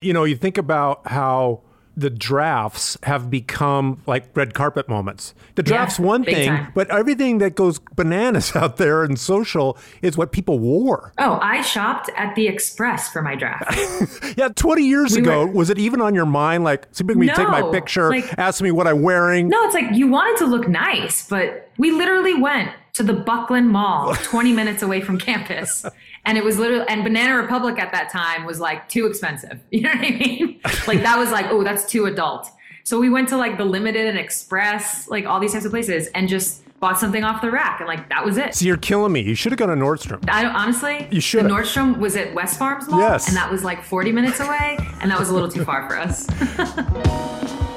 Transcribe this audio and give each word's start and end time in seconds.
You 0.00 0.12
know, 0.12 0.22
you 0.22 0.36
think 0.36 0.58
about 0.58 1.08
how 1.08 1.62
the 1.96 2.08
drafts 2.08 2.96
have 3.02 3.28
become 3.28 4.00
like 4.06 4.26
red 4.36 4.54
carpet 4.54 4.88
moments. 4.88 5.34
The 5.56 5.64
draft's 5.64 5.98
Yeah, 5.98 6.04
one 6.04 6.22
thing, 6.22 6.46
time. 6.48 6.72
but 6.72 6.88
everything 6.92 7.38
that 7.38 7.56
goes 7.56 7.80
bananas 7.96 8.54
out 8.54 8.76
there 8.76 9.04
in 9.04 9.16
social 9.16 9.76
is 10.00 10.16
what 10.16 10.30
people 10.30 10.60
wore. 10.60 11.12
Oh, 11.18 11.40
I 11.42 11.62
shopped 11.62 12.08
at 12.16 12.36
the 12.36 12.46
Express 12.46 13.08
for 13.12 13.22
my 13.22 13.34
draft. 13.34 13.76
Yeah, 14.38 14.46
20 14.54 14.82
years 14.84 15.16
We 15.16 15.22
ago, 15.22 15.46
were- 15.46 15.52
was 15.52 15.68
it 15.70 15.78
even 15.80 16.00
on 16.00 16.14
your 16.14 16.26
mind? 16.26 16.62
Like, 16.62 16.86
somebody 16.92 17.18
me 17.18 17.26
take 17.26 17.48
my 17.48 17.68
picture, 17.72 18.10
like- 18.10 18.38
ask 18.38 18.62
me 18.62 18.70
what 18.70 18.86
I'm 18.86 19.02
wearing. 19.02 19.48
No, 19.48 19.64
it's 19.64 19.74
like 19.74 19.92
you 19.96 20.06
wanted 20.06 20.36
to 20.38 20.46
look 20.46 20.68
nice, 20.68 21.28
but 21.28 21.72
we 21.76 21.90
literally 21.90 22.34
went 22.34 22.70
to 22.94 23.02
the 23.02 23.14
Buckland 23.14 23.70
Mall 23.70 24.14
20 24.22 24.52
minutes 24.52 24.82
away 24.84 25.00
from 25.00 25.18
campus. 25.18 25.84
And 26.28 26.36
it 26.36 26.44
was 26.44 26.58
literally, 26.58 26.84
and 26.88 27.02
Banana 27.02 27.36
Republic 27.36 27.78
at 27.78 27.90
that 27.92 28.10
time 28.10 28.44
was 28.44 28.60
like 28.60 28.86
too 28.88 29.06
expensive. 29.06 29.58
You 29.70 29.80
know 29.80 29.88
what 29.90 29.98
I 30.04 30.10
mean? 30.10 30.60
Like 30.86 31.00
that 31.02 31.18
was 31.18 31.30
like, 31.30 31.46
oh, 31.48 31.64
that's 31.64 31.90
too 31.90 32.04
adult. 32.04 32.50
So 32.84 33.00
we 33.00 33.08
went 33.10 33.28
to 33.30 33.36
like 33.38 33.56
the 33.58 33.64
Limited 33.64 34.06
and 34.06 34.18
Express, 34.18 35.08
like 35.08 35.24
all 35.26 35.40
these 35.40 35.52
types 35.54 35.64
of 35.64 35.70
places, 35.70 36.08
and 36.14 36.28
just 36.28 36.62
bought 36.80 36.98
something 36.98 37.24
off 37.24 37.40
the 37.42 37.50
rack. 37.50 37.80
And 37.80 37.88
like 37.88 38.08
that 38.10 38.24
was 38.24 38.36
it. 38.36 38.54
So 38.54 38.64
you're 38.66 38.76
killing 38.76 39.12
me. 39.12 39.20
You 39.22 39.34
should 39.34 39.52
have 39.52 39.58
gone 39.58 39.68
to 39.70 39.74
Nordstrom. 39.74 40.22
I 40.28 40.42
don't, 40.42 40.54
honestly, 40.54 41.08
You 41.10 41.20
should 41.20 41.44
Nordstrom 41.46 41.98
was 41.98 42.14
at 42.16 42.34
West 42.34 42.58
Farms 42.58 42.88
Mall, 42.88 43.00
Yes. 43.00 43.28
and 43.28 43.36
that 43.36 43.50
was 43.50 43.64
like 43.64 43.82
40 43.82 44.12
minutes 44.12 44.38
away, 44.40 44.78
and 45.00 45.10
that 45.10 45.18
was 45.18 45.30
a 45.30 45.34
little 45.34 45.48
too 45.50 45.64
far 45.64 45.88
for 45.88 45.96
us. 45.98 46.26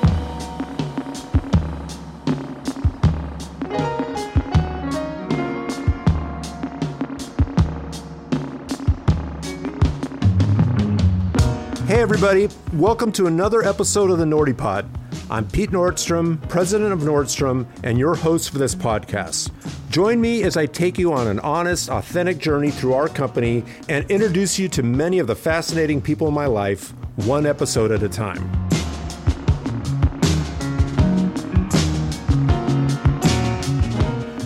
Hey, 11.91 11.99
everybody. 11.99 12.47
Welcome 12.71 13.11
to 13.11 13.27
another 13.27 13.63
episode 13.63 14.11
of 14.11 14.17
the 14.17 14.23
Nordy 14.23 14.57
Pod. 14.57 14.89
I'm 15.29 15.45
Pete 15.45 15.71
Nordstrom, 15.71 16.39
president 16.47 16.93
of 16.93 16.99
Nordstrom, 16.99 17.67
and 17.83 17.99
your 17.99 18.15
host 18.15 18.49
for 18.49 18.59
this 18.59 18.73
podcast. 18.73 19.51
Join 19.89 20.21
me 20.21 20.43
as 20.43 20.55
I 20.55 20.67
take 20.67 20.97
you 20.97 21.11
on 21.11 21.27
an 21.27 21.39
honest, 21.41 21.89
authentic 21.89 22.37
journey 22.37 22.71
through 22.71 22.93
our 22.93 23.09
company 23.09 23.65
and 23.89 24.09
introduce 24.09 24.57
you 24.57 24.69
to 24.69 24.83
many 24.83 25.19
of 25.19 25.27
the 25.27 25.35
fascinating 25.35 26.01
people 26.01 26.29
in 26.29 26.33
my 26.33 26.45
life, 26.45 26.93
one 27.25 27.45
episode 27.45 27.91
at 27.91 28.01
a 28.03 28.07
time. 28.07 28.39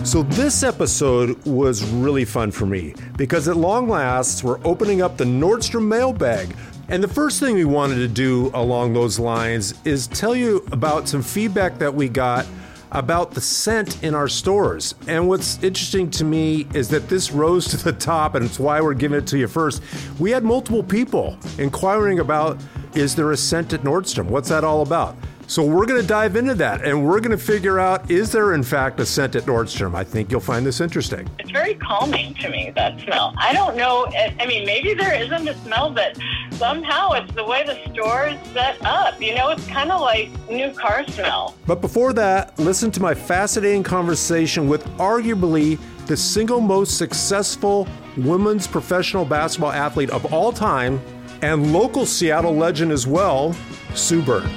So, 0.04 0.24
this 0.24 0.64
episode 0.64 1.40
was 1.46 1.84
really 1.84 2.24
fun 2.24 2.50
for 2.50 2.66
me 2.66 2.94
because 3.16 3.46
at 3.46 3.56
long 3.56 3.88
last, 3.88 4.42
we're 4.42 4.58
opening 4.64 5.00
up 5.00 5.16
the 5.16 5.24
Nordstrom 5.24 5.86
mailbag. 5.86 6.52
And 6.88 7.02
the 7.02 7.08
first 7.08 7.40
thing 7.40 7.56
we 7.56 7.64
wanted 7.64 7.96
to 7.96 8.08
do 8.08 8.50
along 8.54 8.92
those 8.92 9.18
lines 9.18 9.74
is 9.84 10.06
tell 10.06 10.36
you 10.36 10.64
about 10.70 11.08
some 11.08 11.20
feedback 11.20 11.78
that 11.78 11.92
we 11.92 12.08
got 12.08 12.46
about 12.92 13.32
the 13.32 13.40
scent 13.40 14.04
in 14.04 14.14
our 14.14 14.28
stores. 14.28 14.94
And 15.08 15.26
what's 15.28 15.60
interesting 15.64 16.10
to 16.12 16.24
me 16.24 16.68
is 16.74 16.88
that 16.90 17.08
this 17.08 17.32
rose 17.32 17.66
to 17.68 17.76
the 17.76 17.92
top, 17.92 18.36
and 18.36 18.44
it's 18.44 18.60
why 18.60 18.80
we're 18.80 18.94
giving 18.94 19.18
it 19.18 19.26
to 19.28 19.38
you 19.38 19.48
first. 19.48 19.82
We 20.20 20.30
had 20.30 20.44
multiple 20.44 20.84
people 20.84 21.36
inquiring 21.58 22.20
about 22.20 22.58
is 22.94 23.16
there 23.16 23.32
a 23.32 23.36
scent 23.36 23.72
at 23.72 23.80
Nordstrom? 23.80 24.26
What's 24.26 24.48
that 24.48 24.62
all 24.62 24.82
about? 24.82 25.16
So 25.48 25.62
we're 25.62 25.86
going 25.86 26.00
to 26.00 26.06
dive 26.06 26.34
into 26.34 26.54
that 26.56 26.84
and 26.84 27.06
we're 27.06 27.20
going 27.20 27.30
to 27.30 27.38
figure 27.38 27.78
out 27.78 28.10
is 28.10 28.32
there 28.32 28.54
in 28.54 28.64
fact 28.64 28.98
a 28.98 29.06
scent 29.06 29.36
at 29.36 29.44
Nordstrom? 29.44 29.94
I 29.94 30.02
think 30.02 30.32
you'll 30.32 30.40
find 30.40 30.66
this 30.66 30.80
interesting. 30.80 31.28
It's 31.38 31.52
very 31.52 31.74
calming 31.74 32.34
to 32.34 32.50
me, 32.50 32.72
that 32.74 33.00
smell. 33.00 33.32
I 33.38 33.52
don't 33.52 33.76
know. 33.76 34.06
I 34.40 34.44
mean, 34.46 34.66
maybe 34.66 34.94
there 34.94 35.14
isn't 35.14 35.46
a 35.46 35.56
smell, 35.58 35.90
but 35.90 36.18
somehow 36.52 37.12
it's 37.12 37.32
the 37.34 37.44
way 37.44 37.64
the 37.64 37.78
store 37.92 38.26
is 38.26 38.40
set 38.52 38.84
up. 38.84 39.22
You 39.22 39.36
know, 39.36 39.50
it's 39.50 39.64
kind 39.68 39.92
of 39.92 40.00
like 40.00 40.30
new 40.50 40.72
car 40.72 41.06
smell. 41.06 41.56
But 41.64 41.80
before 41.80 42.12
that, 42.14 42.58
listen 42.58 42.90
to 42.90 43.00
my 43.00 43.14
fascinating 43.14 43.84
conversation 43.84 44.66
with 44.66 44.84
arguably 44.96 45.78
the 46.06 46.16
single 46.16 46.60
most 46.60 46.98
successful 46.98 47.86
women's 48.16 48.66
professional 48.66 49.24
basketball 49.24 49.72
athlete 49.72 50.10
of 50.10 50.32
all 50.32 50.52
time 50.52 51.00
and 51.42 51.72
local 51.72 52.04
Seattle 52.04 52.56
legend 52.56 52.90
as 52.90 53.06
well, 53.06 53.54
Sue 53.94 54.22
Bird. 54.22 54.50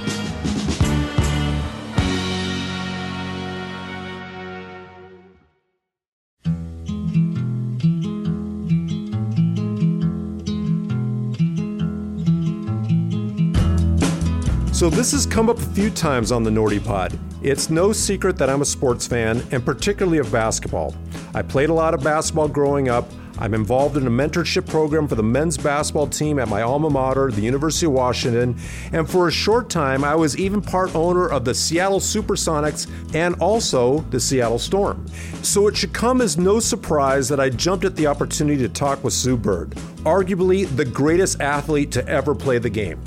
This 14.90 15.12
has 15.12 15.24
come 15.24 15.48
up 15.48 15.58
a 15.58 15.66
few 15.66 15.88
times 15.88 16.32
on 16.32 16.42
the 16.42 16.50
Nordy 16.50 16.84
Pod. 16.84 17.16
It's 17.42 17.70
no 17.70 17.92
secret 17.92 18.36
that 18.38 18.50
I'm 18.50 18.60
a 18.60 18.66
sports 18.66 19.06
fan, 19.06 19.42
and 19.52 19.64
particularly 19.64 20.18
of 20.18 20.30
basketball. 20.32 20.94
I 21.32 21.42
played 21.42 21.70
a 21.70 21.74
lot 21.74 21.94
of 21.94 22.02
basketball 22.02 22.48
growing 22.48 22.88
up. 22.88 23.08
I'm 23.38 23.54
involved 23.54 23.96
in 23.96 24.06
a 24.06 24.10
mentorship 24.10 24.68
program 24.68 25.06
for 25.06 25.14
the 25.14 25.22
men's 25.22 25.56
basketball 25.56 26.08
team 26.08 26.38
at 26.38 26.48
my 26.48 26.62
alma 26.62 26.90
mater, 26.90 27.30
the 27.30 27.40
University 27.40 27.86
of 27.86 27.92
Washington, 27.92 28.58
and 28.92 29.08
for 29.08 29.28
a 29.28 29.30
short 29.30 29.70
time, 29.70 30.04
I 30.04 30.14
was 30.14 30.36
even 30.36 30.60
part 30.60 30.94
owner 30.94 31.28
of 31.28 31.44
the 31.44 31.54
Seattle 31.54 32.00
Supersonics 32.00 32.90
and 33.14 33.36
also 33.36 34.00
the 34.10 34.20
Seattle 34.20 34.58
Storm. 34.58 35.06
So 35.42 35.68
it 35.68 35.76
should 35.76 35.94
come 35.94 36.20
as 36.20 36.36
no 36.36 36.60
surprise 36.60 37.28
that 37.28 37.40
I 37.40 37.48
jumped 37.48 37.84
at 37.84 37.96
the 37.96 38.08
opportunity 38.08 38.60
to 38.62 38.68
talk 38.68 39.02
with 39.04 39.14
Sue 39.14 39.36
Bird, 39.36 39.70
arguably 40.00 40.66
the 40.76 40.84
greatest 40.84 41.40
athlete 41.40 41.92
to 41.92 42.06
ever 42.06 42.34
play 42.34 42.58
the 42.58 42.68
game. 42.68 43.00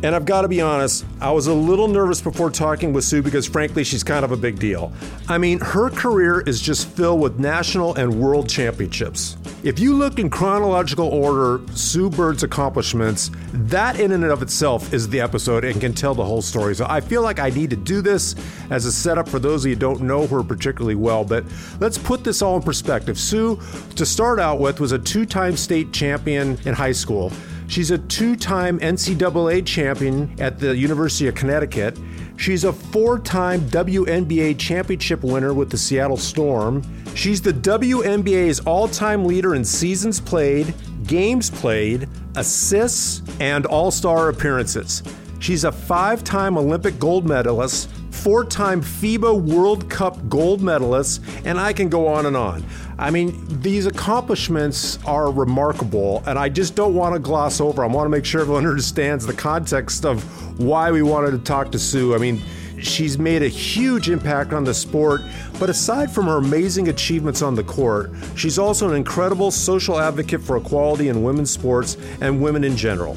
And 0.00 0.14
I've 0.14 0.24
got 0.24 0.42
to 0.42 0.48
be 0.48 0.60
honest, 0.60 1.04
I 1.20 1.32
was 1.32 1.48
a 1.48 1.54
little 1.54 1.88
nervous 1.88 2.20
before 2.20 2.50
talking 2.50 2.92
with 2.92 3.02
Sue 3.02 3.20
because, 3.20 3.48
frankly, 3.48 3.82
she's 3.82 4.04
kind 4.04 4.24
of 4.24 4.30
a 4.30 4.36
big 4.36 4.60
deal. 4.60 4.92
I 5.28 5.38
mean, 5.38 5.58
her 5.58 5.90
career 5.90 6.40
is 6.42 6.60
just 6.60 6.88
filled 6.88 7.20
with 7.20 7.40
national 7.40 7.96
and 7.96 8.20
world 8.20 8.48
championships. 8.48 9.36
If 9.64 9.80
you 9.80 9.94
look 9.94 10.20
in 10.20 10.30
chronological 10.30 11.08
order, 11.08 11.60
Sue 11.74 12.10
Bird's 12.10 12.44
accomplishments, 12.44 13.32
that 13.52 13.98
in 13.98 14.12
and 14.12 14.22
of 14.22 14.40
itself 14.40 14.92
is 14.94 15.08
the 15.08 15.20
episode 15.20 15.64
and 15.64 15.80
can 15.80 15.92
tell 15.92 16.14
the 16.14 16.24
whole 16.24 16.42
story. 16.42 16.76
So 16.76 16.86
I 16.88 17.00
feel 17.00 17.22
like 17.22 17.40
I 17.40 17.50
need 17.50 17.70
to 17.70 17.76
do 17.76 18.00
this 18.00 18.36
as 18.70 18.86
a 18.86 18.92
setup 18.92 19.28
for 19.28 19.40
those 19.40 19.64
of 19.64 19.70
you 19.70 19.74
who 19.74 19.80
don't 19.80 20.02
know 20.02 20.28
her 20.28 20.44
particularly 20.44 20.94
well. 20.94 21.24
But 21.24 21.44
let's 21.80 21.98
put 21.98 22.22
this 22.22 22.40
all 22.40 22.54
in 22.54 22.62
perspective. 22.62 23.18
Sue, 23.18 23.58
to 23.96 24.06
start 24.06 24.38
out 24.38 24.60
with, 24.60 24.78
was 24.78 24.92
a 24.92 24.98
two 24.98 25.26
time 25.26 25.56
state 25.56 25.92
champion 25.92 26.56
in 26.64 26.74
high 26.74 26.92
school. 26.92 27.32
She's 27.68 27.90
a 27.90 27.98
two 27.98 28.34
time 28.34 28.80
NCAA 28.80 29.64
champion 29.64 30.34
at 30.40 30.58
the 30.58 30.74
University 30.74 31.28
of 31.28 31.34
Connecticut. 31.34 31.98
She's 32.38 32.64
a 32.64 32.72
four 32.72 33.18
time 33.18 33.60
WNBA 33.68 34.58
championship 34.58 35.22
winner 35.22 35.52
with 35.52 35.70
the 35.70 35.76
Seattle 35.76 36.16
Storm. 36.16 36.82
She's 37.14 37.42
the 37.42 37.52
WNBA's 37.52 38.60
all 38.60 38.88
time 38.88 39.26
leader 39.26 39.54
in 39.54 39.66
seasons 39.66 40.18
played, 40.18 40.72
games 41.06 41.50
played, 41.50 42.08
assists, 42.36 43.22
and 43.38 43.66
all 43.66 43.90
star 43.90 44.30
appearances. 44.30 45.02
She's 45.38 45.64
a 45.64 45.72
five 45.72 46.24
time 46.24 46.56
Olympic 46.56 46.98
gold 46.98 47.26
medalist, 47.26 47.90
four 48.10 48.44
time 48.44 48.80
FIBA 48.82 49.40
World 49.40 49.88
Cup 49.88 50.28
gold 50.28 50.60
medalist, 50.60 51.22
and 51.44 51.58
I 51.58 51.72
can 51.72 51.88
go 51.88 52.06
on 52.06 52.26
and 52.26 52.36
on. 52.36 52.64
I 52.98 53.10
mean, 53.10 53.36
these 53.60 53.86
accomplishments 53.86 54.98
are 55.04 55.30
remarkable, 55.30 56.22
and 56.26 56.38
I 56.38 56.48
just 56.48 56.74
don't 56.74 56.94
want 56.94 57.14
to 57.14 57.20
gloss 57.20 57.60
over. 57.60 57.84
I 57.84 57.86
want 57.86 58.06
to 58.06 58.10
make 58.10 58.24
sure 58.24 58.40
everyone 58.40 58.66
understands 58.66 59.24
the 59.24 59.34
context 59.34 60.04
of 60.04 60.22
why 60.58 60.90
we 60.90 61.02
wanted 61.02 61.30
to 61.32 61.38
talk 61.38 61.70
to 61.72 61.78
Sue. 61.78 62.14
I 62.14 62.18
mean, 62.18 62.42
she's 62.80 63.18
made 63.18 63.42
a 63.42 63.48
huge 63.48 64.10
impact 64.10 64.52
on 64.52 64.64
the 64.64 64.74
sport, 64.74 65.22
but 65.58 65.70
aside 65.70 66.10
from 66.10 66.26
her 66.26 66.38
amazing 66.38 66.88
achievements 66.88 67.42
on 67.42 67.54
the 67.54 67.64
court, 67.64 68.10
she's 68.34 68.58
also 68.58 68.88
an 68.88 68.96
incredible 68.96 69.50
social 69.50 69.98
advocate 69.98 70.42
for 70.42 70.56
equality 70.56 71.08
in 71.08 71.22
women's 71.22 71.50
sports 71.50 71.96
and 72.20 72.40
women 72.40 72.64
in 72.64 72.76
general. 72.76 73.16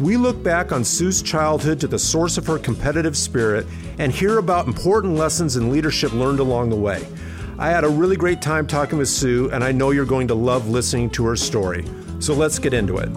We 0.00 0.16
look 0.16 0.42
back 0.42 0.72
on 0.72 0.84
Sue's 0.84 1.22
childhood 1.22 1.78
to 1.80 1.86
the 1.86 1.98
source 1.98 2.38
of 2.38 2.46
her 2.46 2.58
competitive 2.58 3.16
spirit 3.16 3.66
and 3.98 4.10
hear 4.10 4.38
about 4.38 4.66
important 4.66 5.14
lessons 5.14 5.56
in 5.56 5.70
leadership 5.70 6.12
learned 6.12 6.40
along 6.40 6.70
the 6.70 6.76
way. 6.76 7.06
I 7.58 7.68
had 7.68 7.84
a 7.84 7.88
really 7.88 8.16
great 8.16 8.40
time 8.40 8.66
talking 8.66 8.98
with 8.98 9.08
Sue, 9.08 9.50
and 9.52 9.62
I 9.62 9.70
know 9.70 9.90
you're 9.90 10.06
going 10.06 10.28
to 10.28 10.34
love 10.34 10.68
listening 10.68 11.10
to 11.10 11.26
her 11.26 11.36
story. 11.36 11.84
So 12.18 12.34
let's 12.34 12.58
get 12.58 12.72
into 12.72 12.96
it. 12.96 13.10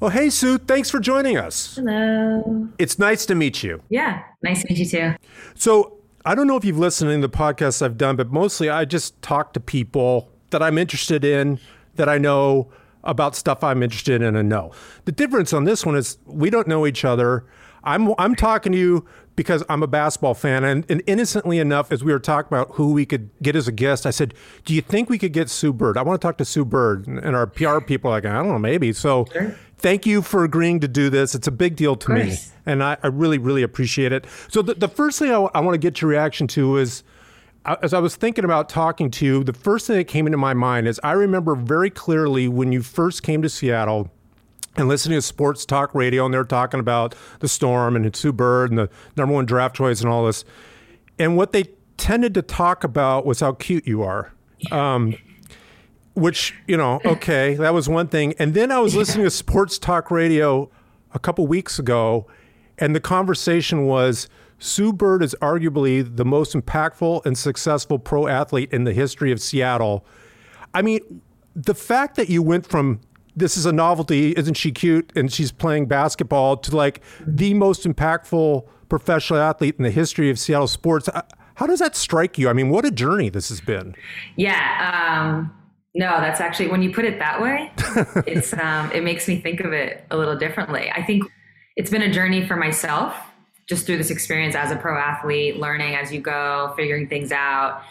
Oh, 0.00 0.10
hey, 0.10 0.30
Sue, 0.30 0.58
thanks 0.58 0.90
for 0.90 1.00
joining 1.00 1.36
us. 1.36 1.74
Hello. 1.74 2.68
It's 2.78 3.00
nice 3.00 3.26
to 3.26 3.34
meet 3.34 3.64
you. 3.64 3.82
Yeah, 3.88 4.22
nice 4.44 4.62
to 4.62 4.68
meet 4.68 4.78
you 4.78 4.86
too. 4.86 5.14
So, 5.56 5.97
I 6.24 6.34
don't 6.34 6.46
know 6.46 6.56
if 6.56 6.64
you've 6.64 6.78
listened 6.78 7.10
to 7.10 7.26
the 7.26 7.34
podcasts 7.34 7.80
I've 7.80 7.96
done, 7.96 8.16
but 8.16 8.30
mostly 8.30 8.68
I 8.68 8.84
just 8.84 9.20
talk 9.22 9.52
to 9.54 9.60
people 9.60 10.30
that 10.50 10.62
I'm 10.62 10.78
interested 10.78 11.24
in, 11.24 11.60
that 11.96 12.08
I 12.08 12.18
know 12.18 12.70
about 13.04 13.36
stuff 13.36 13.62
I'm 13.62 13.82
interested 13.82 14.20
in 14.22 14.36
and 14.36 14.48
know. 14.48 14.72
The 15.04 15.12
difference 15.12 15.52
on 15.52 15.64
this 15.64 15.86
one 15.86 15.96
is 15.96 16.18
we 16.26 16.50
don't 16.50 16.66
know 16.66 16.86
each 16.86 17.04
other. 17.04 17.44
I'm 17.84 18.12
I'm 18.18 18.34
talking 18.34 18.72
to 18.72 18.78
you 18.78 19.06
because 19.38 19.62
I'm 19.68 19.84
a 19.84 19.86
basketball 19.86 20.34
fan. 20.34 20.64
And, 20.64 20.84
and, 20.90 21.00
innocently 21.06 21.60
enough, 21.60 21.92
as 21.92 22.02
we 22.02 22.10
were 22.10 22.18
talking 22.18 22.48
about 22.48 22.74
who 22.74 22.92
we 22.92 23.06
could 23.06 23.30
get 23.40 23.54
as 23.54 23.68
a 23.68 23.72
guest, 23.72 24.04
I 24.04 24.10
said, 24.10 24.34
Do 24.64 24.74
you 24.74 24.82
think 24.82 25.08
we 25.08 25.16
could 25.16 25.32
get 25.32 25.48
Sue 25.48 25.72
Bird? 25.72 25.96
I 25.96 26.02
want 26.02 26.20
to 26.20 26.26
talk 26.26 26.38
to 26.38 26.44
Sue 26.44 26.64
Bird. 26.64 27.06
And 27.06 27.36
our 27.36 27.46
PR 27.46 27.78
people 27.78 28.10
are 28.10 28.14
like, 28.14 28.24
I 28.24 28.32
don't 28.32 28.48
know, 28.48 28.58
maybe. 28.58 28.92
So 28.92 29.26
sure. 29.32 29.56
Thank 29.78 30.06
you 30.06 30.22
for 30.22 30.44
agreeing 30.44 30.80
to 30.80 30.88
do 30.88 31.10
this. 31.10 31.34
It's 31.34 31.46
a 31.46 31.52
big 31.52 31.76
deal 31.76 31.96
to 31.96 32.12
me. 32.12 32.36
And 32.66 32.82
I, 32.82 32.96
I, 33.02 33.06
really, 33.06 33.38
really 33.38 33.62
appreciate 33.62 34.12
it. 34.12 34.26
So 34.48 34.60
the, 34.60 34.74
the 34.74 34.88
first 34.88 35.18
thing 35.18 35.30
I, 35.30 35.48
I 35.54 35.60
want 35.60 35.74
to 35.74 35.78
get 35.78 36.02
your 36.02 36.10
reaction 36.10 36.46
to 36.48 36.76
is, 36.76 37.02
as 37.64 37.94
I 37.94 37.98
was 37.98 38.16
thinking 38.16 38.44
about 38.44 38.68
talking 38.68 39.10
to 39.12 39.24
you, 39.24 39.44
the 39.44 39.52
first 39.52 39.86
thing 39.86 39.96
that 39.96 40.04
came 40.04 40.26
into 40.26 40.38
my 40.38 40.54
mind 40.54 40.86
is 40.86 41.00
I 41.02 41.12
remember 41.12 41.54
very 41.54 41.90
clearly 41.90 42.48
when 42.48 42.72
you 42.72 42.82
first 42.82 43.22
came 43.22 43.42
to 43.42 43.48
Seattle 43.48 44.10
and 44.76 44.88
listening 44.88 45.18
to 45.18 45.22
sports 45.22 45.66
talk 45.66 45.94
radio, 45.94 46.24
and 46.24 46.32
they're 46.32 46.44
talking 46.44 46.80
about 46.80 47.14
the 47.40 47.48
storm 47.48 47.96
and 47.96 48.14
Sue 48.14 48.32
Bird 48.32 48.70
and 48.70 48.78
the 48.78 48.90
number 49.16 49.34
one 49.34 49.44
draft 49.44 49.76
choice 49.76 50.00
and 50.00 50.08
all 50.08 50.26
this. 50.26 50.44
And 51.18 51.36
what 51.36 51.52
they 51.52 51.64
tended 51.96 52.32
to 52.34 52.42
talk 52.42 52.84
about 52.84 53.26
was 53.26 53.40
how 53.40 53.52
cute 53.52 53.86
you 53.86 54.02
are. 54.02 54.32
Um, 54.70 55.16
which, 56.18 56.54
you 56.66 56.76
know, 56.76 57.00
okay, 57.04 57.54
that 57.54 57.72
was 57.74 57.88
one 57.88 58.08
thing. 58.08 58.34
And 58.38 58.54
then 58.54 58.70
I 58.70 58.78
was 58.78 58.94
listening 58.94 59.24
to 59.24 59.30
sports 59.30 59.78
talk 59.78 60.10
radio 60.10 60.70
a 61.12 61.18
couple 61.18 61.46
weeks 61.46 61.78
ago, 61.78 62.26
and 62.78 62.94
the 62.94 63.00
conversation 63.00 63.86
was 63.86 64.28
Sue 64.58 64.92
Bird 64.92 65.22
is 65.22 65.34
arguably 65.40 66.16
the 66.16 66.24
most 66.24 66.54
impactful 66.54 67.24
and 67.24 67.38
successful 67.38 67.98
pro 67.98 68.26
athlete 68.26 68.72
in 68.72 68.84
the 68.84 68.92
history 68.92 69.32
of 69.32 69.40
Seattle. 69.40 70.04
I 70.74 70.82
mean, 70.82 71.22
the 71.54 71.74
fact 71.74 72.16
that 72.16 72.28
you 72.28 72.42
went 72.42 72.66
from 72.66 73.00
this 73.36 73.56
is 73.56 73.66
a 73.66 73.72
novelty, 73.72 74.32
isn't 74.32 74.54
she 74.54 74.72
cute? 74.72 75.12
And 75.14 75.32
she's 75.32 75.52
playing 75.52 75.86
basketball 75.86 76.56
to 76.58 76.76
like 76.76 77.02
the 77.24 77.54
most 77.54 77.84
impactful 77.84 78.66
professional 78.88 79.38
athlete 79.38 79.76
in 79.78 79.84
the 79.84 79.90
history 79.90 80.30
of 80.30 80.38
Seattle 80.38 80.66
sports. 80.66 81.08
Uh, 81.08 81.22
how 81.54 81.66
does 81.66 81.78
that 81.78 81.96
strike 81.96 82.38
you? 82.38 82.48
I 82.48 82.52
mean, 82.52 82.68
what 82.68 82.84
a 82.84 82.90
journey 82.90 83.28
this 83.28 83.48
has 83.48 83.60
been. 83.60 83.94
Yeah. 84.36 85.36
Um, 85.36 85.57
no, 85.98 86.20
that's 86.20 86.40
actually 86.40 86.68
when 86.68 86.80
you 86.80 86.92
put 86.92 87.04
it 87.04 87.18
that 87.18 87.42
way, 87.42 87.72
it's 88.28 88.52
um, 88.52 88.88
it 88.92 89.02
makes 89.02 89.26
me 89.26 89.40
think 89.40 89.58
of 89.58 89.72
it 89.72 90.04
a 90.12 90.16
little 90.16 90.36
differently. 90.36 90.88
I 90.94 91.02
think 91.02 91.24
it's 91.74 91.90
been 91.90 92.02
a 92.02 92.10
journey 92.10 92.46
for 92.46 92.54
myself 92.54 93.16
just 93.68 93.84
through 93.84 93.96
this 93.96 94.08
experience 94.08 94.54
as 94.54 94.70
a 94.70 94.76
pro 94.76 94.96
athlete, 94.96 95.56
learning 95.56 95.96
as 95.96 96.12
you 96.12 96.20
go, 96.20 96.72
figuring 96.76 97.08
things 97.08 97.32
out. 97.32 97.82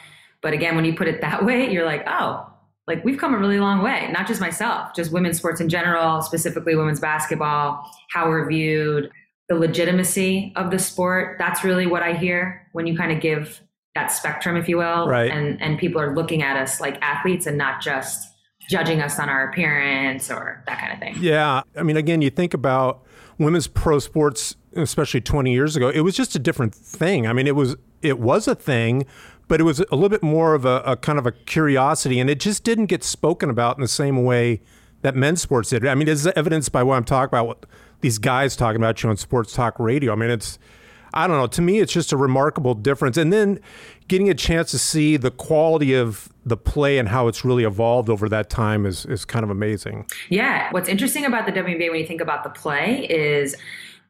But 0.41 0.53
again, 0.53 0.77
when 0.77 0.85
you 0.85 0.95
put 0.95 1.09
it 1.09 1.19
that 1.19 1.43
way, 1.45 1.69
you're 1.69 1.85
like, 1.85 2.05
oh, 2.07 2.49
like 2.87 3.03
we've 3.03 3.17
come 3.17 3.33
a 3.33 3.37
really 3.37 3.59
long 3.59 3.83
way, 3.83 4.09
not 4.13 4.25
just 4.25 4.39
myself, 4.39 4.95
just 4.95 5.11
women's 5.11 5.37
sports 5.37 5.59
in 5.59 5.67
general, 5.67 6.21
specifically 6.21 6.77
women's 6.77 7.01
basketball, 7.01 7.91
how 8.11 8.29
we're 8.29 8.47
viewed, 8.47 9.11
the 9.49 9.55
legitimacy 9.55 10.53
of 10.55 10.71
the 10.71 10.79
sport. 10.79 11.35
That's 11.39 11.65
really 11.65 11.85
what 11.85 12.03
I 12.03 12.13
hear 12.13 12.65
when 12.71 12.87
you 12.87 12.95
kind 12.95 13.11
of 13.11 13.19
give 13.19 13.59
that 13.97 14.11
spectrum, 14.11 14.55
if 14.55 14.69
you 14.69 14.77
will. 14.77 15.07
Right. 15.07 15.31
And 15.31 15.61
and 15.61 15.77
people 15.79 15.99
are 15.99 16.15
looking 16.15 16.43
at 16.43 16.55
us 16.55 16.79
like 16.79 17.01
athletes 17.01 17.47
and 17.47 17.57
not 17.57 17.81
just 17.81 18.27
judging 18.69 19.01
us 19.01 19.19
on 19.19 19.29
our 19.29 19.49
appearance 19.49 20.29
or 20.29 20.63
that 20.67 20.79
kind 20.79 20.93
of 20.93 20.99
thing. 20.99 21.15
Yeah. 21.19 21.63
I 21.75 21.83
mean, 21.83 21.97
again, 21.97 22.21
you 22.21 22.29
think 22.29 22.53
about 22.53 23.03
women's 23.37 23.67
pro 23.67 23.99
sports, 23.99 24.55
especially 24.75 25.21
20 25.21 25.53
years 25.53 25.75
ago, 25.75 25.89
it 25.89 26.01
was 26.01 26.15
just 26.15 26.35
a 26.35 26.39
different 26.39 26.75
thing. 26.75 27.27
I 27.27 27.33
mean, 27.33 27.47
it 27.47 27.55
was 27.55 27.75
it 28.01 28.19
was 28.19 28.47
a 28.47 28.55
thing, 28.55 29.05
but 29.47 29.59
it 29.59 29.63
was 29.63 29.79
a 29.79 29.95
little 29.95 30.09
bit 30.09 30.21
more 30.21 30.53
of 30.53 30.65
a, 30.65 30.81
a, 30.85 30.95
kind 30.95 31.17
of 31.17 31.25
a 31.25 31.31
curiosity, 31.31 32.19
and 32.19 32.29
it 32.29 32.39
just 32.39 32.63
didn't 32.63 32.85
get 32.85 33.03
spoken 33.03 33.49
about 33.49 33.77
in 33.77 33.81
the 33.81 33.87
same 33.87 34.23
way 34.23 34.61
that 35.01 35.15
men's 35.15 35.41
sports 35.41 35.69
did. 35.69 35.87
I 35.87 35.95
mean, 35.95 36.07
it's 36.07 36.27
evidenced 36.27 36.71
by 36.71 36.83
what 36.83 36.95
I'm 36.95 37.03
talking 37.03 37.29
about. 37.29 37.47
What 37.47 37.65
these 38.01 38.19
guys 38.19 38.55
talking 38.55 38.77
about 38.77 39.01
you 39.01 39.09
on 39.09 39.17
sports 39.17 39.53
talk 39.53 39.79
radio. 39.79 40.11
I 40.11 40.15
mean, 40.15 40.29
it's 40.29 40.59
I 41.17 41.25
don't 41.25 41.37
know. 41.37 41.47
To 41.47 41.61
me, 41.63 41.79
it's 41.79 41.91
just 41.91 42.11
a 42.11 42.17
remarkable 42.17 42.75
difference, 42.75 43.17
and 43.17 43.33
then 43.33 43.59
getting 44.07 44.29
a 44.29 44.35
chance 44.35 44.69
to 44.69 44.77
see 44.77 45.17
the 45.17 45.31
quality 45.31 45.95
of 45.95 46.29
the 46.45 46.55
play 46.55 46.99
and 46.99 47.09
how 47.09 47.27
it's 47.27 47.43
really 47.43 47.63
evolved 47.63 48.07
over 48.07 48.29
that 48.29 48.51
time 48.51 48.85
is 48.85 49.03
is 49.07 49.25
kind 49.25 49.43
of 49.43 49.49
amazing. 49.49 50.05
Yeah, 50.29 50.69
what's 50.71 50.87
interesting 50.87 51.25
about 51.25 51.47
the 51.47 51.51
WNBA 51.51 51.89
when 51.89 51.99
you 51.99 52.05
think 52.05 52.21
about 52.21 52.43
the 52.43 52.51
play 52.51 53.07
is 53.09 53.55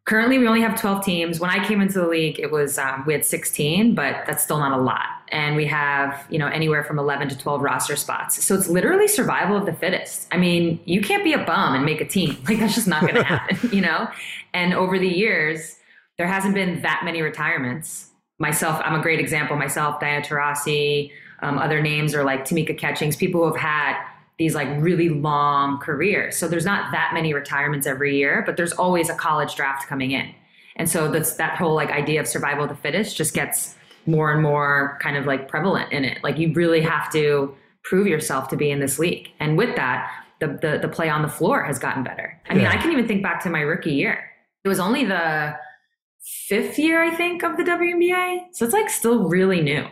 currently 0.03 0.37
we 0.37 0.49
only 0.49 0.59
have 0.59 0.79
12 0.79 1.03
teams. 1.05 1.39
When 1.39 1.49
i 1.49 1.65
came 1.65 1.79
into 1.79 1.99
the 1.99 2.07
league 2.07 2.39
it 2.39 2.51
was 2.51 2.77
um, 2.77 3.05
we 3.07 3.13
had 3.13 3.25
16 3.25 3.95
but 3.95 4.25
that's 4.27 4.43
still 4.43 4.59
not 4.59 4.77
a 4.77 4.81
lot. 4.81 5.05
And 5.29 5.55
we 5.55 5.65
have 5.67 6.25
you 6.29 6.39
know 6.39 6.47
anywhere 6.47 6.83
from 6.83 6.99
11 6.99 7.29
to 7.29 7.37
12 7.37 7.61
roster 7.61 7.95
spots. 7.95 8.43
So 8.43 8.53
it's 8.53 8.67
literally 8.67 9.07
survival 9.07 9.55
of 9.55 9.65
the 9.65 9.73
fittest. 9.73 10.27
I 10.31 10.37
mean 10.37 10.81
you 10.83 10.99
can't 10.99 11.23
be 11.23 11.31
a 11.31 11.43
bum 11.45 11.73
and 11.73 11.85
make 11.85 12.01
a 12.01 12.05
team. 12.05 12.37
Like 12.49 12.59
that's 12.59 12.75
just 12.75 12.87
not 12.87 13.01
going 13.01 13.15
to 13.23 13.23
happen 13.23 13.69
you 13.71 13.81
know? 13.81 14.09
And 14.53 14.73
over 14.73 14.99
the 14.99 15.07
years 15.07 15.76
there 16.17 16.27
hasn't 16.27 16.53
been 16.53 16.81
that 16.81 17.01
many 17.03 17.21
retirements 17.21 18.09
myself 18.39 18.81
i'm 18.83 18.99
a 18.99 19.01
great 19.01 19.19
example 19.19 19.55
myself 19.55 19.99
diana 19.99 20.23
taurasi 20.25 21.11
um, 21.39 21.59
other 21.59 21.81
names 21.81 22.15
are 22.15 22.23
like 22.23 22.45
tamika 22.45 22.77
catchings 22.77 23.15
people 23.15 23.41
who 23.41 23.53
have 23.53 23.61
had 23.61 24.03
these 24.37 24.53
like 24.53 24.67
really 24.79 25.09
long 25.09 25.79
careers. 25.79 26.37
So 26.37 26.47
there's 26.47 26.65
not 26.65 26.91
that 26.91 27.11
many 27.13 27.33
retirements 27.33 27.87
every 27.87 28.17
year, 28.17 28.43
but 28.45 28.55
there's 28.55 28.73
always 28.73 29.09
a 29.09 29.15
college 29.15 29.55
draft 29.55 29.87
coming 29.87 30.11
in. 30.11 30.33
And 30.75 30.87
so 30.87 31.11
that's 31.11 31.35
that 31.35 31.57
whole 31.57 31.73
like 31.73 31.89
idea 31.89 32.21
of 32.21 32.27
survival 32.27 32.63
of 32.63 32.69
the 32.69 32.75
fittest 32.75 33.17
just 33.17 33.33
gets 33.33 33.75
more 34.05 34.31
and 34.31 34.41
more 34.41 34.97
kind 35.01 35.17
of 35.17 35.25
like 35.25 35.47
prevalent 35.47 35.91
in 35.91 36.05
it. 36.05 36.23
Like 36.23 36.37
you 36.37 36.53
really 36.53 36.81
have 36.81 37.11
to 37.13 37.55
prove 37.83 38.05
yourself 38.05 38.47
to 38.49 38.55
be 38.55 38.69
in 38.69 38.79
this 38.79 38.99
league. 38.99 39.29
And 39.39 39.57
with 39.57 39.75
that, 39.75 40.11
the 40.39 40.47
the, 40.61 40.79
the 40.79 40.87
play 40.87 41.09
on 41.09 41.23
the 41.23 41.27
floor 41.27 41.63
has 41.63 41.79
gotten 41.79 42.03
better. 42.03 42.39
I 42.47 42.53
mean, 42.53 42.67
I 42.67 42.77
can 42.77 42.91
even 42.91 43.07
think 43.07 43.23
back 43.23 43.41
to 43.43 43.49
my 43.49 43.61
rookie 43.61 43.93
year. 43.93 44.23
It 44.63 44.67
was 44.67 44.79
only 44.79 45.03
the 45.03 45.57
fifth 46.23 46.77
year, 46.79 47.03
I 47.03 47.15
think, 47.15 47.43
of 47.43 47.57
the 47.57 47.63
WNBA. 47.63 48.47
So 48.53 48.65
it's 48.65 48.73
like 48.73 48.89
still 48.89 49.27
really 49.27 49.61
new. 49.61 49.85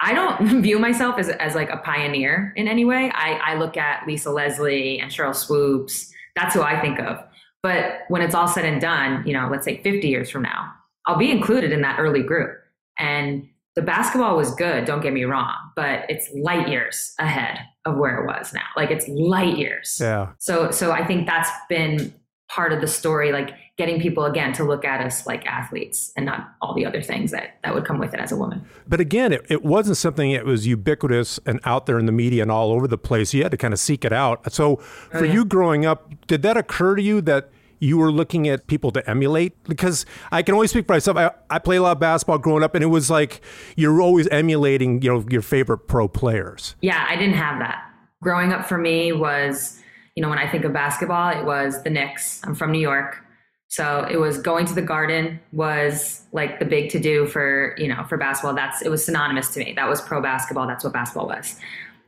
I 0.00 0.14
don't 0.14 0.62
view 0.62 0.78
myself 0.78 1.18
as, 1.18 1.28
as 1.28 1.54
like 1.54 1.70
a 1.70 1.78
pioneer 1.78 2.52
in 2.56 2.68
any 2.68 2.84
way. 2.84 3.10
I, 3.14 3.34
I 3.34 3.54
look 3.54 3.76
at 3.76 4.06
Lisa 4.06 4.30
Leslie 4.30 5.00
and 5.00 5.10
Cheryl 5.10 5.34
Swoopes. 5.34 6.12
That's 6.36 6.54
who 6.54 6.62
I 6.62 6.80
think 6.80 7.00
of. 7.00 7.22
But 7.62 8.02
when 8.08 8.22
it's 8.22 8.34
all 8.34 8.46
said 8.46 8.64
and 8.64 8.80
done, 8.80 9.26
you 9.26 9.32
know, 9.32 9.48
let's 9.50 9.64
say 9.64 9.82
50 9.82 10.06
years 10.08 10.30
from 10.30 10.42
now, 10.42 10.72
I'll 11.06 11.18
be 11.18 11.30
included 11.30 11.72
in 11.72 11.80
that 11.82 11.98
early 11.98 12.22
group. 12.22 12.56
And 12.98 13.48
the 13.74 13.82
basketball 13.82 14.36
was 14.36 14.54
good, 14.54 14.84
don't 14.84 15.00
get 15.00 15.12
me 15.12 15.24
wrong, 15.24 15.54
but 15.76 16.04
it's 16.08 16.28
light 16.34 16.68
years 16.68 17.14
ahead 17.18 17.58
of 17.84 17.96
where 17.96 18.20
it 18.20 18.26
was 18.26 18.52
now. 18.52 18.64
Like 18.76 18.90
it's 18.90 19.06
light 19.08 19.56
years. 19.56 19.98
Yeah. 20.00 20.30
So 20.38 20.70
so 20.70 20.90
I 20.90 21.06
think 21.06 21.26
that's 21.26 21.50
been 21.68 22.12
part 22.48 22.72
of 22.72 22.80
the 22.80 22.86
story, 22.88 23.30
like 23.30 23.50
getting 23.78 24.00
people 24.00 24.24
again 24.24 24.52
to 24.52 24.64
look 24.64 24.84
at 24.84 25.00
us 25.00 25.24
like 25.24 25.46
athletes 25.46 26.12
and 26.16 26.26
not 26.26 26.52
all 26.60 26.74
the 26.74 26.84
other 26.84 27.00
things 27.00 27.30
that, 27.30 27.58
that 27.62 27.72
would 27.72 27.84
come 27.84 27.98
with 27.98 28.12
it 28.12 28.18
as 28.18 28.32
a 28.32 28.36
woman. 28.36 28.66
But 28.88 29.00
again, 29.00 29.32
it, 29.32 29.46
it 29.48 29.64
wasn't 29.64 29.96
something 29.96 30.32
that 30.32 30.44
was 30.44 30.66
ubiquitous 30.66 31.38
and 31.46 31.60
out 31.64 31.86
there 31.86 31.96
in 31.96 32.06
the 32.06 32.12
media 32.12 32.42
and 32.42 32.50
all 32.50 32.72
over 32.72 32.88
the 32.88 32.98
place. 32.98 33.32
You 33.32 33.44
had 33.44 33.52
to 33.52 33.56
kind 33.56 33.72
of 33.72 33.78
seek 33.78 34.04
it 34.04 34.12
out. 34.12 34.52
So 34.52 34.72
oh, 34.72 34.76
for 34.76 35.18
oh, 35.18 35.22
yeah. 35.22 35.32
you 35.32 35.44
growing 35.44 35.86
up, 35.86 36.12
did 36.26 36.42
that 36.42 36.56
occur 36.56 36.96
to 36.96 37.02
you 37.02 37.20
that 37.22 37.50
you 37.78 37.96
were 37.96 38.10
looking 38.10 38.48
at 38.48 38.66
people 38.66 38.90
to 38.90 39.08
emulate? 39.08 39.62
Because 39.62 40.04
I 40.32 40.42
can 40.42 40.56
only 40.56 40.66
speak 40.66 40.88
for 40.88 40.94
myself. 40.94 41.16
I, 41.16 41.30
I 41.48 41.60
play 41.60 41.76
a 41.76 41.82
lot 41.82 41.92
of 41.92 42.00
basketball 42.00 42.38
growing 42.38 42.64
up, 42.64 42.74
and 42.74 42.82
it 42.82 42.88
was 42.88 43.08
like 43.08 43.40
you're 43.76 44.00
always 44.00 44.26
emulating, 44.28 45.02
you 45.02 45.12
know, 45.12 45.24
your 45.30 45.42
favorite 45.42 45.86
pro 45.86 46.08
players. 46.08 46.74
Yeah, 46.82 47.06
I 47.08 47.14
didn't 47.14 47.36
have 47.36 47.60
that. 47.60 47.84
Growing 48.20 48.52
up 48.52 48.66
for 48.66 48.76
me 48.76 49.12
was, 49.12 49.80
you 50.16 50.22
know, 50.24 50.28
when 50.28 50.38
I 50.38 50.50
think 50.50 50.64
of 50.64 50.72
basketball, 50.72 51.30
it 51.30 51.44
was 51.44 51.80
the 51.84 51.90
Knicks. 51.90 52.40
I'm 52.42 52.56
from 52.56 52.72
New 52.72 52.80
York. 52.80 53.24
So 53.68 54.06
it 54.10 54.16
was 54.16 54.38
going 54.38 54.64
to 54.66 54.74
the 54.74 54.82
garden 54.82 55.38
was 55.52 56.22
like 56.32 56.58
the 56.58 56.64
big 56.64 56.90
to 56.90 56.98
do 56.98 57.26
for, 57.26 57.74
you 57.78 57.86
know, 57.86 58.02
for 58.08 58.16
basketball. 58.16 58.54
That's 58.54 58.80
it 58.82 58.88
was 58.88 59.04
synonymous 59.04 59.52
to 59.54 59.60
me. 59.60 59.74
That 59.74 59.88
was 59.88 60.00
pro 60.00 60.22
basketball. 60.22 60.66
That's 60.66 60.84
what 60.84 60.92
basketball 60.94 61.28
was. 61.28 61.56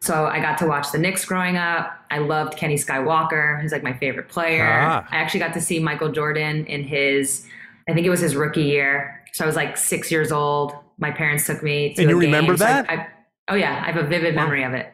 So 0.00 0.24
I 0.26 0.40
got 0.40 0.56
to 0.58 0.66
watch 0.66 0.90
the 0.92 0.98
Knicks 0.98 1.26
growing 1.26 1.58
up. 1.58 1.92
I 2.10 2.18
loved 2.18 2.56
Kenny 2.56 2.76
Skywalker. 2.76 3.60
He's 3.60 3.72
like 3.72 3.82
my 3.82 3.92
favorite 3.92 4.30
player. 4.30 4.66
Ah. 4.66 5.06
I 5.10 5.16
actually 5.16 5.40
got 5.40 5.52
to 5.52 5.60
see 5.60 5.78
Michael 5.78 6.10
Jordan 6.10 6.64
in 6.64 6.82
his, 6.82 7.46
I 7.86 7.92
think 7.92 8.06
it 8.06 8.10
was 8.10 8.20
his 8.20 8.34
rookie 8.34 8.62
year. 8.62 9.22
So 9.34 9.44
I 9.44 9.46
was 9.46 9.56
like 9.56 9.76
six 9.76 10.10
years 10.10 10.32
old. 10.32 10.72
My 10.96 11.10
parents 11.10 11.46
took 11.46 11.62
me 11.62 11.92
to 11.94 12.00
And 12.02 12.10
you 12.10 12.18
game. 12.18 12.32
remember 12.32 12.56
that? 12.56 12.90
I, 12.90 12.94
I, 12.94 13.06
oh 13.50 13.54
yeah, 13.54 13.82
I 13.86 13.92
have 13.92 14.02
a 14.02 14.06
vivid 14.08 14.34
memory 14.34 14.64
of 14.64 14.72
it. 14.72 14.90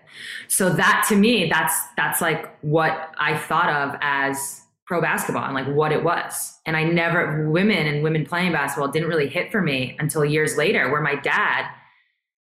So 0.48 0.70
that 0.70 1.06
to 1.08 1.16
me, 1.16 1.48
that's 1.48 1.74
that's 1.96 2.20
like 2.20 2.52
what 2.62 3.12
I 3.18 3.36
thought 3.38 3.68
of 3.68 3.96
as 4.00 4.62
pro 4.86 5.00
basketball 5.00 5.44
and 5.44 5.54
like 5.54 5.66
what 5.66 5.92
it 5.92 6.02
was. 6.02 6.58
And 6.64 6.76
I 6.76 6.84
never, 6.84 7.48
women 7.50 7.86
and 7.86 8.02
women 8.02 8.24
playing 8.24 8.52
basketball 8.52 8.88
didn't 8.88 9.08
really 9.08 9.28
hit 9.28 9.50
for 9.50 9.60
me 9.60 9.96
until 9.98 10.24
years 10.24 10.56
later, 10.56 10.90
where 10.90 11.00
my 11.00 11.16
dad, 11.16 11.68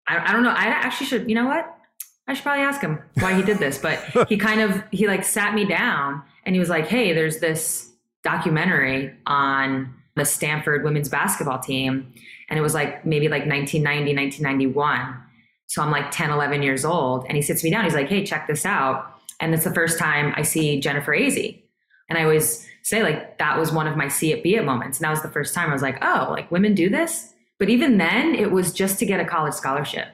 I, 0.07 0.19
I 0.19 0.33
don't 0.33 0.43
know, 0.43 0.51
I 0.51 0.65
actually 0.67 1.07
should, 1.07 1.29
you 1.29 1.35
know 1.35 1.47
what? 1.47 1.75
I 2.27 2.35
should 2.35 2.43
probably 2.43 2.63
ask 2.63 2.83
him 2.83 3.03
why 3.21 3.33
he 3.33 3.43
did 3.43 3.59
this, 3.59 3.79
but 3.79 3.99
he 4.29 4.37
kind 4.39 4.61
of, 4.61 4.83
he 4.91 5.09
like 5.09 5.25
sat 5.25 5.55
me 5.55 5.65
down 5.65 6.23
and 6.45 6.55
he 6.55 6.59
was 6.61 6.69
like, 6.69 6.87
hey, 6.87 7.15
there's 7.15 7.39
this 7.39 7.91
documentary 8.23 9.15
on 9.27 9.95
the 10.17 10.27
Stanford 10.27 10.85
women's 10.85 11.09
basketball 11.09 11.59
team. 11.59 12.13
And 12.51 12.59
it 12.59 12.63
was 12.63 12.75
like 12.75 13.07
maybe 13.07 13.29
like 13.29 13.47
1990, 13.47 14.15
1991. 14.15 15.17
So 15.69 15.81
I'm 15.83 15.91
like 15.91 16.11
10, 16.11 16.31
11 16.31 16.63
years 16.63 16.85
old. 16.85 17.25
And 17.29 17.37
he 17.37 17.43
sits 17.43 17.65
me 17.65 17.71
down. 17.71 17.85
He's 17.85 17.95
like, 17.95 18.09
hey, 18.09 18.25
check 18.25 18.47
this 18.47 18.67
out. 18.67 19.15
And 19.41 19.55
it's 19.55 19.65
the 19.65 19.73
first 19.73 19.99
time 19.99 20.35
I 20.37 20.43
see 20.43 20.81
Jennifer 20.81 21.13
Azzi 21.13 21.63
and 22.09 22.19
I 22.19 22.23
always 22.23 22.67
say 22.83 23.03
like 23.03 23.39
that 23.39 23.59
was 23.59 23.71
one 23.71 23.87
of 23.87 23.97
my 23.97 24.09
see 24.09 24.33
it 24.33 24.43
be 24.43 24.55
it 24.55 24.65
moments. 24.65 24.99
And 24.99 25.05
that 25.05 25.11
was 25.11 25.23
the 25.23 25.31
first 25.31 25.55
time 25.55 25.71
I 25.71 25.73
was 25.73 25.83
like, 25.83 25.99
oh, 26.03 26.29
like 26.31 26.51
women 26.51 26.75
do 26.75 26.89
this. 26.89 27.35
But 27.59 27.69
even 27.69 27.99
then, 27.99 28.35
it 28.35 28.51
was 28.51 28.73
just 28.73 28.99
to 29.01 29.07
get 29.07 29.21
a 29.21 29.25
college 29.25 29.55
scholarship. 29.55 30.07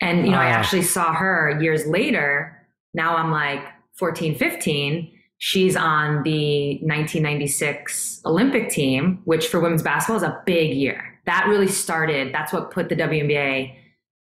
And, 0.00 0.26
you 0.26 0.32
know, 0.32 0.38
oh, 0.38 0.40
I 0.40 0.46
actually 0.46 0.82
saw 0.82 1.12
her 1.12 1.58
years 1.60 1.86
later. 1.86 2.66
Now 2.94 3.16
I'm 3.16 3.30
like 3.30 3.62
14, 3.94 4.34
15. 4.34 5.12
She's 5.38 5.76
on 5.76 6.22
the 6.22 6.78
1996 6.78 8.22
Olympic 8.24 8.70
team, 8.70 9.20
which 9.24 9.48
for 9.48 9.60
women's 9.60 9.82
basketball 9.82 10.16
is 10.16 10.22
a 10.22 10.42
big 10.46 10.74
year. 10.74 11.20
That 11.26 11.46
really 11.48 11.68
started, 11.68 12.32
that's 12.34 12.52
what 12.52 12.70
put 12.70 12.88
the 12.88 12.96
WNBA 12.96 13.74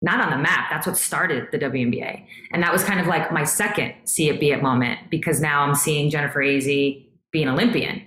not 0.04 0.21
on 0.21 0.30
the 0.30 0.37
map. 0.37 0.68
That's 0.71 0.87
what 0.87 0.99
started 0.99 1.49
the 1.50 1.59
WNBA. 1.59 2.26
And 2.52 2.62
that 2.62 2.73
was 2.73 2.85
kind 2.85 3.00
of 3.00 3.06
like 3.06 3.33
my 3.33 3.42
second 3.42 3.94
see 4.04 4.28
it 4.28 4.38
be 4.38 4.50
it 4.50 4.62
moment 4.62 5.00
because 5.11 5.40
now 5.40 5.62
I'm 5.62 5.75
seeing 5.75 6.11
Jennifer 6.11 6.40
Azzi 6.40 7.03
be 7.34 7.42
an 7.42 7.50
Olympian. 7.50 8.00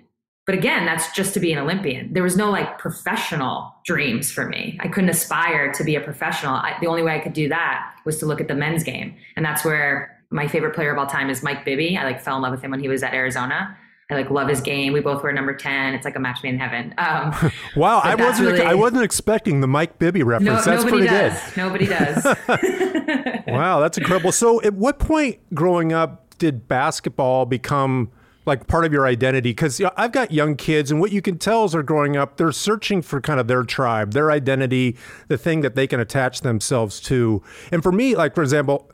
But 0.47 0.55
again, 0.55 0.85
that's 0.85 1.11
just 1.11 1.33
to 1.33 1.41
be 1.41 1.51
an 1.51 1.59
Olympian. 1.59 2.13
There 2.13 2.23
was 2.23 2.37
no 2.37 2.49
like 2.49 2.79
professional 2.79 3.75
dreams 3.85 4.31
for 4.31 4.47
me. 4.47 4.79
I 4.79 4.87
couldn't 4.87 5.09
aspire 5.09 5.73
to 5.73 5.83
be 5.83 5.95
a 5.95 6.01
professional. 6.01 6.55
I, 6.55 6.77
the 6.79 6.87
only 6.87 7.03
way 7.03 7.13
I 7.15 7.19
could 7.19 7.33
do 7.33 7.49
that 7.49 7.93
was 8.05 8.17
to 8.19 8.25
look 8.25 8.39
at 8.39 8.47
the 8.47 8.55
men's 8.55 8.83
game. 8.83 9.13
And 9.35 9.45
that's 9.45 9.65
where 9.65 10.17
my 10.31 10.47
favorite 10.47 10.73
player 10.73 10.93
of 10.93 10.97
all 10.97 11.05
time 11.05 11.29
is 11.29 11.43
Mike 11.43 11.65
Bibby. 11.65 11.97
I 11.97 12.05
like 12.05 12.21
fell 12.21 12.37
in 12.37 12.41
love 12.41 12.51
with 12.51 12.61
him 12.61 12.71
when 12.71 12.79
he 12.79 12.87
was 12.87 13.03
at 13.03 13.13
Arizona. 13.13 13.77
I 14.09 14.15
like 14.15 14.29
love 14.29 14.47
his 14.47 14.61
game. 14.61 14.93
We 14.93 15.01
both 15.01 15.21
were 15.21 15.33
number 15.33 15.53
ten. 15.53 15.93
It's 15.93 16.05
like 16.05 16.15
a 16.15 16.19
match 16.19 16.41
made 16.41 16.53
in 16.53 16.59
heaven. 16.59 16.93
Um, 16.97 17.51
wow, 17.75 17.99
I 18.01 18.15
wasn't 18.15 18.51
really, 18.51 18.61
I 18.61 18.73
wasn't 18.73 19.03
expecting 19.03 19.59
the 19.59 19.67
Mike 19.67 19.99
Bibby 19.99 20.23
reference. 20.23 20.65
No, 20.65 20.71
that's 20.71 20.85
pretty 20.85 21.07
does. 21.07 21.43
good. 21.43 21.57
Nobody 21.57 21.87
does. 21.87 22.23
wow, 23.47 23.81
that's 23.81 23.97
incredible. 23.97 24.31
So, 24.31 24.61
at 24.61 24.75
what 24.75 24.99
point 24.99 25.39
growing 25.53 25.91
up 25.91 26.37
did 26.37 26.69
basketball 26.69 27.45
become 27.45 28.09
like 28.47 28.67
part 28.67 28.85
of 28.85 28.93
your 28.93 29.05
identity? 29.05 29.51
Because 29.51 29.79
you 29.79 29.85
know, 29.85 29.91
I've 29.97 30.11
got 30.11 30.31
young 30.31 30.55
kids, 30.55 30.89
and 30.89 30.99
what 30.99 31.11
you 31.11 31.21
can 31.21 31.37
tell 31.37 31.65
as 31.65 31.73
they're 31.73 31.83
growing 31.83 32.17
up, 32.17 32.37
they're 32.37 32.51
searching 32.51 33.01
for 33.01 33.21
kind 33.21 33.39
of 33.39 33.47
their 33.47 33.63
tribe, 33.63 34.13
their 34.13 34.31
identity, 34.31 34.97
the 35.27 35.37
thing 35.37 35.61
that 35.61 35.75
they 35.75 35.85
can 35.85 35.99
attach 35.99 36.41
themselves 36.41 36.99
to. 37.01 37.43
And 37.71 37.83
for 37.83 37.91
me, 37.91 38.15
like 38.15 38.33
for 38.33 38.41
example 38.41 38.89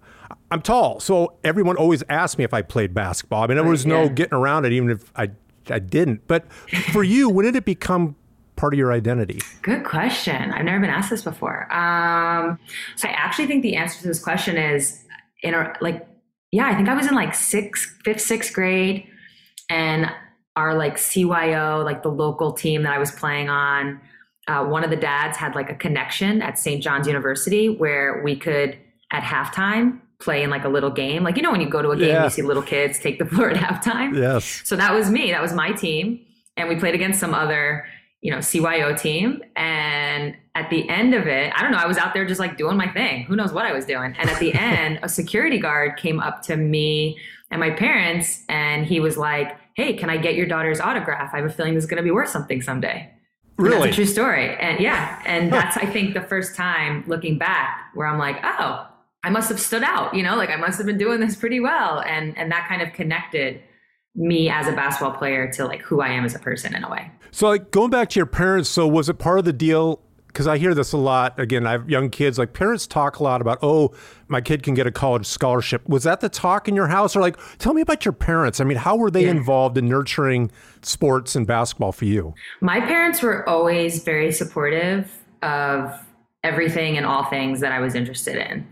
I'm 0.51 0.61
tall, 0.61 0.99
so 0.99 1.33
everyone 1.43 1.77
always 1.77 2.03
asked 2.09 2.37
me 2.37 2.43
if 2.43 2.53
I 2.53 2.61
played 2.61 2.93
basketball. 2.93 3.43
I 3.43 3.47
mean, 3.47 3.57
there 3.57 3.65
was 3.65 3.85
no 3.85 4.03
yeah. 4.03 4.09
getting 4.09 4.35
around 4.35 4.65
it, 4.65 4.71
even 4.71 4.89
if 4.89 5.11
I 5.15 5.31
I 5.69 5.79
didn't. 5.79 6.27
But 6.27 6.51
for 6.91 7.03
you, 7.03 7.29
when 7.29 7.45
did 7.45 7.55
it 7.55 7.65
become 7.65 8.15
part 8.55 8.73
of 8.73 8.77
your 8.77 8.91
identity? 8.91 9.39
Good 9.61 9.83
question. 9.83 10.51
I've 10.51 10.65
never 10.65 10.79
been 10.79 10.89
asked 10.89 11.09
this 11.09 11.23
before. 11.23 11.73
Um, 11.73 12.59
so 12.95 13.07
I 13.07 13.11
actually 13.11 13.47
think 13.47 13.63
the 13.63 13.75
answer 13.75 14.01
to 14.01 14.07
this 14.07 14.21
question 14.21 14.57
is 14.57 15.03
in 15.41 15.53
our 15.53 15.75
like, 15.81 16.07
yeah, 16.51 16.67
I 16.67 16.75
think 16.75 16.87
I 16.87 16.93
was 16.93 17.07
in 17.07 17.15
like 17.15 17.33
sixth, 17.33 17.97
fifth, 18.03 18.21
sixth 18.21 18.53
grade, 18.53 19.07
and 19.73 20.11
our 20.55 20.75
like 20.75 20.97
CYO, 20.97 21.83
like 21.83 22.03
the 22.03 22.11
local 22.11 22.53
team 22.53 22.83
that 22.83 22.93
I 22.93 22.99
was 22.99 23.11
playing 23.11 23.49
on. 23.49 23.99
Uh, 24.47 24.63
one 24.65 24.83
of 24.83 24.91
the 24.91 24.95
dads 24.95 25.35
had 25.35 25.55
like 25.55 25.71
a 25.71 25.75
connection 25.75 26.41
at 26.41 26.59
St. 26.59 26.83
John's 26.83 27.07
University 27.07 27.69
where 27.69 28.21
we 28.23 28.35
could 28.35 28.77
at 29.11 29.23
halftime 29.23 29.99
play 30.19 30.43
in 30.43 30.49
like 30.51 30.63
a 30.63 30.69
little 30.69 30.91
game. 30.91 31.23
Like, 31.23 31.37
you 31.37 31.41
know, 31.41 31.51
when 31.51 31.61
you 31.61 31.69
go 31.69 31.81
to 31.81 31.89
a 31.89 31.97
game, 31.97 32.09
yeah. 32.09 32.23
you 32.25 32.29
see 32.29 32.41
little 32.43 32.61
kids 32.61 32.99
take 32.99 33.17
the 33.17 33.25
floor 33.31 33.49
at 33.49 33.57
halftime. 33.57 34.15
Yes. 34.15 34.61
So 34.63 34.75
that 34.75 34.93
was 34.93 35.09
me. 35.09 35.31
That 35.31 35.41
was 35.41 35.53
my 35.53 35.71
team. 35.71 36.23
And 36.55 36.69
we 36.69 36.75
played 36.75 36.93
against 36.93 37.19
some 37.19 37.33
other, 37.33 37.85
you 38.21 38.31
know, 38.31 38.37
CYO 38.37 38.99
team. 38.99 39.41
And 39.55 40.35
at 40.53 40.69
the 40.69 40.87
end 40.87 41.15
of 41.15 41.25
it, 41.25 41.51
I 41.55 41.63
don't 41.63 41.71
know, 41.71 41.79
I 41.79 41.87
was 41.87 41.97
out 41.97 42.13
there 42.13 42.25
just 42.25 42.39
like 42.39 42.57
doing 42.57 42.77
my 42.77 42.87
thing. 42.89 43.23
Who 43.23 43.35
knows 43.35 43.53
what 43.53 43.65
I 43.65 43.73
was 43.73 43.85
doing. 43.85 44.13
And 44.19 44.29
at 44.29 44.39
the 44.39 44.53
end, 44.59 44.99
a 45.01 45.09
security 45.09 45.57
guard 45.57 45.97
came 45.97 46.19
up 46.19 46.43
to 46.43 46.57
me 46.57 47.17
and 47.49 47.59
my 47.59 47.71
parents 47.71 48.43
and 48.49 48.85
he 48.85 48.99
was 48.99 49.17
like, 49.17 49.57
Hey, 49.75 49.93
can 49.93 50.09
I 50.09 50.17
get 50.17 50.35
your 50.35 50.45
daughter's 50.45 50.79
autograph? 50.79 51.33
I 51.33 51.37
have 51.37 51.45
a 51.45 51.53
feeling 51.53 51.73
this 51.73 51.83
is 51.83 51.89
going 51.89 51.97
to 51.97 52.03
be 52.03 52.11
worth 52.11 52.29
something 52.29 52.61
someday. 52.61 53.09
Really? 53.57 53.75
And 53.75 53.83
that's 53.83 53.93
a 53.93 53.95
true 53.95 54.05
story. 54.05 54.55
And 54.57 54.79
yeah. 54.79 55.21
And 55.25 55.51
that's, 55.51 55.77
I 55.77 55.85
think, 55.85 56.13
the 56.13 56.21
first 56.21 56.55
time 56.55 57.03
looking 57.07 57.37
back 57.37 57.91
where 57.93 58.07
I'm 58.07 58.19
like, 58.19 58.37
oh, 58.43 58.87
I 59.23 59.29
must 59.29 59.49
have 59.49 59.59
stood 59.59 59.83
out, 59.83 60.13
you 60.13 60.21
know, 60.21 60.35
like 60.35 60.49
I 60.49 60.57
must 60.57 60.77
have 60.77 60.85
been 60.85 60.97
doing 60.97 61.19
this 61.19 61.35
pretty 61.35 61.59
well. 61.59 62.01
And 62.01 62.37
and 62.37 62.51
that 62.51 62.67
kind 62.67 62.81
of 62.81 62.91
connected 62.93 63.61
me 64.15 64.49
as 64.49 64.67
a 64.67 64.73
basketball 64.73 65.17
player 65.17 65.51
to 65.53 65.65
like 65.65 65.81
who 65.81 66.01
I 66.01 66.09
am 66.09 66.25
as 66.25 66.35
a 66.35 66.39
person 66.39 66.75
in 66.75 66.83
a 66.83 66.89
way. 66.89 67.09
So 67.31 67.47
like 67.47 67.71
going 67.71 67.89
back 67.89 68.09
to 68.09 68.19
your 68.19 68.25
parents, 68.25 68.69
so 68.69 68.87
was 68.87 69.09
it 69.09 69.17
part 69.17 69.39
of 69.39 69.45
the 69.45 69.53
deal 69.53 70.01
because 70.33 70.47
I 70.47 70.57
hear 70.57 70.73
this 70.73 70.93
a 70.93 70.97
lot. 70.97 71.39
Again, 71.39 71.67
I 71.67 71.73
have 71.73 71.87
young 71.87 72.09
kids. 72.09 72.39
Like 72.39 72.53
parents 72.53 72.87
talk 72.87 73.19
a 73.19 73.23
lot 73.23 73.39
about, 73.39 73.59
oh, 73.61 73.93
my 74.27 74.41
kid 74.41 74.63
can 74.63 74.73
get 74.73 74.87
a 74.87 74.91
college 74.91 75.27
scholarship. 75.27 75.87
Was 75.87 76.03
that 76.03 76.21
the 76.21 76.29
talk 76.29 76.67
in 76.67 76.75
your 76.75 76.87
house, 76.87 77.15
or 77.15 77.21
like, 77.21 77.37
tell 77.59 77.73
me 77.75 77.81
about 77.81 78.03
your 78.03 78.13
parents? 78.13 78.59
I 78.59 78.63
mean, 78.63 78.77
how 78.77 78.95
were 78.95 79.11
they 79.11 79.25
yeah. 79.25 79.31
involved 79.31 79.77
in 79.77 79.87
nurturing 79.87 80.49
sports 80.81 81.35
and 81.35 81.45
basketball 81.45 81.91
for 81.91 82.05
you? 82.05 82.33
My 82.61 82.79
parents 82.79 83.21
were 83.21 83.47
always 83.47 84.03
very 84.03 84.31
supportive 84.31 85.23
of 85.43 85.93
everything 86.43 86.97
and 86.97 87.05
all 87.05 87.25
things 87.25 87.59
that 87.59 87.71
I 87.71 87.79
was 87.79 87.93
interested 87.93 88.35
in. 88.35 88.67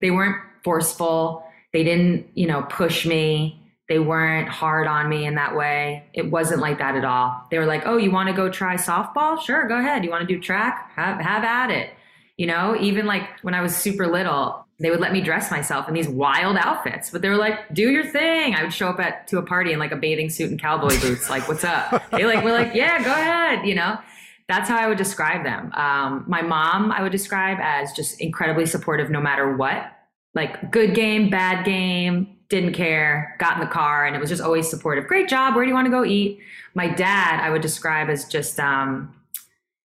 They 0.00 0.10
weren't 0.10 0.36
forceful. 0.64 1.44
They 1.72 1.84
didn't, 1.84 2.26
you 2.34 2.46
know, 2.46 2.62
push 2.62 3.06
me. 3.06 3.67
They 3.88 3.98
weren't 3.98 4.48
hard 4.48 4.86
on 4.86 5.08
me 5.08 5.24
in 5.24 5.36
that 5.36 5.56
way. 5.56 6.04
It 6.12 6.30
wasn't 6.30 6.60
like 6.60 6.78
that 6.78 6.94
at 6.94 7.06
all. 7.06 7.46
They 7.50 7.58
were 7.58 7.64
like, 7.64 7.84
"Oh, 7.86 7.96
you 7.96 8.10
want 8.10 8.28
to 8.28 8.34
go 8.34 8.50
try 8.50 8.76
softball? 8.76 9.40
Sure, 9.40 9.66
go 9.66 9.78
ahead. 9.78 10.04
You 10.04 10.10
want 10.10 10.28
to 10.28 10.34
do 10.34 10.40
track? 10.40 10.92
Have 10.94 11.18
have 11.20 11.42
at 11.42 11.70
it." 11.70 11.90
You 12.36 12.46
know, 12.46 12.76
even 12.78 13.06
like 13.06 13.28
when 13.42 13.54
I 13.54 13.62
was 13.62 13.74
super 13.74 14.06
little, 14.06 14.66
they 14.78 14.90
would 14.90 15.00
let 15.00 15.12
me 15.12 15.22
dress 15.22 15.50
myself 15.50 15.88
in 15.88 15.94
these 15.94 16.08
wild 16.08 16.56
outfits, 16.58 17.08
but 17.10 17.22
they 17.22 17.30
were 17.30 17.36
like, 17.36 17.72
"Do 17.72 17.90
your 17.90 18.04
thing." 18.04 18.54
I 18.54 18.62
would 18.62 18.74
show 18.74 18.88
up 18.88 19.00
at 19.00 19.26
to 19.28 19.38
a 19.38 19.42
party 19.42 19.72
in 19.72 19.78
like 19.78 19.92
a 19.92 19.96
bathing 19.96 20.28
suit 20.28 20.50
and 20.50 20.60
cowboy 20.60 21.00
boots. 21.00 21.30
like, 21.30 21.48
"What's 21.48 21.64
up?" 21.64 22.02
They 22.10 22.26
like 22.26 22.44
were 22.44 22.52
like, 22.52 22.74
"Yeah, 22.74 23.02
go 23.02 23.10
ahead." 23.10 23.66
You 23.66 23.74
know, 23.74 23.98
that's 24.48 24.68
how 24.68 24.76
I 24.76 24.86
would 24.86 24.98
describe 24.98 25.44
them. 25.44 25.72
Um, 25.74 26.24
my 26.26 26.42
mom, 26.42 26.92
I 26.92 27.02
would 27.02 27.12
describe 27.12 27.58
as 27.60 27.92
just 27.92 28.20
incredibly 28.20 28.66
supportive 28.66 29.08
no 29.10 29.20
matter 29.20 29.56
what. 29.56 29.92
Like 30.38 30.70
good 30.70 30.94
game, 30.94 31.30
bad 31.30 31.64
game, 31.64 32.36
didn't 32.48 32.72
care, 32.72 33.34
got 33.40 33.54
in 33.54 33.60
the 33.60 33.66
car, 33.66 34.06
and 34.06 34.14
it 34.14 34.20
was 34.20 34.30
just 34.30 34.40
always 34.40 34.70
supportive. 34.70 35.08
Great 35.08 35.28
job. 35.28 35.56
Where 35.56 35.64
do 35.64 35.68
you 35.68 35.74
want 35.74 35.86
to 35.86 35.90
go 35.90 36.04
eat? 36.04 36.38
My 36.74 36.86
dad, 36.86 37.40
I 37.42 37.50
would 37.50 37.60
describe 37.60 38.08
as 38.08 38.24
just 38.24 38.60
um, 38.60 39.12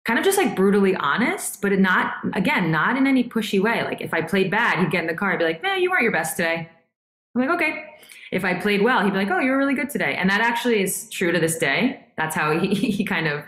kind 0.06 0.18
of 0.18 0.24
just 0.24 0.38
like 0.38 0.56
brutally 0.56 0.96
honest, 0.96 1.60
but 1.60 1.78
not, 1.78 2.14
again, 2.32 2.70
not 2.70 2.96
in 2.96 3.06
any 3.06 3.22
pushy 3.22 3.60
way. 3.60 3.84
Like 3.84 4.00
if 4.00 4.14
I 4.14 4.22
played 4.22 4.50
bad, 4.50 4.78
he'd 4.78 4.90
get 4.90 5.02
in 5.02 5.06
the 5.06 5.12
car, 5.12 5.32
I'd 5.32 5.38
be 5.38 5.44
like, 5.44 5.62
man, 5.62 5.82
you 5.82 5.90
weren't 5.90 6.02
your 6.02 6.12
best 6.12 6.38
today. 6.38 6.66
I'm 7.34 7.42
like, 7.42 7.50
okay. 7.50 7.84
If 8.32 8.42
I 8.42 8.54
played 8.54 8.80
well, 8.80 9.04
he'd 9.04 9.12
be 9.12 9.18
like, 9.18 9.30
oh, 9.30 9.40
you 9.40 9.50
were 9.50 9.58
really 9.58 9.74
good 9.74 9.90
today. 9.90 10.14
And 10.14 10.30
that 10.30 10.40
actually 10.40 10.82
is 10.82 11.10
true 11.10 11.30
to 11.30 11.38
this 11.38 11.58
day. 11.58 12.06
That's 12.16 12.34
how 12.34 12.58
he, 12.58 12.74
he 12.74 13.04
kind 13.04 13.26
of 13.26 13.44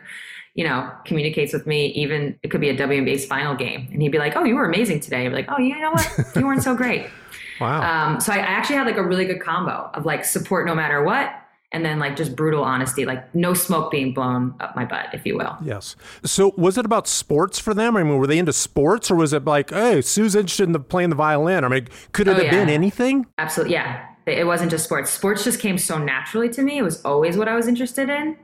you 0.54 0.64
know, 0.64 0.90
communicates 1.04 1.52
with 1.52 1.66
me, 1.66 1.87
even 1.88 2.38
it 2.42 2.50
could 2.50 2.61
be 2.61 2.69
a 2.69 2.76
WNBA's 2.76 3.25
final 3.25 3.54
game. 3.54 3.88
And 3.92 4.02
he'd 4.02 4.12
be 4.12 4.19
like, 4.19 4.37
Oh, 4.37 4.45
you 4.45 4.54
were 4.54 4.64
amazing 4.64 5.00
today. 5.00 5.26
I'd 5.26 5.28
be 5.28 5.35
like, 5.35 5.49
Oh, 5.49 5.59
you 5.59 5.78
know 5.78 5.92
what? 5.92 6.11
You 6.35 6.47
weren't 6.47 6.62
so 6.62 6.75
great. 6.75 7.07
wow. 7.61 7.83
Um, 7.83 8.21
so 8.21 8.33
I 8.33 8.38
actually 8.38 8.76
had 8.76 8.87
like 8.87 8.97
a 8.97 9.02
really 9.02 9.25
good 9.25 9.40
combo 9.40 9.90
of 9.95 10.04
like 10.04 10.25
support 10.25 10.66
no 10.66 10.75
matter 10.75 11.02
what. 11.02 11.35
And 11.73 11.85
then 11.85 12.00
like 12.00 12.16
just 12.16 12.35
brutal 12.35 12.64
honesty, 12.64 13.04
like 13.04 13.33
no 13.33 13.54
smoke 13.54 13.92
being 13.92 14.12
blown 14.12 14.57
up 14.59 14.75
my 14.75 14.85
butt, 14.85 15.07
if 15.12 15.25
you 15.25 15.37
will. 15.37 15.57
Yes. 15.62 15.95
So 16.25 16.52
was 16.57 16.76
it 16.76 16.85
about 16.85 17.07
sports 17.07 17.61
for 17.61 17.75
them? 17.75 17.97
I 17.97 18.02
mean, 18.02 18.19
were 18.19 18.26
they 18.26 18.38
into 18.38 18.52
sports 18.52 19.09
or 19.09 19.14
was 19.14 19.33
it 19.33 19.45
like, 19.45 19.71
hey, 19.71 20.00
Sue's 20.00 20.35
interested 20.35 20.64
in 20.64 20.73
the, 20.73 20.80
playing 20.80 21.11
the 21.11 21.16
violin? 21.16 21.62
I 21.62 21.69
mean, 21.69 21.87
could 22.11 22.26
it 22.26 22.33
oh, 22.33 22.35
have 22.35 22.45
yeah. 22.47 22.50
been 22.50 22.69
anything? 22.69 23.26
Absolutely. 23.38 23.75
Yeah. 23.75 24.04
It 24.26 24.49
wasn't 24.49 24.73
just 24.73 24.83
sports. 24.83 25.12
Sports 25.12 25.45
just 25.45 25.61
came 25.61 25.78
so 25.78 25.97
naturally 25.97 26.49
to 26.50 26.62
me. 26.62 26.78
It 26.78 26.83
was 26.83 27.00
always 27.04 27.37
what 27.37 27.47
I 27.47 27.54
was 27.54 27.69
interested 27.69 28.11
in. 28.11 28.37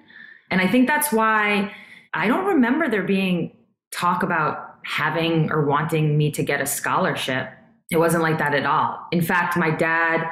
And 0.52 0.60
I 0.60 0.68
think 0.68 0.86
that's 0.86 1.12
why 1.12 1.74
I 2.16 2.28
don't 2.28 2.46
remember 2.46 2.88
there 2.88 3.02
being 3.02 3.54
talk 3.92 4.22
about 4.22 4.76
having 4.84 5.50
or 5.52 5.66
wanting 5.66 6.16
me 6.16 6.30
to 6.30 6.42
get 6.42 6.60
a 6.60 6.66
scholarship. 6.66 7.48
It 7.90 7.98
wasn't 7.98 8.22
like 8.22 8.38
that 8.38 8.54
at 8.54 8.64
all. 8.64 9.06
In 9.12 9.20
fact, 9.20 9.56
my 9.56 9.70
dad, 9.70 10.26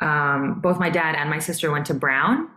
um, 0.00 0.60
both 0.60 0.78
my 0.78 0.90
dad 0.90 1.14
and 1.14 1.30
my 1.30 1.38
sister 1.38 1.70
went 1.70 1.86
to 1.86 1.94
Brown. 1.94 2.48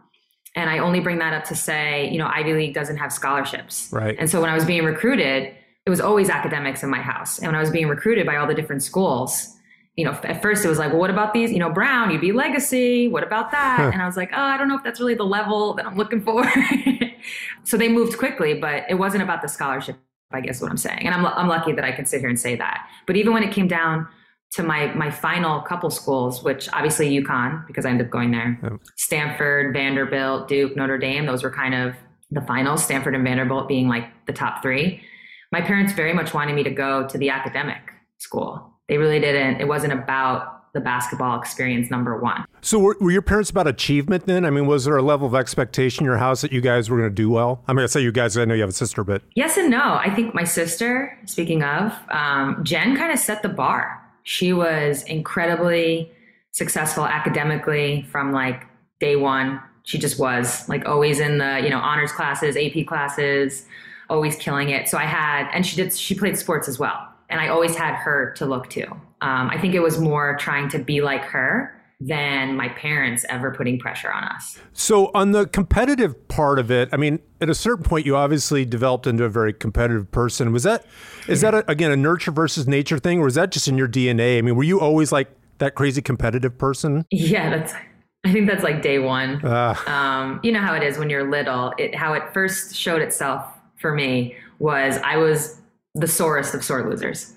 And 0.56 0.70
I 0.70 0.80
only 0.80 1.00
bring 1.00 1.20
that 1.20 1.34
up 1.34 1.44
to 1.46 1.56
say, 1.56 2.10
you 2.12 2.18
know, 2.18 2.28
Ivy 2.28 2.54
League 2.54 2.74
doesn't 2.74 2.98
have 2.98 3.14
scholarships. 3.14 3.90
Right. 3.92 4.16
And 4.20 4.30
so 4.30 4.42
when 4.42 4.50
I 4.50 4.56
was 4.56 4.66
being 4.66 4.84
recruited, 4.84 5.54
it 5.86 5.90
was 5.90 6.02
always 6.02 6.30
academics 6.30 6.84
in 6.84 6.90
my 6.90 7.02
house. 7.02 7.38
And 7.38 7.48
when 7.48 7.56
I 7.56 7.62
was 7.62 7.70
being 7.70 7.88
recruited 7.88 8.26
by 8.26 8.36
all 8.36 8.48
the 8.48 8.56
different 8.56 8.84
schools, 8.84 9.54
you 9.96 10.04
know, 10.04 10.12
at 10.24 10.42
first 10.42 10.66
it 10.66 10.68
was 10.68 10.80
like, 10.80 10.92
well, 10.92 11.00
what 11.00 11.10
about 11.10 11.34
these? 11.34 11.52
You 11.52 11.60
know, 11.60 11.70
Brown, 11.70 12.12
you'd 12.12 12.22
be 12.22 12.32
Legacy. 12.32 13.08
What 13.08 13.24
about 13.24 13.52
that? 13.52 13.92
and 13.94 14.02
I 14.02 14.06
was 14.06 14.18
like, 14.18 14.32
oh, 14.34 14.42
I 14.42 14.58
don't 14.58 14.68
know 14.68 14.78
if 14.78 14.84
that's 14.84 15.00
really 15.00 15.16
the 15.16 15.24
level 15.26 15.74
that 15.76 15.86
I'm 15.86 15.96
looking 15.96 16.22
for. 16.22 16.44
so 17.64 17.78
they 17.78 17.90
moved 17.90 18.18
quickly, 18.18 18.54
but 18.54 18.84
it 18.90 18.96
wasn't 18.96 19.24
about 19.24 19.42
the 19.42 19.48
scholarship. 19.48 19.98
I 20.32 20.42
guess 20.42 20.62
what 20.62 20.70
I'm 20.70 20.78
saying, 20.78 21.06
and 21.06 21.16
I'm 21.16 21.26
I'm 21.26 21.48
lucky 21.48 21.72
that 21.72 21.86
I 21.86 21.92
can 21.92 22.06
sit 22.06 22.20
here 22.20 22.30
and 22.30 22.40
say 22.40 22.56
that. 22.58 22.88
But 23.06 23.16
even 23.16 23.34
when 23.34 23.44
it 23.44 23.52
came 23.52 23.68
down 23.68 24.08
to 24.52 24.64
my 24.64 24.94
my 24.94 25.10
final 25.10 25.62
couple 25.62 25.90
schools, 25.90 26.44
which 26.44 26.68
obviously 26.74 27.10
UConn 27.22 27.66
because 27.66 27.86
I 27.86 27.90
ended 27.92 28.08
up 28.08 28.12
going 28.12 28.32
there, 28.32 28.60
Stanford, 28.98 29.74
Vanderbilt, 29.74 30.50
Duke, 30.50 30.76
Notre 30.76 30.98
Dame. 30.98 31.26
Those 31.26 31.44
were 31.44 31.52
kind 31.52 31.74
of 31.74 31.96
the 32.30 32.42
finals. 32.42 32.84
Stanford 32.84 33.16
and 33.16 33.24
Vanderbilt 33.24 33.70
being 33.70 33.88
like 33.88 34.06
the 34.26 34.34
top 34.34 34.62
three. 34.62 35.02
My 35.54 35.62
parents 35.62 35.94
very 35.94 36.14
much 36.14 36.34
wanted 36.34 36.56
me 36.56 36.64
to 36.64 36.72
go 36.72 37.08
to 37.08 37.18
the 37.18 37.30
academic 37.30 37.94
school 38.18 38.78
they 38.88 38.98
really 38.98 39.20
didn't. 39.20 39.60
It 39.60 39.68
wasn't 39.68 39.94
about 39.94 40.57
the 40.78 40.84
basketball 40.84 41.40
experience 41.40 41.90
number 41.90 42.18
one. 42.20 42.46
So 42.62 42.78
were, 42.78 42.96
were, 43.00 43.12
your 43.12 43.22
parents 43.22 43.50
about 43.50 43.68
achievement 43.68 44.28
then? 44.28 44.46
I 44.46 44.52
mean, 44.52 44.68
was 44.68 44.86
there 44.86 44.96
a 44.96 45.02
level 45.02 45.28
of 45.28 45.34
expectation 45.34 46.04
in 46.04 46.06
your 46.06 46.18
house 46.18 46.42
that 46.42 46.52
you 46.52 46.62
guys 46.62 46.90
were 46.90 46.98
going 46.98 47.10
to 47.10 47.16
do 47.16 47.30
well? 47.30 47.64
I 47.68 47.74
mean, 47.74 47.84
I 47.84 47.88
say 47.88 48.02
you 48.02 48.12
guys, 48.12 48.38
I 48.38 48.46
know 48.46 48.54
you 48.54 48.62
have 48.62 48.70
a 48.70 48.74
sister, 48.74 49.04
but. 49.04 49.24
Yes 49.36 49.58
and 49.58 49.72
no. 49.72 49.96
I 49.96 50.14
think 50.14 50.36
my 50.36 50.44
sister, 50.44 51.18
speaking 51.26 51.64
of, 51.64 51.92
um, 52.10 52.64
Jen 52.64 52.96
kind 52.96 53.12
of 53.12 53.20
set 53.20 53.42
the 53.42 53.50
bar. 53.50 54.04
She 54.24 54.54
was 54.54 55.04
incredibly 55.04 56.12
successful 56.52 57.06
academically 57.06 58.04
from 58.12 58.32
like 58.32 58.64
day 59.00 59.16
one. 59.16 59.62
She 59.84 59.98
just 59.98 60.20
was 60.20 60.68
like 60.70 60.86
always 60.86 61.20
in 61.20 61.38
the, 61.38 61.62
you 61.64 61.70
know, 61.70 61.80
honors 61.80 62.12
classes, 62.12 62.58
AP 62.58 62.86
classes, 62.86 63.66
always 64.10 64.36
killing 64.36 64.70
it. 64.70 64.88
So 64.88 64.98
I 64.98 65.06
had, 65.06 65.50
and 65.54 65.66
she 65.66 65.76
did, 65.76 65.94
she 65.94 66.14
played 66.14 66.38
sports 66.38 66.68
as 66.68 66.78
well. 66.78 67.08
And 67.30 67.40
I 67.40 67.48
always 67.48 67.76
had 67.76 67.96
her 67.96 68.34
to 68.38 68.46
look 68.46 68.70
to. 68.72 68.88
Um, 69.22 69.50
I 69.50 69.60
think 69.60 69.74
it 69.74 69.80
was 69.80 70.00
more 70.00 70.38
trying 70.38 70.70
to 70.70 70.80
be 70.80 71.02
like 71.02 71.24
her 71.26 71.74
than 72.00 72.56
my 72.56 72.70
parents 72.70 73.26
ever 73.30 73.52
putting 73.52 73.80
pressure 73.80 74.12
on 74.12 74.24
us. 74.24 74.60
So, 74.74 75.10
on 75.16 75.32
the 75.32 75.48
competitive 75.48 76.28
part 76.28 76.60
of 76.60 76.70
it, 76.70 76.90
I 76.92 76.98
mean, 76.98 77.20
at 77.42 77.50
a 77.50 77.56
certain 77.56 77.84
point, 77.84 78.06
you 78.06 78.16
obviously 78.16 78.66
developed 78.66 79.08
into 79.08 79.24
a 79.24 79.30
very 79.30 79.52
competitive 79.52 80.12
person. 80.12 80.52
Was 80.54 80.64
that, 80.64 80.86
is 81.28 81.42
that 81.42 81.56
a, 81.56 81.70
again 81.70 81.92
a 81.92 81.98
nurture 81.98 82.32
versus 82.32 82.68
nature 82.68 83.00
thing, 83.00 83.20
or 83.20 83.26
was 83.26 83.36
that 83.36 83.52
just 83.52 83.68
in 83.68 83.78
your 83.78 83.88
DNA? 83.88 84.38
I 84.38 84.42
mean, 84.42 84.56
were 84.56 84.64
you 84.64 84.80
always 84.80 85.12
like 85.12 85.30
that 85.58 85.74
crazy 85.74 86.02
competitive 86.02 86.58
person? 86.58 87.06
Yeah, 87.12 87.50
that's. 87.50 87.74
I 88.24 88.34
think 88.34 88.48
that's 88.48 88.64
like 88.64 88.82
day 88.82 89.00
one. 89.00 89.44
Uh. 89.44 89.76
Um, 89.88 90.40
you 90.44 90.52
know 90.52 90.60
how 90.60 90.76
it 90.76 90.84
is 90.84 90.98
when 90.98 91.10
you're 91.10 91.30
little. 91.30 91.74
It 91.78 91.96
how 91.96 92.14
it 92.14 92.32
first 92.34 92.76
showed 92.76 93.02
itself 93.02 93.44
for 93.80 93.94
me 93.94 94.36
was 94.60 94.98
I 94.98 95.18
was 95.18 95.62
the 95.96 96.08
sorest 96.08 96.54
of 96.54 96.64
sore 96.64 96.88
losers. 96.88 97.34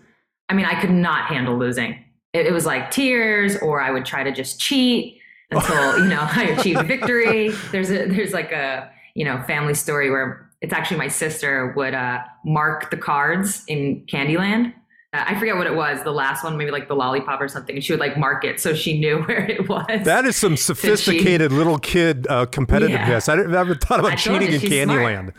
I 0.50 0.54
mean, 0.54 0.66
I 0.66 0.78
could 0.80 0.90
not 0.90 1.26
handle 1.26 1.56
losing. 1.56 2.04
It, 2.32 2.46
it 2.46 2.52
was 2.52 2.66
like 2.66 2.90
tears, 2.90 3.56
or 3.58 3.80
I 3.80 3.92
would 3.92 4.04
try 4.04 4.24
to 4.24 4.32
just 4.32 4.60
cheat 4.60 5.20
until 5.50 5.98
you 6.00 6.08
know 6.08 6.20
I 6.30 6.54
achieved 6.58 6.86
victory. 6.86 7.50
There's 7.70 7.90
a 7.90 8.06
there's 8.06 8.32
like 8.32 8.50
a 8.50 8.90
you 9.14 9.24
know 9.24 9.42
family 9.46 9.74
story 9.74 10.10
where 10.10 10.50
it's 10.60 10.72
actually 10.72 10.98
my 10.98 11.08
sister 11.08 11.72
would 11.76 11.94
uh, 11.94 12.18
mark 12.44 12.90
the 12.90 12.96
cards 12.96 13.64
in 13.68 14.04
Candyland 14.06 14.74
I 15.12 15.36
forget 15.40 15.56
what 15.56 15.66
it 15.66 15.74
was, 15.74 16.04
the 16.04 16.12
last 16.12 16.44
one, 16.44 16.56
maybe 16.56 16.70
like 16.70 16.86
the 16.86 16.94
lollipop 16.94 17.40
or 17.40 17.48
something. 17.48 17.74
And 17.74 17.84
she 17.84 17.92
would 17.92 17.98
like 17.98 18.16
mark 18.16 18.44
it 18.44 18.60
so 18.60 18.74
she 18.74 18.98
knew 19.00 19.22
where 19.24 19.44
it 19.44 19.68
was. 19.68 20.04
That 20.04 20.24
is 20.24 20.36
some 20.36 20.56
sophisticated 20.56 21.50
she, 21.50 21.56
little 21.56 21.78
kid 21.78 22.28
uh, 22.28 22.46
competitiveness. 22.46 23.26
Yeah. 23.26 23.34
I 23.34 23.46
never 23.46 23.74
thought 23.74 23.98
about 23.98 24.18
cheating 24.18 24.52
in 24.52 24.60
Candyland. 24.60 25.32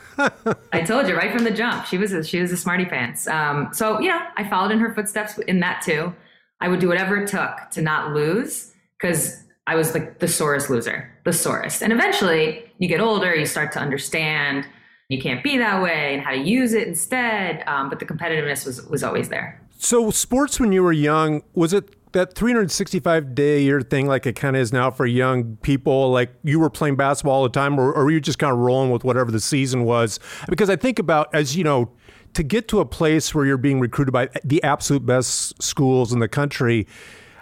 I 0.73 0.81
told 0.85 1.07
you 1.07 1.15
right 1.15 1.31
from 1.33 1.45
the 1.45 1.51
jump. 1.51 1.85
She 1.85 1.97
was 1.97 2.11
a, 2.11 2.21
she 2.21 2.41
was 2.41 2.51
a 2.51 2.57
smarty 2.57 2.83
pants. 2.83 3.27
Um, 3.27 3.69
so 3.71 3.99
you 4.01 4.09
know, 4.09 4.21
I 4.35 4.47
followed 4.49 4.71
in 4.71 4.79
her 4.79 4.93
footsteps 4.93 5.37
in 5.39 5.61
that 5.61 5.81
too. 5.81 6.13
I 6.59 6.67
would 6.67 6.79
do 6.79 6.89
whatever 6.89 7.17
it 7.17 7.27
took 7.27 7.69
to 7.71 7.81
not 7.81 8.13
lose 8.13 8.73
because 8.99 9.41
I 9.67 9.75
was 9.75 9.93
like 9.93 10.19
the 10.19 10.27
sorest 10.27 10.69
loser, 10.69 11.09
the 11.23 11.33
sorest. 11.33 11.81
And 11.81 11.93
eventually, 11.93 12.69
you 12.77 12.89
get 12.89 12.99
older, 12.99 13.33
you 13.33 13.45
start 13.45 13.71
to 13.73 13.79
understand 13.79 14.67
you 15.11 15.21
can't 15.21 15.43
be 15.43 15.57
that 15.57 15.81
way 15.81 16.13
and 16.13 16.23
how 16.23 16.31
to 16.31 16.37
use 16.37 16.73
it 16.73 16.87
instead. 16.87 17.63
Um, 17.67 17.89
but 17.89 17.99
the 17.99 18.05
competitiveness 18.05 18.65
was 18.65 18.85
was 18.87 19.03
always 19.03 19.29
there. 19.29 19.61
So, 19.77 20.09
sports 20.11 20.59
when 20.59 20.71
you 20.71 20.83
were 20.83 20.93
young, 20.93 21.41
was 21.53 21.73
it 21.73 21.95
that 22.13 22.33
365 22.33 23.33
day 23.33 23.57
a 23.57 23.59
year 23.59 23.81
thing 23.81 24.05
like 24.05 24.25
it 24.25 24.35
kind 24.35 24.55
of 24.55 24.61
is 24.61 24.71
now 24.71 24.89
for 24.89 25.05
young 25.05 25.57
people? 25.57 26.11
Like 26.11 26.31
you 26.43 26.59
were 26.59 26.69
playing 26.69 26.95
basketball 26.95 27.33
all 27.33 27.43
the 27.43 27.49
time, 27.49 27.79
or, 27.79 27.91
or 27.91 28.05
were 28.05 28.11
you 28.11 28.21
just 28.21 28.39
kind 28.39 28.53
of 28.53 28.59
rolling 28.59 28.91
with 28.91 29.03
whatever 29.03 29.31
the 29.31 29.39
season 29.39 29.83
was? 29.83 30.19
Because 30.47 30.69
I 30.69 30.75
think 30.75 30.97
about, 30.97 31.33
as 31.33 31.57
you 31.57 31.63
know, 31.63 31.91
to 32.33 32.43
get 32.43 32.67
to 32.69 32.79
a 32.79 32.85
place 32.85 33.35
where 33.35 33.45
you're 33.45 33.57
being 33.57 33.79
recruited 33.79 34.13
by 34.13 34.29
the 34.43 34.63
absolute 34.63 35.05
best 35.05 35.61
schools 35.61 36.13
in 36.13 36.19
the 36.19 36.29
country. 36.29 36.87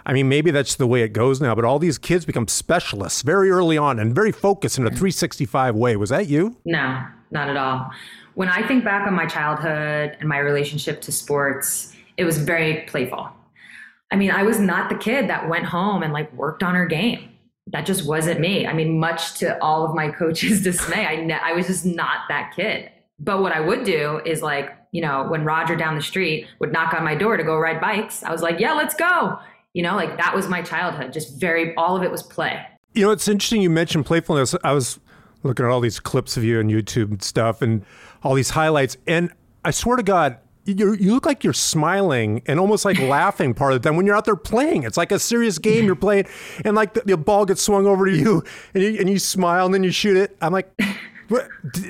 I 0.06 0.12
mean, 0.12 0.28
maybe 0.28 0.50
that's 0.50 0.74
the 0.74 0.86
way 0.86 1.02
it 1.02 1.12
goes 1.12 1.40
now, 1.40 1.54
but 1.54 1.64
all 1.64 1.78
these 1.78 1.98
kids 1.98 2.24
become 2.24 2.48
specialists 2.48 3.22
very 3.22 3.50
early 3.50 3.76
on 3.76 4.00
and 4.00 4.12
very 4.14 4.32
focused 4.32 4.78
in 4.78 4.86
a 4.86 4.90
365 4.90 5.76
way. 5.76 5.94
Was 5.94 6.08
that 6.08 6.26
you? 6.26 6.56
No, 6.64 7.04
not 7.30 7.48
at 7.48 7.56
all. 7.56 7.90
When 8.34 8.48
I 8.48 8.66
think 8.66 8.84
back 8.84 9.06
on 9.06 9.14
my 9.14 9.26
childhood 9.26 10.16
and 10.20 10.28
my 10.28 10.38
relationship 10.38 11.00
to 11.02 11.12
sports, 11.12 11.94
it 12.16 12.24
was 12.24 12.38
very 12.38 12.82
playful. 12.82 13.28
I 14.10 14.16
mean, 14.16 14.30
I 14.30 14.42
was 14.42 14.58
not 14.58 14.88
the 14.88 14.96
kid 14.96 15.28
that 15.28 15.48
went 15.48 15.64
home 15.64 16.02
and 16.02 16.12
like 16.12 16.32
worked 16.32 16.62
on 16.62 16.74
her 16.74 16.86
game. 16.86 17.30
That 17.68 17.86
just 17.86 18.06
wasn't 18.06 18.40
me. 18.40 18.66
I 18.66 18.72
mean, 18.72 18.98
much 18.98 19.34
to 19.38 19.60
all 19.62 19.84
of 19.84 19.94
my 19.94 20.10
coaches' 20.18 20.62
dismay, 20.62 21.06
I 21.06 21.16
ne- 21.16 21.34
I 21.34 21.52
was 21.52 21.66
just 21.66 21.86
not 21.86 22.28
that 22.28 22.52
kid. 22.54 22.90
But 23.18 23.42
what 23.42 23.52
I 23.52 23.60
would 23.60 23.84
do 23.84 24.20
is 24.24 24.42
like, 24.42 24.70
you 24.92 25.02
know, 25.02 25.26
when 25.28 25.44
Roger 25.44 25.76
down 25.76 25.94
the 25.94 26.02
street 26.02 26.46
would 26.58 26.72
knock 26.72 26.94
on 26.94 27.04
my 27.04 27.14
door 27.14 27.36
to 27.36 27.44
go 27.44 27.58
ride 27.58 27.80
bikes, 27.80 28.24
I 28.24 28.32
was 28.32 28.42
like, 28.42 28.58
yeah, 28.58 28.72
let's 28.72 28.94
go. 28.94 29.38
You 29.74 29.82
know, 29.82 29.94
like 29.94 30.16
that 30.16 30.34
was 30.34 30.48
my 30.48 30.62
childhood. 30.62 31.12
Just 31.12 31.38
very, 31.38 31.74
all 31.76 31.96
of 31.96 32.02
it 32.02 32.10
was 32.10 32.22
play. 32.22 32.66
You 32.94 33.06
know, 33.06 33.12
it's 33.12 33.28
interesting 33.28 33.62
you 33.62 33.70
mentioned 33.70 34.06
playfulness. 34.06 34.56
I 34.64 34.72
was 34.72 34.98
looking 35.42 35.64
at 35.64 35.70
all 35.70 35.80
these 35.80 36.00
clips 36.00 36.36
of 36.36 36.44
you 36.44 36.58
on 36.58 36.68
YouTube 36.68 37.10
and 37.10 37.22
stuff 37.22 37.62
and 37.62 37.84
all 38.22 38.34
these 38.34 38.50
highlights. 38.50 38.96
And 39.06 39.32
I 39.64 39.70
swear 39.70 39.96
to 39.96 40.02
God, 40.02 40.38
you 40.64 40.94
you 40.94 41.12
look 41.12 41.26
like 41.26 41.42
you're 41.42 41.52
smiling 41.52 42.42
and 42.46 42.60
almost 42.60 42.84
like 42.84 42.98
laughing 43.00 43.54
part 43.54 43.72
of 43.72 43.82
the 43.82 43.88
time 43.88 43.96
when 43.96 44.06
you're 44.06 44.16
out 44.16 44.24
there 44.24 44.36
playing. 44.36 44.82
It's 44.84 44.96
like 44.96 45.12
a 45.12 45.18
serious 45.18 45.58
game 45.58 45.84
you're 45.84 45.96
playing, 45.96 46.26
and 46.64 46.76
like 46.76 46.94
the, 46.94 47.00
the 47.00 47.16
ball 47.16 47.46
gets 47.46 47.62
swung 47.62 47.86
over 47.86 48.06
to 48.06 48.16
you, 48.16 48.44
and 48.74 48.82
you, 48.82 48.98
and 48.98 49.08
you 49.08 49.18
smile, 49.18 49.66
and 49.66 49.74
then 49.74 49.82
you 49.82 49.90
shoot 49.90 50.16
it. 50.16 50.36
I'm 50.40 50.52
like, 50.52 50.70
what, 51.28 51.48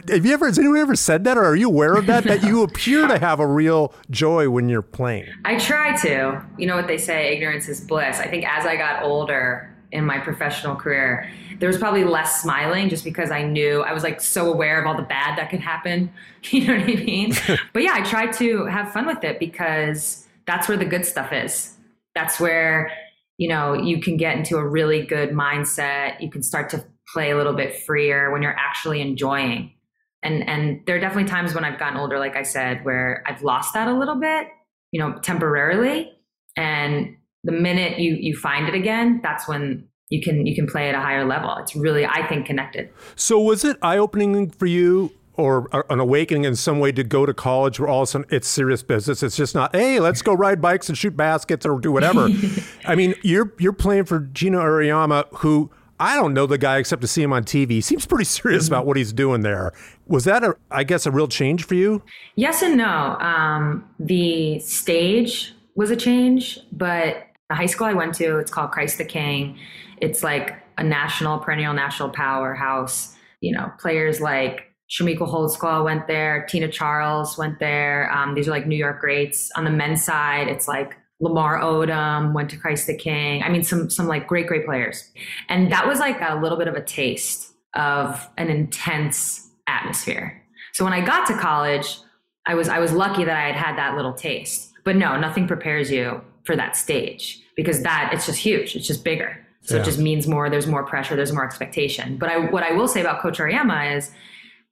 have 0.08 0.24
you 0.24 0.32
ever? 0.32 0.46
Has 0.46 0.58
anyone 0.58 0.78
ever 0.78 0.96
said 0.96 1.24
that, 1.24 1.36
or 1.36 1.44
are 1.44 1.56
you 1.56 1.68
aware 1.68 1.96
of 1.96 2.06
that? 2.06 2.24
That 2.24 2.42
you 2.42 2.62
appear 2.64 3.06
to 3.08 3.18
have 3.18 3.40
a 3.40 3.46
real 3.46 3.92
joy 4.10 4.48
when 4.48 4.68
you're 4.68 4.82
playing. 4.82 5.28
I 5.44 5.58
try 5.58 5.96
to. 6.02 6.44
You 6.56 6.66
know 6.66 6.76
what 6.76 6.86
they 6.86 6.98
say: 6.98 7.34
ignorance 7.34 7.68
is 7.68 7.80
bliss. 7.80 8.18
I 8.18 8.28
think 8.28 8.46
as 8.46 8.66
I 8.66 8.76
got 8.76 9.02
older 9.02 9.74
in 9.92 10.04
my 10.04 10.18
professional 10.18 10.76
career 10.76 11.30
there 11.60 11.68
was 11.68 11.76
probably 11.76 12.04
less 12.04 12.40
smiling 12.40 12.88
just 12.88 13.04
because 13.04 13.30
I 13.30 13.42
knew 13.42 13.82
I 13.82 13.92
was 13.92 14.02
like 14.02 14.20
so 14.20 14.50
aware 14.50 14.80
of 14.80 14.86
all 14.86 14.96
the 14.96 15.06
bad 15.06 15.38
that 15.38 15.50
could 15.50 15.60
happen. 15.60 16.12
You 16.52 16.66
know 16.66 16.78
what 16.78 16.84
I 16.84 16.94
mean? 16.94 17.34
but 17.74 17.82
yeah, 17.82 17.92
I 17.92 18.00
tried 18.00 18.32
to 18.38 18.64
have 18.64 18.90
fun 18.94 19.06
with 19.06 19.22
it 19.24 19.38
because 19.38 20.26
that's 20.46 20.68
where 20.68 20.78
the 20.78 20.86
good 20.86 21.04
stuff 21.04 21.34
is. 21.34 21.76
That's 22.14 22.40
where, 22.40 22.90
you 23.36 23.46
know, 23.46 23.74
you 23.74 24.00
can 24.00 24.16
get 24.16 24.38
into 24.38 24.56
a 24.56 24.66
really 24.66 25.04
good 25.04 25.32
mindset. 25.32 26.18
You 26.18 26.30
can 26.30 26.42
start 26.42 26.70
to 26.70 26.82
play 27.12 27.30
a 27.30 27.36
little 27.36 27.52
bit 27.52 27.82
freer 27.82 28.30
when 28.32 28.40
you're 28.40 28.56
actually 28.58 29.02
enjoying. 29.02 29.74
And 30.22 30.48
and 30.48 30.80
there 30.86 30.96
are 30.96 30.98
definitely 30.98 31.28
times 31.28 31.54
when 31.54 31.62
I've 31.62 31.78
gotten 31.78 31.98
older, 31.98 32.18
like 32.18 32.36
I 32.36 32.42
said, 32.42 32.86
where 32.86 33.22
I've 33.26 33.42
lost 33.42 33.74
that 33.74 33.86
a 33.86 33.92
little 33.92 34.16
bit, 34.16 34.48
you 34.92 34.98
know, 34.98 35.18
temporarily. 35.18 36.10
And 36.56 37.16
the 37.44 37.52
minute 37.52 37.98
you 37.98 38.14
you 38.14 38.36
find 38.36 38.68
it 38.68 38.74
again, 38.74 39.20
that's 39.22 39.48
when 39.48 39.88
you 40.08 40.20
can 40.20 40.46
you 40.46 40.54
can 40.54 40.66
play 40.66 40.88
at 40.88 40.94
a 40.94 41.00
higher 41.00 41.24
level. 41.24 41.56
It's 41.58 41.74
really 41.74 42.04
I 42.04 42.26
think 42.26 42.46
connected. 42.46 42.90
So 43.16 43.40
was 43.40 43.64
it 43.64 43.76
eye 43.82 43.98
opening 43.98 44.50
for 44.50 44.66
you? 44.66 45.12
Or 45.34 45.70
an 45.88 46.00
awakening 46.00 46.44
in 46.44 46.54
some 46.54 46.80
way 46.80 46.92
to 46.92 47.02
go 47.02 47.24
to 47.24 47.32
college 47.32 47.80
where 47.80 47.88
all 47.88 48.02
of 48.02 48.08
a 48.08 48.10
sudden 48.10 48.26
it's 48.28 48.46
serious 48.46 48.82
business. 48.82 49.22
It's 49.22 49.36
just 49.36 49.54
not, 49.54 49.74
hey, 49.74 49.98
let's 49.98 50.20
go 50.20 50.34
ride 50.34 50.60
bikes 50.60 50.90
and 50.90 50.98
shoot 50.98 51.16
baskets 51.16 51.64
or 51.64 51.80
do 51.80 51.90
whatever. 51.90 52.28
I 52.84 52.94
mean, 52.94 53.14
you're 53.22 53.54
you're 53.58 53.72
playing 53.72 54.04
for 54.04 54.18
Geno 54.18 54.60
Auriemma, 54.60 55.28
who 55.36 55.70
I 56.00 56.16
don't 56.16 56.32
know 56.32 56.46
the 56.46 56.56
guy 56.56 56.78
except 56.78 57.02
to 57.02 57.08
see 57.08 57.22
him 57.22 57.32
on 57.32 57.44
TV. 57.44 57.70
He 57.70 57.80
seems 57.82 58.06
pretty 58.06 58.24
serious 58.24 58.64
mm-hmm. 58.64 58.74
about 58.74 58.86
what 58.86 58.96
he's 58.96 59.12
doing 59.12 59.42
there. 59.42 59.72
Was 60.06 60.24
that, 60.24 60.42
a, 60.42 60.56
I 60.70 60.82
guess, 60.82 61.04
a 61.06 61.10
real 61.10 61.28
change 61.28 61.64
for 61.64 61.74
you? 61.74 62.02
Yes 62.36 62.62
and 62.62 62.76
no. 62.78 63.16
Um, 63.20 63.88
the 63.98 64.58
stage 64.60 65.54
was 65.74 65.90
a 65.90 65.96
change, 65.96 66.58
but 66.72 67.26
the 67.50 67.56
high 67.56 67.66
school 67.66 67.88
I 67.88 67.92
went 67.92 68.14
to, 68.14 68.38
it's 68.38 68.50
called 68.50 68.70
Christ 68.70 68.96
the 68.96 69.04
King. 69.04 69.58
It's 70.00 70.22
like 70.22 70.54
a 70.78 70.84
national, 70.84 71.40
perennial 71.40 71.74
national 71.74 72.10
powerhouse. 72.10 73.16
You 73.40 73.52
know, 73.52 73.72
players 73.78 74.20
like 74.20 74.72
Chamique 74.88 75.18
Holdsclaw 75.18 75.84
went 75.84 76.06
there, 76.06 76.46
Tina 76.48 76.68
Charles 76.68 77.36
went 77.36 77.58
there. 77.58 78.10
Um, 78.12 78.34
these 78.34 78.46
are 78.46 78.52
like 78.52 78.66
New 78.66 78.76
York 78.76 79.00
greats. 79.00 79.50
On 79.56 79.64
the 79.64 79.70
men's 79.70 80.04
side, 80.04 80.46
it's 80.46 80.68
like 80.68 80.96
Lamar 81.18 81.60
Odom 81.60 82.32
went 82.32 82.50
to 82.50 82.56
Christ 82.56 82.86
the 82.86 82.96
King. 82.96 83.42
I 83.42 83.48
mean, 83.48 83.64
some 83.64 83.90
some 83.90 84.06
like 84.06 84.28
great, 84.28 84.46
great 84.46 84.64
players. 84.64 85.10
And 85.48 85.72
that 85.72 85.88
was 85.88 85.98
like 85.98 86.20
a 86.20 86.40
little 86.40 86.56
bit 86.56 86.68
of 86.68 86.76
a 86.76 86.82
taste 86.82 87.52
of 87.74 88.28
an 88.38 88.48
intense 88.48 89.50
atmosphere. 89.66 90.40
So 90.72 90.84
when 90.84 90.92
I 90.92 91.04
got 91.04 91.26
to 91.26 91.36
college, 91.36 91.98
I 92.46 92.54
was 92.54 92.68
I 92.68 92.78
was 92.78 92.92
lucky 92.92 93.24
that 93.24 93.36
I 93.36 93.46
had 93.48 93.56
had 93.56 93.76
that 93.76 93.96
little 93.96 94.14
taste. 94.14 94.72
But 94.84 94.94
no, 94.94 95.18
nothing 95.18 95.48
prepares 95.48 95.90
you 95.90 96.20
for 96.44 96.54
that 96.54 96.76
stage 96.76 97.39
because 97.56 97.82
that 97.82 98.10
it's 98.12 98.26
just 98.26 98.38
huge. 98.38 98.76
It's 98.76 98.86
just 98.86 99.04
bigger. 99.04 99.44
So 99.62 99.76
yeah. 99.76 99.82
it 99.82 99.84
just 99.84 99.98
means 99.98 100.26
more. 100.26 100.48
There's 100.48 100.66
more 100.66 100.84
pressure. 100.84 101.16
There's 101.16 101.32
more 101.32 101.44
expectation. 101.44 102.16
But 102.16 102.30
I, 102.30 102.38
what 102.50 102.62
I 102.62 102.72
will 102.72 102.88
say 102.88 103.00
about 103.00 103.20
Coach 103.20 103.38
Auriemma 103.38 103.96
is, 103.96 104.10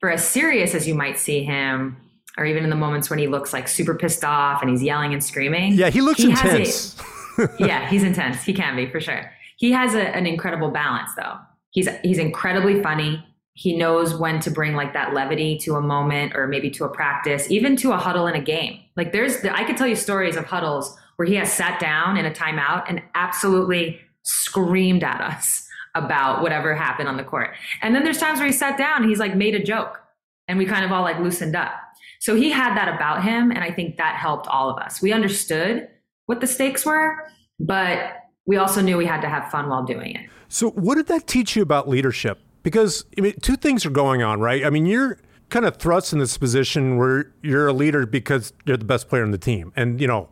for 0.01 0.11
as 0.11 0.27
serious 0.27 0.75
as 0.75 0.89
you 0.89 0.95
might 0.95 1.19
see 1.19 1.45
him, 1.45 1.97
or 2.39 2.47
even 2.47 2.65
in 2.65 2.71
the 2.71 2.77
moments 2.77 3.11
when 3.11 3.19
he 3.19 3.27
looks 3.27 3.53
like 3.53 3.69
super 3.69 3.95
pissed 3.95 4.25
off 4.25 4.63
and 4.63 4.71
he's 4.71 4.83
yelling 4.83 5.13
and 5.13 5.23
screaming. 5.23 5.73
Yeah, 5.73 5.91
he 5.91 6.01
looks 6.01 6.21
he 6.21 6.31
intense. 6.31 6.97
A, 7.39 7.49
yeah, 7.59 7.89
he's 7.91 8.05
intense. 8.05 8.43
He 8.45 8.55
can 8.55 8.77
be 8.77 8.89
for 8.89 9.01
sure. 9.01 9.31
He 9.57 9.73
has 9.73 9.95
a, 9.95 10.03
an 10.17 10.27
incredible 10.27 10.71
balance 10.71 11.11
though. 11.17 11.37
He's 11.71 11.89
he's 12.03 12.19
incredibly 12.19 12.81
funny. 12.81 13.25
He 13.55 13.77
knows 13.77 14.15
when 14.15 14.39
to 14.41 14.53
bring 14.53 14.75
like 14.75 14.93
that 14.93 15.15
levity 15.15 15.59
to 15.59 15.75
a 15.75 15.81
moment 15.81 16.37
or 16.37 16.47
maybe 16.47 16.71
to 16.71 16.85
a 16.85 16.89
practice, 16.89 17.51
even 17.51 17.75
to 17.77 17.93
a 17.93 17.97
huddle 17.97 18.29
in 18.29 18.37
a 18.37 18.41
game. 18.41 18.81
Like 18.97 19.13
there's 19.13 19.45
I 19.45 19.65
could 19.65 19.77
tell 19.77 19.89
you 19.89 19.97
stories 19.97 20.37
of 20.37 20.45
huddles 20.45 20.97
where 21.19 21.27
he 21.27 21.35
has 21.35 21.53
sat 21.53 21.81
down 21.81 22.17
in 22.17 22.25
a 22.25 22.31
timeout 22.31 22.85
and 22.89 23.03
absolutely 23.17 24.01
screamed 24.23 25.03
at 25.03 25.21
us 25.21 25.67
about 25.97 26.43
whatever 26.43 26.77
happened 26.77 27.09
on 27.09 27.17
the 27.17 27.25
court. 27.25 27.57
And 27.83 27.93
then 27.93 28.05
there's 28.05 28.19
times 28.19 28.39
where 28.39 28.47
he 28.47 28.53
sat 28.53 28.79
down 28.79 29.03
and 29.03 29.11
he's 29.11 29.19
like 29.19 29.35
made 29.35 29.57
a 29.57 29.63
joke 29.63 30.01
and 30.47 30.59
we 30.59 30.65
kind 30.65 30.85
of 30.85 30.93
all 30.93 31.03
like 31.03 31.19
loosened 31.19 31.57
up. 31.57 31.73
So 32.21 32.37
he 32.37 32.51
had 32.51 32.77
that 32.77 32.95
about 32.95 33.25
him. 33.25 33.51
And 33.51 33.65
I 33.65 33.73
think 33.73 33.97
that 33.97 34.15
helped 34.15 34.47
all 34.47 34.71
of 34.71 34.79
us. 34.79 35.03
We 35.03 35.13
understood 35.13 35.89
what 36.27 36.41
the 36.41 36.47
stakes 36.47 36.87
were, 36.87 37.17
but 37.59 38.13
we 38.47 38.57
also 38.57 38.81
knew 38.81 38.97
we 38.97 39.07
had 39.07 39.21
to 39.23 39.29
have 39.29 39.51
fun 39.51 39.69
while 39.69 39.83
doing 39.83 40.15
it. 40.15 40.31
So, 40.47 40.71
what 40.71 40.95
did 40.95 41.09
that 41.09 41.27
teach 41.27 41.57
you 41.57 41.63
about 41.63 41.89
leadership? 41.89 42.39
Because 42.63 43.05
I 43.19 43.23
mean, 43.23 43.35
two 43.41 43.57
things 43.57 43.85
are 43.85 43.91
going 43.91 44.23
on, 44.23 44.41
right? 44.41 44.65
I 44.65 44.71
mean, 44.71 44.87
you're 44.87 45.19
kind 45.51 45.67
of 45.67 45.79
thrust 45.79 46.13
in 46.13 46.19
this 46.21 46.39
position 46.39 46.97
where 46.97 47.33
you're 47.43 47.67
a 47.67 47.73
leader 47.73 48.07
because 48.07 48.53
you're 48.65 48.77
the 48.77 48.85
best 48.85 49.09
player 49.09 49.25
in 49.25 49.33
the 49.33 49.39
team, 49.39 49.73
and 49.77 50.01
you 50.01 50.07
know 50.07 50.29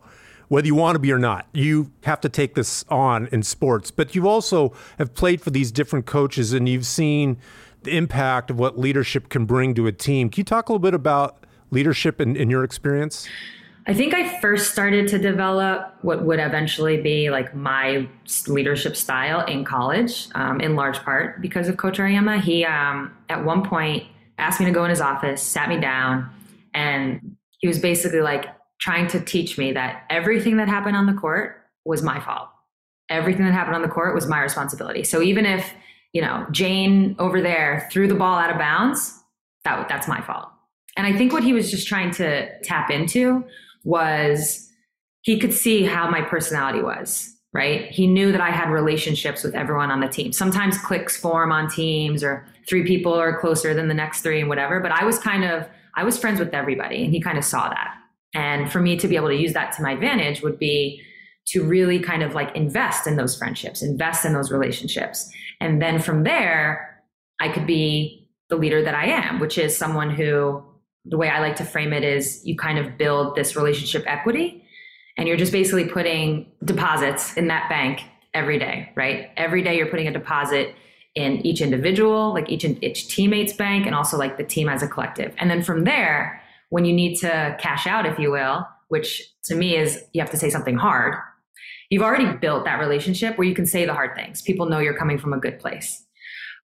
whether 0.47 0.67
you 0.67 0.75
want 0.75 0.95
to 0.95 0.99
be 0.99 1.11
or 1.11 1.19
not, 1.19 1.47
you 1.53 1.91
have 2.03 2.21
to 2.21 2.29
take 2.29 2.55
this 2.55 2.85
on 2.89 3.27
in 3.31 3.43
sports. 3.43 3.91
But 3.91 4.15
you 4.15 4.27
also 4.27 4.73
have 4.97 5.13
played 5.13 5.41
for 5.41 5.49
these 5.49 5.71
different 5.71 6.05
coaches, 6.05 6.53
and 6.53 6.67
you've 6.69 6.85
seen 6.85 7.37
the 7.83 7.97
impact 7.97 8.49
of 8.49 8.59
what 8.59 8.77
leadership 8.77 9.29
can 9.29 9.45
bring 9.45 9.73
to 9.75 9.87
a 9.87 9.91
team. 9.91 10.29
Can 10.29 10.41
you 10.41 10.45
talk 10.45 10.69
a 10.69 10.71
little 10.71 10.79
bit 10.79 10.93
about 10.93 11.45
leadership 11.71 12.21
in, 12.21 12.35
in 12.35 12.49
your 12.49 12.63
experience? 12.63 13.27
I 13.89 13.93
think 13.93 14.13
I 14.13 14.39
first 14.41 14.71
started 14.71 15.07
to 15.09 15.17
develop 15.17 15.93
what 16.01 16.25
would 16.25 16.39
eventually 16.39 17.01
be 17.01 17.29
like 17.29 17.55
my 17.55 18.05
leadership 18.45 18.97
style 18.97 19.45
in 19.45 19.63
college, 19.63 20.27
um, 20.35 20.59
in 20.59 20.75
large 20.75 20.97
part 20.99 21.41
because 21.41 21.69
of 21.69 21.77
Coach 21.77 21.97
Auriemma. 21.97 22.41
He, 22.41 22.65
um, 22.65 23.15
at 23.29 23.45
one 23.45 23.63
point, 23.63 24.03
asked 24.37 24.59
me 24.59 24.65
to 24.65 24.73
go 24.73 24.83
in 24.83 24.89
his 24.89 24.99
office, 24.99 25.41
sat 25.41 25.69
me 25.69 25.79
down, 25.79 26.29
and 26.73 27.37
he 27.59 27.67
was 27.67 27.79
basically 27.79 28.19
like 28.19 28.47
trying 28.79 29.07
to 29.07 29.19
teach 29.19 29.57
me 29.57 29.71
that 29.73 30.03
everything 30.09 30.57
that 30.57 30.67
happened 30.67 30.95
on 30.95 31.05
the 31.05 31.13
court 31.13 31.63
was 31.85 32.01
my 32.03 32.19
fault. 32.19 32.49
Everything 33.09 33.45
that 33.45 33.53
happened 33.53 33.75
on 33.75 33.81
the 33.81 33.87
court 33.87 34.13
was 34.13 34.27
my 34.27 34.41
responsibility. 34.41 35.03
So 35.03 35.21
even 35.21 35.45
if, 35.45 35.73
you 36.13 36.21
know, 36.21 36.45
Jane 36.51 37.15
over 37.19 37.41
there 37.41 37.87
threw 37.91 38.07
the 38.07 38.15
ball 38.15 38.37
out 38.37 38.49
of 38.49 38.57
bounds, 38.57 39.17
that, 39.63 39.87
that's 39.87 40.07
my 40.07 40.21
fault. 40.21 40.49
And 40.95 41.07
I 41.07 41.13
think 41.17 41.31
what 41.31 41.43
he 41.43 41.53
was 41.53 41.71
just 41.71 41.87
trying 41.87 42.11
to 42.11 42.49
tap 42.61 42.89
into 42.89 43.45
was 43.83 44.67
he 45.21 45.39
could 45.39 45.53
see 45.53 45.83
how 45.83 46.09
my 46.09 46.21
personality 46.21 46.81
was, 46.81 47.33
right? 47.53 47.89
He 47.91 48.07
knew 48.07 48.31
that 48.31 48.41
I 48.41 48.49
had 48.49 48.69
relationships 48.69 49.43
with 49.43 49.55
everyone 49.55 49.91
on 49.91 49.99
the 49.99 50.07
team. 50.07 50.33
Sometimes 50.33 50.77
cliques 50.77 51.15
form 51.15 51.51
on 51.51 51.69
teams 51.69 52.23
or 52.23 52.45
three 52.67 52.83
people 52.83 53.13
are 53.13 53.39
closer 53.39 53.73
than 53.73 53.87
the 53.87 53.93
next 53.93 54.21
three 54.21 54.39
and 54.39 54.49
whatever, 54.49 54.79
but 54.79 54.91
I 54.91 55.05
was 55.05 55.19
kind 55.19 55.43
of 55.43 55.67
I 55.95 56.03
was 56.03 56.17
friends 56.17 56.39
with 56.39 56.53
everybody 56.53 57.03
and 57.03 57.11
he 57.11 57.19
kind 57.19 57.37
of 57.37 57.43
saw 57.43 57.69
that. 57.69 57.95
And 58.37 58.71
for 58.71 58.79
me 58.79 58.95
to 58.97 59.07
be 59.07 59.15
able 59.15 59.29
to 59.29 59.35
use 59.35 59.53
that 59.53 59.71
to 59.73 59.81
my 59.81 59.93
advantage 59.93 60.43
would 60.43 60.59
be 60.59 61.01
to 61.47 61.63
really 61.63 61.99
kind 61.99 62.21
of 62.21 62.35
like 62.35 62.55
invest 62.55 63.07
in 63.07 63.15
those 63.15 63.35
friendships, 63.35 63.81
invest 63.81 64.25
in 64.25 64.33
those 64.33 64.51
relationships. 64.51 65.27
And 65.59 65.81
then 65.81 65.97
from 65.97 66.23
there, 66.23 67.01
I 67.41 67.49
could 67.49 67.65
be 67.65 68.29
the 68.49 68.55
leader 68.55 68.83
that 68.83 68.93
I 68.93 69.07
am, 69.07 69.39
which 69.39 69.57
is 69.57 69.75
someone 69.75 70.11
who 70.11 70.63
the 71.03 71.17
way 71.17 71.29
I 71.29 71.39
like 71.39 71.55
to 71.55 71.65
frame 71.65 71.93
it 71.93 72.03
is 72.03 72.45
you 72.45 72.55
kind 72.55 72.77
of 72.77 72.95
build 72.95 73.35
this 73.35 73.55
relationship 73.55 74.03
equity 74.05 74.63
and 75.17 75.27
you're 75.27 75.37
just 75.37 75.51
basically 75.51 75.85
putting 75.85 76.51
deposits 76.63 77.35
in 77.37 77.47
that 77.47 77.67
bank 77.69 78.01
every 78.35 78.59
day, 78.59 78.91
right? 78.95 79.31
Every 79.35 79.63
day 79.63 79.77
you're 79.77 79.87
putting 79.87 80.07
a 80.07 80.13
deposit 80.13 80.75
in 81.15 81.43
each 81.43 81.61
individual, 81.61 82.33
like 82.33 82.49
each 82.49 82.63
each 82.63 83.07
teammate's 83.07 83.53
bank 83.53 83.87
and 83.87 83.95
also 83.95 84.15
like 84.15 84.37
the 84.37 84.43
team 84.43 84.69
as 84.69 84.83
a 84.83 84.87
collective. 84.87 85.33
And 85.39 85.49
then 85.49 85.63
from 85.63 85.85
there, 85.85 86.39
when 86.69 86.85
you 86.85 86.93
need 86.93 87.15
to 87.17 87.55
cash 87.59 87.87
out 87.87 88.05
if 88.05 88.19
you 88.19 88.31
will, 88.31 88.67
which 88.89 89.21
to 89.45 89.55
me 89.55 89.75
is 89.75 90.03
you 90.13 90.21
have 90.21 90.31
to 90.31 90.37
say 90.37 90.49
something 90.49 90.77
hard, 90.77 91.15
you've 91.89 92.03
already 92.03 92.31
built 92.37 92.65
that 92.65 92.79
relationship 92.79 93.37
where 93.37 93.47
you 93.47 93.55
can 93.55 93.65
say 93.65 93.85
the 93.85 93.93
hard 93.93 94.15
things. 94.15 94.41
People 94.41 94.67
know 94.67 94.79
you're 94.79 94.97
coming 94.97 95.17
from 95.17 95.33
a 95.33 95.39
good 95.39 95.59
place. 95.59 96.05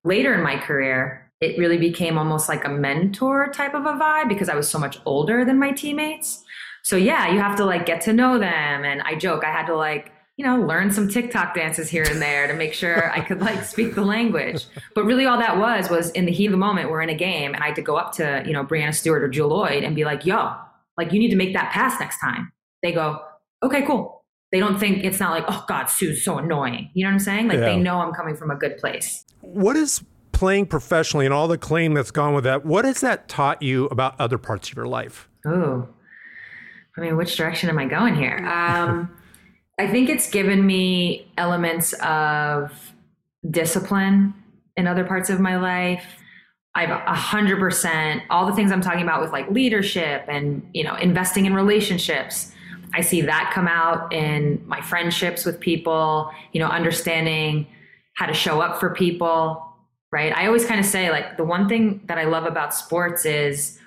Later 0.04 0.34
in 0.34 0.44
my 0.44 0.58
career, 0.58 1.32
it 1.42 1.58
really 1.58 1.78
became 1.78 2.18
almost 2.18 2.48
like 2.48 2.66
a 2.66 2.70
mentor 2.70 3.52
type 3.52 3.74
of 3.74 3.86
a 3.86 3.94
vibe 3.94 4.30
because 4.30 4.48
I 4.50 4.56
was 4.56 4.70
so 4.70 4.80
much 4.80 5.00
older 5.06 5.44
than 5.44 5.60
my 5.60 5.72
teammates. 5.72 6.44
So 6.84 6.96
yeah, 6.96 7.30
you 7.32 7.40
have 7.40 7.58
to 7.58 7.66
like 7.66 7.86
get 7.86 8.02
to 8.02 8.14
know 8.14 8.38
them. 8.38 8.86
And 8.86 9.02
I 9.02 9.16
joke, 9.16 9.44
I 9.44 9.52
had 9.52 9.66
to 9.68 9.76
like, 9.76 10.13
you 10.38 10.46
know, 10.46 10.58
learn 10.58 10.92
some 10.92 11.08
TikTok 11.08 11.54
dances 11.54 11.90
here 11.90 12.06
and 12.10 12.22
there 12.22 12.48
to 12.48 12.54
make 12.54 12.74
sure 12.74 13.12
I 13.12 13.22
could 13.22 13.40
like 13.40 13.64
speak 13.64 13.94
the 13.94 14.04
language. 14.04 14.66
But 14.96 15.06
really 15.06 15.26
all 15.26 15.38
that 15.38 15.58
was 15.58 15.90
was 15.90 16.10
in 16.12 16.26
the 16.26 16.32
heat 16.32 16.48
of 16.48 16.52
the 16.52 16.58
moment, 16.58 16.90
we're 16.90 17.02
in 17.02 17.10
a 17.10 17.16
game 17.16 17.54
and 17.54 17.64
I 17.64 17.68
had 17.68 17.76
to 17.76 17.84
go 17.84 17.96
up 17.96 18.14
to, 18.14 18.44
you 18.46 18.54
know, 18.54 18.64
Breanna 18.64 18.94
Stewart 18.94 19.24
or 19.24 19.28
Jewell 19.28 19.50
Lloyd 19.50 19.84
and 19.84 19.96
be 19.96 20.06
like, 20.06 20.26
yo, 20.26 20.56
like 20.98 21.14
you 21.14 21.20
need 21.20 21.30
to 21.30 21.36
make 21.36 21.54
that 21.54 21.72
pass 21.72 22.00
next 22.00 22.20
time. 22.20 22.52
They 22.82 22.92
go, 22.92 23.22
okay, 23.62 23.84
cool. 23.84 24.24
They 24.52 24.60
don't 24.60 24.80
think 24.80 25.04
it's 25.04 25.20
not 25.20 25.32
like, 25.32 25.46
oh 25.48 25.66
God, 25.68 25.86
Sue's 25.86 26.24
so 26.24 26.38
annoying. 26.40 26.90
You 26.94 27.04
know 27.04 27.10
what 27.10 27.14
I'm 27.14 27.20
saying? 27.20 27.48
Like 27.48 27.60
yeah. 27.60 27.66
they 27.66 27.78
know 27.78 28.00
I'm 28.00 28.14
coming 28.14 28.36
from 28.36 28.50
a 28.50 28.56
good 28.56 28.78
place. 28.78 29.26
What 29.42 29.76
is 29.76 30.04
playing 30.32 30.66
professionally 30.66 31.26
and 31.26 31.34
all 31.34 31.48
the 31.48 31.58
claim 31.58 31.94
that's 31.94 32.12
gone 32.12 32.34
with 32.34 32.44
that, 32.44 32.66
what 32.66 32.86
has 32.86 33.02
that 33.02 33.28
taught 33.28 33.62
you 33.62 33.86
about 33.86 34.20
other 34.20 34.38
parts 34.40 34.70
of 34.70 34.76
your 34.76 34.88
life? 34.88 35.30
Oh, 35.46 35.88
I 36.98 37.02
mean, 37.02 37.18
which 37.18 37.36
direction 37.36 37.70
am 37.70 37.78
I 37.78 37.86
going 37.86 38.16
here? 38.16 38.38
Um, 38.48 39.16
I 39.80 39.88
think 39.88 40.10
it's 40.10 40.30
given 40.30 40.66
me 40.66 41.32
elements 41.38 41.94
of 41.94 42.72
discipline 43.50 44.34
in 44.78 44.88
other 44.88 45.04
parts 45.04 45.30
of 45.30 45.40
my 45.40 45.58
life. 45.58 46.06
I've 46.76 46.90
a 46.90 47.14
hundred 47.14 47.60
percent 47.60 48.24
all 48.30 48.48
the 48.48 48.54
things 48.54 48.72
I'm 48.72 48.82
talking 48.82 49.04
about 49.04 49.22
with 49.22 49.32
like 49.32 49.50
leadership 49.50 50.26
and 50.28 50.68
you 50.74 50.84
know 50.84 50.96
investing 50.96 51.46
in 51.46 51.54
relationships. 51.54 52.52
I 52.96 53.02
see 53.02 53.22
that 53.22 53.52
come 53.54 53.68
out 53.68 54.14
in 54.14 54.62
my 54.66 54.82
friendships 54.82 55.46
with 55.46 55.60
people. 55.60 56.32
You 56.52 56.60
know, 56.60 56.68
understanding 56.68 57.68
how 58.16 58.26
to 58.28 58.34
show 58.34 58.62
up 58.62 58.80
for 58.80 58.94
people, 58.94 59.64
right? 60.12 60.36
I 60.36 60.46
always 60.46 60.66
kind 60.66 60.80
of 60.80 60.86
say, 60.86 61.10
like, 61.10 61.38
the 61.38 61.44
one 61.44 61.68
thing 61.68 62.02
that 62.06 62.18
I 62.18 62.26
love 62.26 62.46
about 62.46 62.74
sports 62.74 63.26
is 63.26 63.80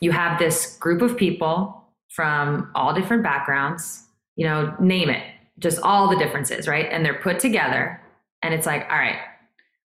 you 0.00 0.10
have 0.10 0.38
this 0.38 0.76
group 0.78 1.02
of 1.02 1.16
people 1.16 1.84
from 2.08 2.70
all 2.74 2.94
different 2.94 3.22
backgrounds, 3.22 4.04
you 4.36 4.46
know, 4.46 4.74
name 4.80 5.10
it, 5.10 5.22
just 5.58 5.80
all 5.82 6.08
the 6.08 6.16
differences, 6.16 6.66
right? 6.66 6.86
And 6.90 7.04
they're 7.04 7.20
put 7.20 7.38
together. 7.38 8.00
And 8.42 8.52
it's 8.52 8.66
like, 8.66 8.82
all 8.90 8.98
right, 8.98 9.18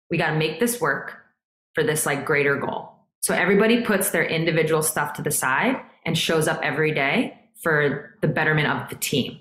we 0.10 0.18
got 0.18 0.32
to 0.32 0.38
make 0.38 0.60
this 0.60 0.82
work 0.82 1.18
for 1.74 1.84
this 1.84 2.06
like 2.06 2.26
greater 2.26 2.56
goal. 2.56 2.92
So 3.22 3.34
everybody 3.34 3.82
puts 3.82 4.12
their 4.12 4.24
individual 4.24 4.82
stuff 4.82 5.14
to 5.14 5.22
the 5.22 5.32
side 5.32 5.80
and 6.06 6.18
shows 6.18 6.48
up 6.48 6.60
every 6.64 6.94
day 6.94 7.38
for 7.62 8.16
the 8.22 8.28
betterment 8.28 8.68
of 8.68 8.90
the 8.90 8.96
team 8.96 9.40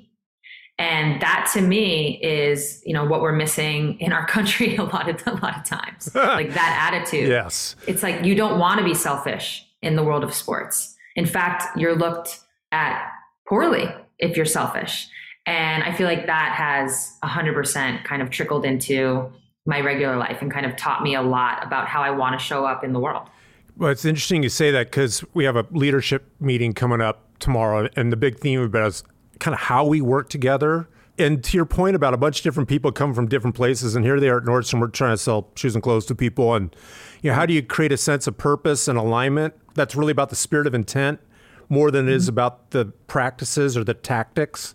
and 0.79 1.21
that 1.21 1.51
to 1.53 1.61
me 1.61 2.21
is 2.23 2.83
you 2.87 2.95
know 2.95 3.05
what 3.05 3.21
we're 3.21 3.33
missing 3.33 3.99
in 4.01 4.13
our 4.13 4.27
country 4.29 4.77
a 4.77 4.85
lot 4.85 5.09
of 5.09 5.21
a 5.27 5.33
lot 5.43 5.57
of 5.57 5.65
times 5.65 6.13
like 6.15 6.55
that 6.55 6.93
attitude 6.93 7.29
yes 7.29 7.77
it's 7.87 8.03
like 8.03 8.25
you 8.25 8.35
don't 8.35 8.59
want 8.59 8.79
to 8.79 8.85
be 8.85 8.95
selfish 8.95 9.67
in 9.83 9.97
the 9.97 10.03
world 10.03 10.25
of 10.25 10.33
sports 10.33 10.95
in 11.17 11.27
fact 11.27 11.77
you're 11.77 11.97
looked 11.97 12.41
at 12.73 13.11
poorly 13.49 13.89
if 14.19 14.37
you're 14.37 14.47
selfish 14.47 15.09
and 15.49 15.83
i 15.83 15.93
feel 15.93 16.07
like 16.07 16.27
that 16.27 16.53
has 16.53 17.17
100% 17.25 18.05
kind 18.05 18.23
of 18.23 18.31
trickled 18.31 18.65
into 18.65 19.31
my 19.67 19.81
regular 19.81 20.17
life 20.17 20.39
and 20.41 20.51
kind 20.51 20.65
of 20.65 20.77
taught 20.77 21.03
me 21.03 21.15
a 21.15 21.23
lot 21.23 21.65
about 21.67 21.89
how 21.89 22.03
i 22.03 22.11
want 22.11 22.39
to 22.39 22.45
show 22.45 22.65
up 22.65 22.85
in 22.85 22.93
the 22.93 23.01
world 23.01 23.29
well 23.77 23.91
it's 23.91 24.05
interesting 24.05 24.43
you 24.43 24.49
say 24.49 24.71
that 24.71 24.87
because 24.87 25.25
we 25.35 25.45
have 25.45 25.57
a 25.57 25.67
leadership 25.71 26.31
meeting 26.41 26.73
coming 26.73 27.01
up 27.01 27.25
tomorrow 27.39 27.89
and 27.97 28.13
the 28.13 28.17
big 28.17 28.39
theme 28.39 28.61
about 28.61 28.89
is 28.89 29.05
kind 29.39 29.55
of 29.55 29.61
how 29.61 29.85
we 29.85 30.01
work 30.01 30.29
together. 30.29 30.89
And 31.19 31.43
to 31.45 31.57
your 31.57 31.67
point 31.67 31.97
about 31.97 32.15
a 32.15 32.17
bunch 32.17 32.39
of 32.39 32.43
different 32.45 32.69
people 32.69 32.93
come 32.93 33.13
from 33.13 33.27
different 33.27 33.57
places, 33.57 33.97
and 33.97 34.05
here 34.05 34.21
they 34.21 34.29
are 34.29 34.39
at 34.39 34.45
Nordstrom, 34.45 34.81
we're 34.81 34.89
trying 34.89 35.15
to 35.15 35.19
sell 35.19 35.51
shoes 35.57 35.75
and 35.75 35.83
clothes 35.83 36.07
to 36.07 36.15
people. 36.15 36.55
And 36.55 36.75
you 37.23 37.31
know, 37.31 37.35
how 37.35 37.45
do 37.45 37.53
you 37.53 37.63
create 37.63 37.91
a 37.91 37.97
sense 37.97 38.27
of 38.29 38.39
purpose 38.39 38.87
and 38.87 38.97
alignment? 38.97 39.55
That's 39.75 39.97
really 39.97 40.13
about 40.13 40.31
the 40.31 40.37
spirit 40.37 40.67
of 40.67 40.75
intent 40.75 41.21
more 41.69 41.91
than 41.91 42.09
it 42.09 42.15
is 42.15 42.25
mm-hmm. 42.25 42.31
about 42.31 42.71
the 42.71 42.87
practices 43.09 43.77
or 43.77 43.85
the 43.85 43.95
tactics. 43.95 44.75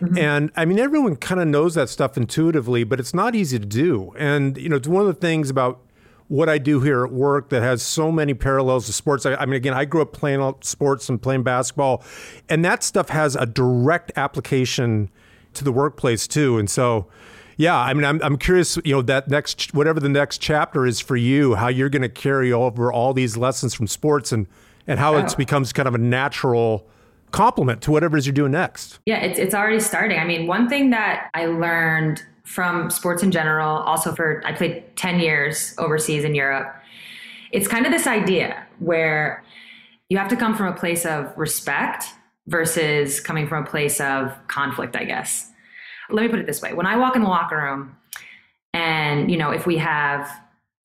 Mm-hmm. 0.00 0.18
And 0.18 0.50
I 0.56 0.64
mean, 0.64 0.78
everyone 0.78 1.16
kind 1.16 1.40
of 1.40 1.48
knows 1.48 1.74
that 1.74 1.88
stuff 1.88 2.16
intuitively, 2.16 2.84
but 2.84 2.98
it's 2.98 3.14
not 3.14 3.34
easy 3.34 3.58
to 3.58 3.66
do. 3.66 4.14
And 4.18 4.56
you 4.56 4.68
know, 4.68 4.76
it's 4.76 4.88
one 4.88 5.02
of 5.02 5.08
the 5.08 5.20
things 5.20 5.50
about 5.50 5.80
what 6.28 6.48
I 6.48 6.58
do 6.58 6.80
here 6.80 7.04
at 7.04 7.12
work 7.12 7.48
that 7.48 7.60
has 7.60 7.82
so 7.82 8.12
many 8.12 8.34
parallels 8.34 8.86
to 8.86 8.92
sports. 8.92 9.26
I, 9.26 9.34
I, 9.34 9.46
mean, 9.46 9.56
again, 9.56 9.74
I 9.74 9.84
grew 9.84 10.00
up 10.00 10.12
playing 10.12 10.54
sports 10.60 11.08
and 11.08 11.20
playing 11.20 11.42
basketball, 11.42 12.04
and 12.48 12.64
that 12.64 12.84
stuff 12.84 13.08
has 13.08 13.34
a 13.34 13.46
direct 13.46 14.12
application 14.14 15.10
to 15.54 15.64
the 15.64 15.72
workplace 15.72 16.28
too. 16.28 16.56
And 16.56 16.70
so, 16.70 17.08
yeah, 17.56 17.76
I 17.76 17.92
mean, 17.94 18.04
I'm, 18.04 18.22
I'm 18.22 18.38
curious, 18.38 18.78
you 18.84 18.94
know, 18.94 19.02
that 19.02 19.28
next, 19.28 19.74
whatever 19.74 19.98
the 19.98 20.08
next 20.08 20.38
chapter 20.38 20.86
is 20.86 21.00
for 21.00 21.16
you, 21.16 21.56
how 21.56 21.66
you're 21.66 21.88
going 21.88 22.02
to 22.02 22.08
carry 22.08 22.52
over 22.52 22.92
all 22.92 23.12
these 23.12 23.36
lessons 23.36 23.74
from 23.74 23.88
sports 23.88 24.30
and, 24.30 24.46
and 24.86 25.00
how 25.00 25.16
it 25.16 25.36
becomes 25.36 25.72
kind 25.72 25.88
of 25.88 25.96
a 25.96 25.98
natural 25.98 26.86
complement 27.30 27.82
to 27.82 27.90
whatever 27.90 28.16
it 28.16 28.20
is 28.20 28.26
you're 28.26 28.34
doing 28.34 28.52
next. 28.52 28.98
Yeah, 29.06 29.18
it's, 29.18 29.38
it's 29.38 29.54
already 29.54 29.80
starting. 29.80 30.18
I 30.18 30.24
mean, 30.24 30.46
one 30.46 30.68
thing 30.68 30.90
that 30.90 31.30
I 31.34 31.46
learned 31.46 32.22
from 32.44 32.90
sports 32.90 33.22
in 33.22 33.30
general, 33.30 33.78
also 33.78 34.14
for 34.14 34.42
I 34.44 34.52
played 34.52 34.84
10 34.96 35.20
years 35.20 35.74
overseas 35.78 36.24
in 36.24 36.34
Europe. 36.34 36.74
It's 37.52 37.68
kind 37.68 37.86
of 37.86 37.92
this 37.92 38.06
idea 38.06 38.66
where 38.78 39.44
you 40.08 40.18
have 40.18 40.28
to 40.28 40.36
come 40.36 40.56
from 40.56 40.66
a 40.66 40.76
place 40.76 41.06
of 41.06 41.32
respect 41.36 42.06
versus 42.48 43.20
coming 43.20 43.46
from 43.46 43.64
a 43.64 43.66
place 43.66 44.00
of 44.00 44.36
conflict, 44.48 44.96
I 44.96 45.04
guess. 45.04 45.50
Let 46.10 46.22
me 46.22 46.28
put 46.28 46.40
it 46.40 46.46
this 46.46 46.60
way. 46.60 46.74
When 46.74 46.86
I 46.86 46.96
walk 46.96 47.14
in 47.14 47.22
the 47.22 47.28
locker 47.28 47.56
room 47.56 47.96
and, 48.74 49.30
you 49.30 49.36
know, 49.36 49.50
if 49.50 49.66
we 49.66 49.76
have 49.76 50.28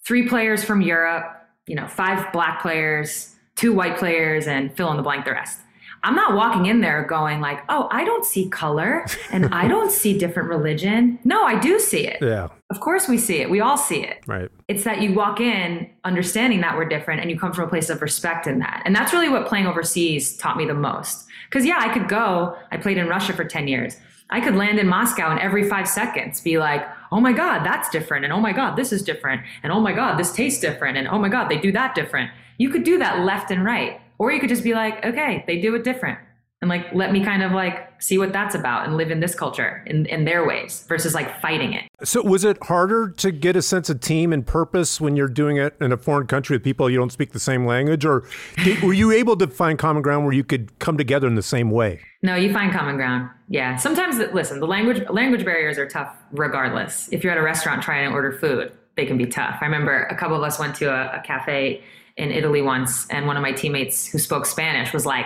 three 0.06 0.28
players 0.28 0.64
from 0.64 0.82
Europe, 0.82 1.26
you 1.66 1.76
know, 1.76 1.88
five 1.88 2.32
black 2.32 2.62
players, 2.62 3.36
two 3.56 3.74
white 3.74 3.98
players, 3.98 4.46
and 4.48 4.76
fill 4.78 4.92
in 4.92 4.98
the 4.98 5.04
blank 5.04 5.26
the 5.26 5.32
rest. 5.32 5.60
I'm 6.06 6.16
not 6.16 6.36
walking 6.36 6.68
in 6.68 6.82
there 6.82 7.04
going 7.04 7.42
like, 7.42 7.64
"Oh, 7.68 7.88
I 7.92 8.06
don't 8.06 8.24
see 8.24 8.48
color 8.48 9.06
and 9.32 9.54
I 9.54 9.68
don't 9.74 9.92
see 9.92 10.18
different 10.18 10.50
religion." 10.50 11.18
No, 11.24 11.44
I 11.44 11.60
do 11.60 11.80
see 11.80 12.06
it. 12.06 12.20
Yeah. 12.22 12.50
Of 12.70 12.80
course 12.80 13.08
we 13.08 13.18
see 13.18 13.40
it. 13.42 13.50
We 13.50 13.60
all 13.60 13.76
see 13.76 14.04
it. 14.04 14.24
Right. 14.28 14.50
It's 14.68 14.84
that 14.84 15.02
you 15.02 15.14
walk 15.14 15.42
in 15.42 15.90
understanding 16.04 16.62
that 16.62 16.78
we're 16.78 16.88
different 16.88 17.22
and 17.22 17.32
you 17.32 17.40
come 17.40 17.54
from 17.54 17.66
a 17.66 17.68
place 17.68 17.90
of 17.90 18.02
respect 18.04 18.46
in 18.46 18.60
that. 18.60 18.84
And 18.86 18.96
that's 18.96 19.14
really 19.14 19.30
what 19.30 19.48
playing 19.48 19.66
overseas 19.66 20.38
taught 20.38 20.58
me 20.58 20.66
the 20.66 20.76
most. 20.76 21.26
Cuz 21.50 21.66
yeah, 21.66 21.78
I 21.80 21.92
could 21.92 22.08
go, 22.08 22.56
I 22.72 22.78
played 22.78 22.98
in 22.98 23.08
Russia 23.08 23.34
for 23.34 23.44
10 23.44 23.68
years. 23.68 24.00
I 24.30 24.42
could 24.42 24.56
land 24.56 24.80
in 24.80 24.88
Moscow 24.88 25.32
and 25.32 25.40
every 25.40 25.68
5 25.68 25.88
seconds 25.88 26.40
be 26.40 26.58
like, 26.58 26.88
"Oh 27.12 27.20
my 27.20 27.32
god, 27.32 27.64
that's 27.66 27.90
different." 27.90 28.26
And 28.26 28.34
"Oh 28.34 28.40
my 28.40 28.54
god, 28.54 28.76
this 28.76 28.92
is 28.92 29.02
different." 29.02 29.42
And 29.64 29.72
"Oh 29.72 29.80
my 29.80 29.92
god, 29.92 30.18
this 30.18 30.32
tastes 30.32 30.62
different." 30.62 30.98
And 30.98 31.08
"Oh 31.08 31.20
my 31.20 31.30
god, 31.30 31.50
they 31.50 31.58
do 31.58 31.72
that 31.72 31.96
different." 31.96 32.32
You 32.58 32.70
could 32.70 32.84
do 32.84 32.98
that 33.00 33.20
left 33.20 33.52
and 33.52 33.66
right. 33.66 34.00
Or 34.18 34.32
you 34.32 34.40
could 34.40 34.50
just 34.50 34.64
be 34.64 34.74
like, 34.74 35.06
okay, 35.06 35.44
they 35.48 35.60
do 35.60 35.76
it 35.76 35.84
different. 35.84 36.20
And 36.62 36.70
like, 36.70 36.96
let 36.96 37.12
me 37.12 37.24
kind 37.24 37.44
of 37.44 37.52
like 37.52 38.02
see 38.02 38.18
what 38.18 38.34
that's 38.34 38.56
about 38.56 38.88
and 38.88 38.98
live 38.98 39.12
in 39.12 39.20
this 39.20 39.36
culture 39.36 39.84
in, 39.86 40.06
in 40.08 40.26
their 40.26 40.48
ways 40.48 40.84
versus 40.88 41.14
like 41.14 41.40
fighting 41.42 41.74
it. 41.74 41.84
So, 42.04 42.24
was 42.24 42.44
it 42.44 42.58
harder 42.64 43.10
to 43.10 43.32
get 43.32 43.56
a 43.56 43.62
sense 43.62 43.90
of 43.90 44.00
team 44.00 44.34
and 44.34 44.46
purpose 44.46 45.00
when 45.00 45.16
you're 45.16 45.28
doing 45.28 45.58
it 45.58 45.76
in 45.80 45.92
a 45.92 45.98
foreign 45.98 46.28
country 46.28 46.56
with 46.56 46.64
people 46.64 46.90
you 46.90 46.98
don't 46.98 47.12
speak 47.12 47.34
the 47.34 47.40
same 47.40 47.68
language? 47.68 48.06
Or 48.06 48.28
did, 48.64 48.82
were 48.82 48.94
you 48.94 49.12
able 49.12 49.36
to 49.38 49.48
find 49.48 49.78
common 49.78 50.02
ground 50.02 50.24
where 50.24 50.34
you 50.34 50.44
could 50.44 50.80
come 50.80 50.98
together 50.98 51.28
in 51.28 51.36
the 51.36 51.44
same 51.44 51.70
way? 51.70 52.00
No, 52.24 52.36
you 52.36 52.52
find 52.52 52.72
common 52.72 52.96
ground. 52.96 53.30
Yeah. 53.50 53.76
Sometimes, 53.76 54.18
listen, 54.34 54.60
the 54.60 54.68
language 54.68 55.08
language 55.10 55.46
barriers 55.46 55.78
are 55.78 55.88
tough 55.88 56.16
regardless. 56.32 57.10
If 57.12 57.24
you're 57.24 57.34
at 57.34 57.38
a 57.38 57.44
restaurant 57.44 57.84
trying 57.84 58.10
to 58.10 58.14
order 58.14 58.32
food, 58.32 58.72
they 58.96 59.06
can 59.06 59.18
be 59.18 59.28
tough. 59.28 59.58
I 59.62 59.66
remember 59.66 60.04
a 60.06 60.16
couple 60.16 60.38
of 60.38 60.42
us 60.42 60.58
went 60.58 60.76
to 60.78 60.86
a, 60.86 61.20
a 61.20 61.22
cafe 61.22 61.84
in 62.18 62.32
Italy 62.32 62.62
once, 62.62 63.08
and 63.10 63.28
one 63.28 63.36
of 63.36 63.44
my 63.44 63.52
teammates 63.52 64.06
who 64.08 64.18
spoke 64.18 64.46
Spanish 64.46 64.94
was 64.94 65.06
like, 65.06 65.26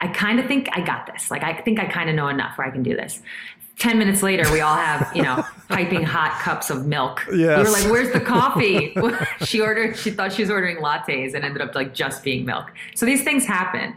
I 0.00 0.08
kind 0.08 0.40
of 0.40 0.46
think 0.46 0.68
I 0.72 0.80
got 0.80 1.06
this. 1.06 1.30
Like, 1.30 1.44
I 1.44 1.54
think 1.60 1.78
I 1.78 1.84
kind 1.84 2.10
of 2.10 2.16
know 2.16 2.28
enough 2.28 2.58
where 2.58 2.66
I 2.66 2.70
can 2.70 2.82
do 2.82 2.96
this. 2.96 3.22
10 3.78 3.98
minutes 3.98 4.22
later, 4.22 4.50
we 4.52 4.60
all 4.60 4.76
have, 4.76 5.10
you 5.14 5.22
know, 5.22 5.44
piping 5.68 6.02
hot 6.02 6.40
cups 6.40 6.70
of 6.70 6.86
milk. 6.86 7.24
Yes. 7.34 7.58
We 7.58 7.64
were 7.64 7.70
like, 7.70 7.84
where's 7.84 8.12
the 8.12 8.20
coffee? 8.20 8.94
she 9.44 9.60
ordered, 9.60 9.96
she 9.96 10.10
thought 10.10 10.32
she 10.32 10.42
was 10.42 10.50
ordering 10.50 10.78
lattes 10.78 11.34
and 11.34 11.44
ended 11.44 11.62
up 11.62 11.74
like 11.74 11.94
just 11.94 12.22
being 12.22 12.44
milk. 12.44 12.72
So 12.94 13.06
these 13.06 13.22
things 13.22 13.44
happen. 13.44 13.94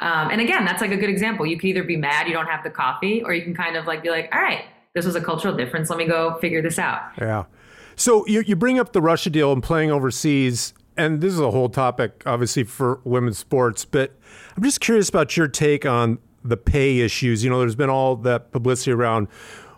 Um, 0.00 0.30
and 0.30 0.40
again, 0.40 0.64
that's 0.64 0.80
like 0.80 0.92
a 0.92 0.96
good 0.96 1.10
example. 1.10 1.44
You 1.44 1.58
can 1.58 1.68
either 1.68 1.82
be 1.82 1.96
mad 1.96 2.28
you 2.28 2.32
don't 2.32 2.46
have 2.46 2.62
the 2.62 2.70
coffee, 2.70 3.22
or 3.22 3.34
you 3.34 3.42
can 3.42 3.54
kind 3.54 3.76
of 3.76 3.86
like 3.86 4.02
be 4.02 4.10
like, 4.10 4.28
all 4.32 4.40
right, 4.40 4.64
this 4.94 5.04
was 5.04 5.16
a 5.16 5.20
cultural 5.20 5.56
difference. 5.56 5.90
Let 5.90 5.98
me 5.98 6.06
go 6.06 6.38
figure 6.38 6.62
this 6.62 6.78
out. 6.78 7.02
Yeah. 7.18 7.44
So 7.96 8.24
you, 8.26 8.42
you 8.42 8.54
bring 8.54 8.78
up 8.78 8.92
the 8.92 9.02
Russia 9.02 9.28
deal 9.28 9.52
and 9.52 9.62
playing 9.62 9.90
overseas 9.90 10.72
and 10.98 11.20
this 11.20 11.32
is 11.32 11.40
a 11.40 11.50
whole 11.50 11.68
topic, 11.68 12.22
obviously, 12.26 12.64
for 12.64 13.00
women's 13.04 13.38
sports, 13.38 13.84
but 13.84 14.12
I'm 14.56 14.62
just 14.62 14.80
curious 14.80 15.08
about 15.08 15.36
your 15.36 15.48
take 15.48 15.86
on 15.86 16.18
the 16.44 16.56
pay 16.56 16.98
issues. 16.98 17.44
You 17.44 17.50
know, 17.50 17.60
there's 17.60 17.76
been 17.76 17.90
all 17.90 18.16
that 18.16 18.50
publicity 18.50 18.90
around 18.92 19.28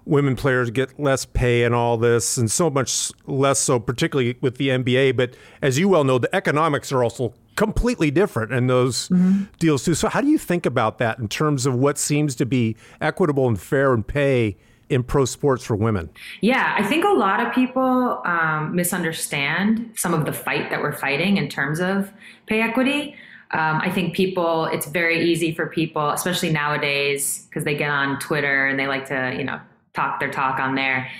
women 0.06 0.34
players 0.34 0.70
get 0.70 0.98
less 0.98 1.26
pay 1.26 1.62
and 1.64 1.74
all 1.74 1.96
this, 1.96 2.36
and 2.36 2.50
so 2.50 2.70
much 2.70 3.12
less 3.26 3.58
so, 3.58 3.78
particularly 3.78 4.36
with 4.40 4.56
the 4.56 4.68
NBA. 4.68 5.16
But 5.16 5.36
as 5.62 5.78
you 5.78 5.88
well 5.88 6.04
know, 6.04 6.18
the 6.18 6.34
economics 6.34 6.90
are 6.90 7.04
also 7.04 7.34
completely 7.56 8.10
different 8.10 8.52
in 8.52 8.66
those 8.66 9.08
mm-hmm. 9.10 9.44
deals 9.58 9.84
too. 9.84 9.94
So, 9.94 10.08
how 10.08 10.22
do 10.22 10.28
you 10.28 10.38
think 10.38 10.64
about 10.64 10.98
that 10.98 11.18
in 11.18 11.28
terms 11.28 11.66
of 11.66 11.74
what 11.74 11.98
seems 11.98 12.34
to 12.36 12.46
be 12.46 12.76
equitable 13.00 13.46
and 13.46 13.60
fair 13.60 13.92
in 13.92 14.02
pay 14.02 14.56
in 14.90 15.02
pro 15.02 15.24
sports 15.24 15.64
for 15.64 15.76
women? 15.76 16.10
Yeah, 16.42 16.74
I 16.76 16.82
think 16.84 17.04
a 17.04 17.08
lot 17.08 17.44
of 17.44 17.54
people 17.54 18.20
um, 18.24 18.74
misunderstand 18.74 19.92
some 19.96 20.12
of 20.12 20.26
the 20.26 20.32
fight 20.32 20.68
that 20.70 20.82
we're 20.82 20.92
fighting 20.92 21.38
in 21.38 21.48
terms 21.48 21.80
of 21.80 22.12
pay 22.46 22.60
equity. 22.60 23.14
Um, 23.52 23.80
I 23.80 23.90
think 23.90 24.14
people, 24.14 24.66
it's 24.66 24.86
very 24.86 25.24
easy 25.28 25.54
for 25.54 25.66
people, 25.66 26.10
especially 26.10 26.50
nowadays, 26.52 27.46
because 27.48 27.64
they 27.64 27.74
get 27.74 27.90
on 27.90 28.18
Twitter 28.18 28.66
and 28.66 28.78
they 28.78 28.86
like 28.86 29.06
to, 29.08 29.34
you 29.36 29.44
know, 29.44 29.60
talk 29.94 30.20
their 30.20 30.30
talk 30.30 30.60
on 30.60 30.74
there. 30.74 31.10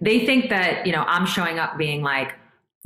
They 0.00 0.26
think 0.26 0.50
that, 0.50 0.86
you 0.86 0.92
know, 0.92 1.04
I'm 1.06 1.24
showing 1.24 1.58
up 1.58 1.78
being 1.78 2.02
like, 2.02 2.34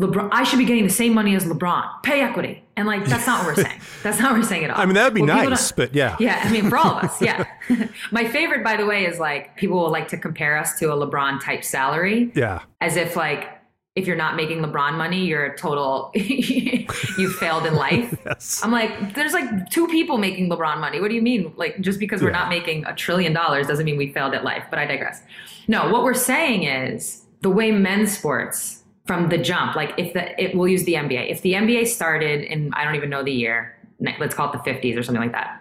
LeBron, 0.00 0.30
I 0.32 0.44
should 0.44 0.58
be 0.58 0.64
getting 0.64 0.84
the 0.84 0.90
same 0.90 1.12
money 1.12 1.34
as 1.36 1.44
LeBron, 1.44 2.02
pay 2.02 2.22
equity. 2.22 2.64
And 2.76 2.88
like, 2.88 3.04
that's 3.04 3.26
not 3.26 3.44
what 3.44 3.56
we're 3.56 3.62
saying. 3.66 3.80
That's 4.02 4.18
not 4.18 4.32
what 4.32 4.40
we're 4.40 4.46
saying 4.46 4.64
at 4.64 4.70
all. 4.70 4.80
I 4.80 4.86
mean, 4.86 4.94
that 4.94 5.04
would 5.04 5.14
be 5.14 5.22
well, 5.22 5.50
nice, 5.50 5.70
but 5.70 5.94
yeah. 5.94 6.16
Yeah. 6.18 6.40
I 6.42 6.50
mean, 6.50 6.70
for 6.70 6.78
all 6.78 6.98
of 6.98 7.04
us. 7.04 7.20
Yeah. 7.20 7.44
My 8.10 8.26
favorite, 8.26 8.64
by 8.64 8.76
the 8.76 8.86
way, 8.86 9.04
is 9.04 9.18
like 9.18 9.56
people 9.56 9.78
will 9.78 9.90
like 9.90 10.08
to 10.08 10.16
compare 10.16 10.56
us 10.56 10.78
to 10.78 10.92
a 10.92 10.96
LeBron 10.96 11.42
type 11.42 11.62
salary. 11.62 12.32
Yeah. 12.34 12.62
As 12.80 12.96
if 12.96 13.16
like, 13.16 13.48
if 13.94 14.06
you're 14.06 14.16
not 14.16 14.36
making 14.36 14.60
LeBron 14.62 14.94
money, 14.94 15.26
you're 15.26 15.44
a 15.44 15.58
total, 15.58 16.10
you 16.14 17.30
failed 17.38 17.66
in 17.66 17.74
life. 17.74 18.18
yes. 18.24 18.62
I'm 18.64 18.72
like, 18.72 19.12
there's 19.14 19.34
like 19.34 19.68
two 19.68 19.86
people 19.88 20.16
making 20.16 20.48
LeBron 20.48 20.80
money. 20.80 20.98
What 20.98 21.08
do 21.08 21.14
you 21.14 21.20
mean? 21.20 21.52
Like, 21.58 21.78
just 21.82 21.98
because 21.98 22.22
we're 22.22 22.30
yeah. 22.30 22.38
not 22.38 22.48
making 22.48 22.86
a 22.86 22.94
trillion 22.94 23.34
dollars 23.34 23.66
doesn't 23.66 23.84
mean 23.84 23.98
we 23.98 24.10
failed 24.10 24.32
at 24.32 24.44
life, 24.44 24.64
but 24.70 24.78
I 24.78 24.86
digress. 24.86 25.22
No, 25.68 25.90
what 25.90 26.04
we're 26.04 26.14
saying 26.14 26.62
is 26.62 27.26
the 27.42 27.50
way 27.50 27.70
men's 27.70 28.16
sports 28.16 28.81
from 29.06 29.28
the 29.28 29.38
jump. 29.38 29.74
Like 29.76 29.92
if 29.98 30.12
the 30.12 30.40
it, 30.42 30.56
we'll 30.56 30.68
use 30.68 30.84
the 30.84 30.94
NBA. 30.94 31.30
If 31.30 31.42
the 31.42 31.54
NBA 31.54 31.86
started 31.86 32.42
in 32.42 32.72
I 32.74 32.84
don't 32.84 32.94
even 32.94 33.10
know 33.10 33.22
the 33.22 33.32
year, 33.32 33.76
let's 34.18 34.34
call 34.34 34.52
it 34.52 34.64
the 34.64 34.70
50s 34.70 34.98
or 34.98 35.02
something 35.02 35.22
like 35.22 35.32
that. 35.32 35.60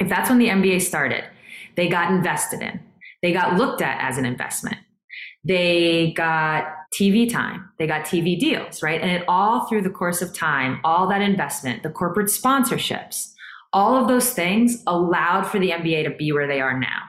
If 0.00 0.08
that's 0.08 0.30
when 0.30 0.38
the 0.38 0.48
NBA 0.48 0.80
started, 0.82 1.24
they 1.76 1.88
got 1.88 2.10
invested 2.10 2.62
in. 2.62 2.80
They 3.22 3.32
got 3.32 3.56
looked 3.56 3.82
at 3.82 4.00
as 4.00 4.16
an 4.16 4.24
investment. 4.24 4.78
They 5.44 6.12
got 6.16 6.64
TV 6.98 7.30
time. 7.30 7.68
They 7.78 7.86
got 7.86 8.04
TV 8.04 8.38
deals, 8.38 8.82
right? 8.82 9.00
And 9.00 9.10
it 9.10 9.24
all 9.28 9.66
through 9.66 9.82
the 9.82 9.90
course 9.90 10.22
of 10.22 10.34
time, 10.34 10.80
all 10.84 11.08
that 11.08 11.22
investment, 11.22 11.82
the 11.82 11.90
corporate 11.90 12.28
sponsorships, 12.28 13.32
all 13.72 13.96
of 13.96 14.08
those 14.08 14.32
things 14.32 14.82
allowed 14.86 15.44
for 15.44 15.58
the 15.58 15.70
NBA 15.70 16.04
to 16.04 16.10
be 16.10 16.32
where 16.32 16.46
they 16.46 16.60
are 16.60 16.78
now. 16.78 17.02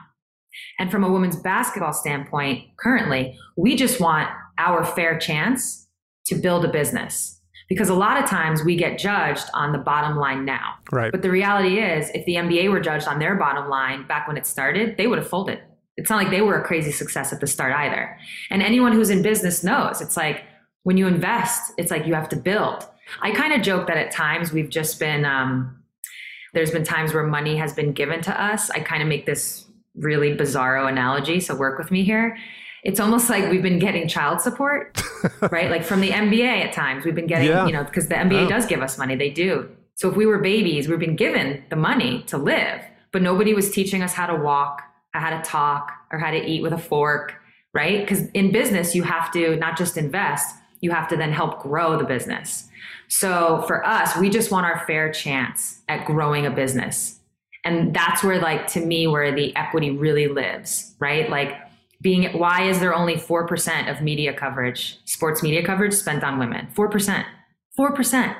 And 0.78 0.90
from 0.90 1.04
a 1.04 1.10
women's 1.10 1.36
basketball 1.36 1.92
standpoint, 1.92 2.64
currently, 2.78 3.38
we 3.56 3.76
just 3.76 4.00
want 4.00 4.28
our 4.58 4.84
fair 4.84 5.18
chance 5.18 5.82
to 6.26 6.34
build 6.34 6.64
a 6.64 6.68
business. 6.68 7.40
Because 7.68 7.88
a 7.88 7.94
lot 7.94 8.22
of 8.22 8.28
times 8.28 8.62
we 8.62 8.76
get 8.76 8.98
judged 8.98 9.48
on 9.54 9.72
the 9.72 9.78
bottom 9.78 10.16
line 10.16 10.44
now. 10.44 10.74
Right. 10.90 11.10
But 11.10 11.22
the 11.22 11.30
reality 11.30 11.78
is, 11.78 12.10
if 12.10 12.24
the 12.26 12.34
NBA 12.34 12.70
were 12.70 12.80
judged 12.80 13.08
on 13.08 13.18
their 13.18 13.34
bottom 13.34 13.68
line 13.70 14.06
back 14.06 14.28
when 14.28 14.36
it 14.36 14.46
started, 14.46 14.96
they 14.96 15.06
would 15.06 15.18
have 15.18 15.28
folded. 15.28 15.60
It's 15.96 16.10
not 16.10 16.16
like 16.16 16.30
they 16.30 16.42
were 16.42 16.60
a 16.60 16.64
crazy 16.64 16.92
success 16.92 17.32
at 17.32 17.40
the 17.40 17.46
start 17.46 17.72
either. 17.72 18.16
And 18.50 18.62
anyone 18.62 18.92
who's 18.92 19.10
in 19.10 19.22
business 19.22 19.62
knows 19.62 20.00
it's 20.00 20.16
like 20.16 20.42
when 20.82 20.96
you 20.96 21.06
invest, 21.06 21.72
it's 21.78 21.90
like 21.90 22.06
you 22.06 22.14
have 22.14 22.28
to 22.30 22.36
build. 22.36 22.86
I 23.20 23.30
kind 23.32 23.52
of 23.52 23.62
joke 23.62 23.86
that 23.86 23.96
at 23.96 24.10
times 24.10 24.52
we've 24.52 24.70
just 24.70 24.98
been, 24.98 25.24
um, 25.24 25.82
there's 26.54 26.70
been 26.70 26.84
times 26.84 27.14
where 27.14 27.24
money 27.24 27.56
has 27.56 27.72
been 27.72 27.92
given 27.92 28.20
to 28.22 28.42
us. 28.42 28.70
I 28.70 28.80
kind 28.80 29.02
of 29.02 29.08
make 29.08 29.24
this 29.26 29.66
really 29.94 30.36
bizarro 30.36 30.88
analogy, 30.88 31.40
so 31.40 31.54
work 31.54 31.78
with 31.78 31.90
me 31.90 32.04
here 32.04 32.36
it's 32.82 32.98
almost 32.98 33.30
like 33.30 33.48
we've 33.50 33.62
been 33.62 33.78
getting 33.78 34.08
child 34.08 34.40
support, 34.40 35.00
right? 35.52 35.70
like 35.70 35.84
from 35.84 36.00
the 36.00 36.10
NBA 36.10 36.64
at 36.64 36.72
times, 36.72 37.04
we've 37.04 37.14
been 37.14 37.28
getting, 37.28 37.48
yeah. 37.48 37.66
you 37.66 37.72
know, 37.72 37.84
because 37.84 38.08
the 38.08 38.14
NBA 38.14 38.48
does 38.48 38.66
give 38.66 38.82
us 38.82 38.98
money. 38.98 39.14
They 39.14 39.30
do. 39.30 39.68
So 39.94 40.10
if 40.10 40.16
we 40.16 40.26
were 40.26 40.38
babies, 40.38 40.88
we've 40.88 40.98
been 40.98 41.16
given 41.16 41.62
the 41.70 41.76
money 41.76 42.24
to 42.24 42.38
live, 42.38 42.82
but 43.12 43.22
nobody 43.22 43.54
was 43.54 43.70
teaching 43.70 44.02
us 44.02 44.14
how 44.14 44.26
to 44.26 44.34
walk, 44.34 44.82
how 45.12 45.30
to 45.30 45.42
talk, 45.48 45.92
or 46.10 46.18
how 46.18 46.30
to 46.30 46.44
eat 46.44 46.62
with 46.62 46.72
a 46.72 46.78
fork, 46.78 47.34
right? 47.72 48.00
Because 48.00 48.26
in 48.30 48.50
business, 48.50 48.94
you 48.94 49.04
have 49.04 49.32
to 49.32 49.56
not 49.56 49.78
just 49.78 49.96
invest, 49.96 50.56
you 50.80 50.90
have 50.90 51.06
to 51.08 51.16
then 51.16 51.30
help 51.30 51.62
grow 51.62 51.96
the 51.96 52.04
business. 52.04 52.68
So 53.06 53.62
for 53.68 53.86
us, 53.86 54.16
we 54.16 54.28
just 54.28 54.50
want 54.50 54.66
our 54.66 54.84
fair 54.86 55.12
chance 55.12 55.82
at 55.88 56.06
growing 56.06 56.46
a 56.46 56.50
business. 56.50 57.20
And 57.64 57.94
that's 57.94 58.24
where, 58.24 58.40
like, 58.40 58.66
to 58.68 58.84
me, 58.84 59.06
where 59.06 59.32
the 59.32 59.54
equity 59.54 59.90
really 59.90 60.26
lives, 60.26 60.94
right? 60.98 61.30
Like, 61.30 61.56
being 62.02 62.24
why 62.36 62.68
is 62.68 62.80
there 62.80 62.94
only 62.94 63.14
4% 63.14 63.90
of 63.90 64.02
media 64.02 64.34
coverage 64.34 64.98
sports 65.06 65.42
media 65.42 65.64
coverage 65.64 65.94
spent 65.94 66.22
on 66.22 66.38
women? 66.38 66.68
4% 66.74 67.24
4% 67.78 68.36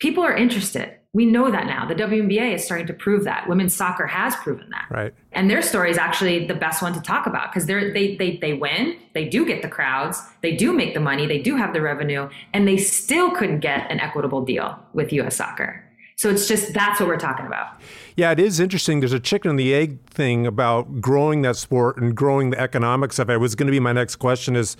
people 0.00 0.24
are 0.24 0.34
interested. 0.34 0.94
We 1.12 1.24
know 1.24 1.50
that 1.50 1.66
now. 1.66 1.86
The 1.86 1.94
WNBA 1.94 2.54
is 2.54 2.64
starting 2.64 2.86
to 2.88 2.92
prove 2.92 3.24
that. 3.24 3.48
Women's 3.48 3.74
soccer 3.74 4.06
has 4.06 4.36
proven 4.36 4.68
that. 4.70 4.86
Right. 4.90 5.14
And 5.32 5.48
their 5.50 5.62
story 5.62 5.90
is 5.90 5.96
actually 5.96 6.46
the 6.46 6.54
best 6.54 6.82
one 6.82 6.92
to 6.92 7.00
talk 7.00 7.26
about 7.26 7.50
because 7.50 7.64
they're 7.66 7.92
they, 7.92 8.16
they 8.16 8.36
they 8.36 8.52
win 8.52 8.98
they 9.14 9.26
do 9.26 9.46
get 9.46 9.62
the 9.62 9.68
crowds 9.68 10.20
they 10.42 10.54
do 10.54 10.74
make 10.74 10.92
the 10.92 11.00
money 11.00 11.26
they 11.26 11.38
do 11.38 11.56
have 11.56 11.72
the 11.72 11.80
revenue 11.80 12.28
and 12.52 12.68
they 12.68 12.76
still 12.76 13.30
couldn't 13.30 13.60
get 13.60 13.90
an 13.90 13.98
equitable 13.98 14.44
deal 14.44 14.78
with 14.92 15.10
us 15.12 15.36
soccer 15.36 15.82
so 16.16 16.30
it's 16.30 16.48
just 16.48 16.72
that's 16.72 16.98
what 16.98 17.08
we're 17.08 17.18
talking 17.18 17.46
about. 17.46 17.80
Yeah, 18.16 18.32
it 18.32 18.40
is 18.40 18.58
interesting. 18.58 19.00
There's 19.00 19.12
a 19.12 19.20
chicken 19.20 19.50
and 19.50 19.58
the 19.58 19.74
egg 19.74 20.00
thing 20.08 20.46
about 20.46 21.00
growing 21.00 21.42
that 21.42 21.56
sport 21.56 21.98
and 21.98 22.16
growing 22.16 22.50
the 22.50 22.58
economics 22.58 23.18
of 23.18 23.28
it. 23.28 23.34
it 23.34 23.36
was 23.38 23.54
going 23.54 23.66
to 23.66 23.72
be 23.72 23.80
my 23.80 23.92
next 23.92 24.16
question 24.16 24.56
is 24.56 24.76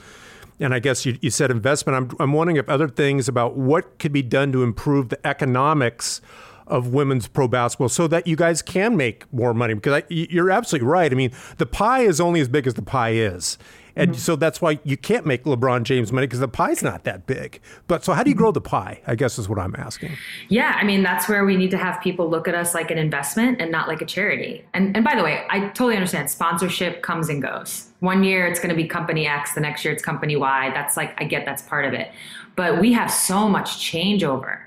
and 0.59 0.73
I 0.73 0.79
guess 0.79 1.05
you, 1.05 1.19
you 1.21 1.31
said 1.31 1.51
investment. 1.51 1.97
I'm, 1.97 2.17
I'm 2.19 2.33
wondering 2.33 2.57
if 2.57 2.69
other 2.69 2.89
things 2.89 3.29
about 3.29 3.57
what 3.57 3.99
could 3.99 4.13
be 4.13 4.23
done 4.23 4.53
to 4.53 4.63
improve 4.63 5.11
the 5.11 5.27
economics 5.27 6.21
of 6.67 6.89
women's 6.89 7.29
pro 7.29 7.47
basketball 7.47 7.89
so 7.89 8.09
that 8.09 8.27
you 8.27 8.37
guys 8.37 8.63
can 8.63 8.97
make 8.97 9.31
more 9.33 9.55
money 9.55 9.75
because 9.75 10.03
I, 10.03 10.03
you're 10.09 10.51
absolutely 10.51 10.89
right. 10.89 11.13
I 11.13 11.15
mean, 11.15 11.31
the 11.59 11.67
pie 11.67 12.01
is 12.01 12.21
only 12.21 12.41
as 12.41 12.49
big 12.49 12.67
as 12.67 12.75
the 12.75 12.83
pie 12.83 13.13
is. 13.13 13.59
And 13.97 14.13
mm-hmm. 14.13 14.19
so 14.19 14.37
that's 14.37 14.61
why 14.61 14.79
you 14.85 14.97
can't 14.97 15.27
make 15.27 15.45
LeBron 15.45 15.85
James 15.85 16.13
money 16.13 16.27
because 16.27 16.41
the 16.41 16.49
pie's 16.49 16.83
not 16.83 17.05
that 17.05 17.27
big. 17.27 17.61
But 17.87 18.05
so 18.05 18.13
how 18.13 18.23
do 18.23 18.31
you 18.31 18.37
grow 18.37 18.53
the 18.53 18.61
pie? 18.61 19.01
I 19.07 19.15
guess 19.15 19.39
is 19.39 19.49
what 19.49 19.59
I'm 19.59 19.75
asking. 19.77 20.13
Yeah, 20.49 20.77
I 20.79 20.85
mean 20.85 21.03
that's 21.03 21.29
where 21.29 21.45
we 21.45 21.57
need 21.57 21.71
to 21.71 21.79
have 21.79 22.01
people 22.03 22.29
look 22.29 22.47
at 22.47 22.55
us 22.55 22.75
like 22.75 22.91
an 22.91 22.99
investment 22.99 23.61
and 23.61 23.73
not 23.73 23.89
like 23.89 24.03
a 24.03 24.07
charity. 24.07 24.65
And 24.75 24.95
and 24.95 25.05
by 25.05 25.17
the 25.17 25.25
way, 25.25 25.45
I 25.51 25.69
totally 25.69 25.97
understand 25.97 26.31
sponsorship 26.31 27.03
comes 27.03 27.29
and 27.29 27.43
goes. 27.43 27.89
One 28.01 28.23
year 28.23 28.47
it's 28.47 28.61
going 28.61 28.71
to 28.71 28.77
be 28.77 28.87
company 28.87 29.27
X, 29.27 29.55
the 29.55 29.61
next 29.61 29.85
year 29.85 29.95
it's 29.95 30.03
company 30.03 30.37
Y. 30.37 30.71
That's 30.75 30.97
like 30.97 31.21
I 31.21 31.25
get 31.25 31.45
that's 31.45 31.63
part 31.63 31.87
of 31.87 31.95
it. 31.95 32.11
But 32.55 32.81
we 32.81 32.93
have 32.93 33.11
so 33.11 33.49
much 33.49 33.79
changeover 33.79 34.61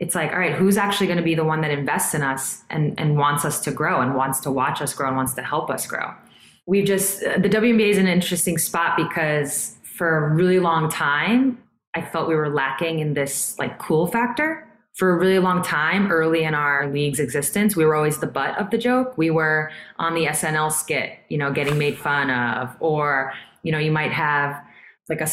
it's 0.00 0.14
like, 0.14 0.32
all 0.32 0.38
right, 0.38 0.54
who's 0.54 0.76
actually 0.76 1.08
going 1.08 1.16
to 1.16 1.24
be 1.24 1.34
the 1.34 1.44
one 1.44 1.60
that 1.62 1.72
invests 1.72 2.14
in 2.14 2.22
us 2.22 2.62
and, 2.70 2.98
and 2.98 3.18
wants 3.18 3.44
us 3.44 3.60
to 3.62 3.72
grow 3.72 4.00
and 4.00 4.14
wants 4.14 4.38
to 4.40 4.50
watch 4.50 4.80
us 4.80 4.94
grow 4.94 5.08
and 5.08 5.16
wants 5.16 5.34
to 5.34 5.42
help 5.42 5.70
us 5.70 5.86
grow? 5.86 6.14
We 6.68 6.84
just, 6.84 7.20
the 7.20 7.48
WNBA 7.48 7.88
is 7.88 7.96
an 7.96 8.06
interesting 8.06 8.58
spot 8.58 8.94
because 8.94 9.74
for 9.82 10.18
a 10.18 10.34
really 10.34 10.60
long 10.60 10.90
time, 10.90 11.62
I 11.94 12.02
felt 12.02 12.28
we 12.28 12.34
were 12.34 12.50
lacking 12.50 12.98
in 12.98 13.14
this 13.14 13.58
like 13.58 13.78
cool 13.78 14.06
factor. 14.06 14.68
For 14.94 15.10
a 15.10 15.18
really 15.18 15.38
long 15.38 15.62
time, 15.62 16.12
early 16.12 16.44
in 16.44 16.54
our 16.54 16.92
league's 16.92 17.20
existence, 17.20 17.74
we 17.74 17.86
were 17.86 17.94
always 17.94 18.18
the 18.18 18.26
butt 18.26 18.58
of 18.58 18.70
the 18.70 18.76
joke. 18.76 19.16
We 19.16 19.30
were 19.30 19.70
on 19.98 20.14
the 20.14 20.26
SNL 20.26 20.70
skit, 20.70 21.12
you 21.30 21.38
know, 21.38 21.50
getting 21.50 21.78
made 21.78 21.96
fun 21.96 22.28
of, 22.28 22.76
or, 22.80 23.32
you 23.62 23.72
know, 23.72 23.78
you 23.78 23.90
might 23.90 24.12
have 24.12 24.62
like 25.08 25.22
a, 25.22 25.28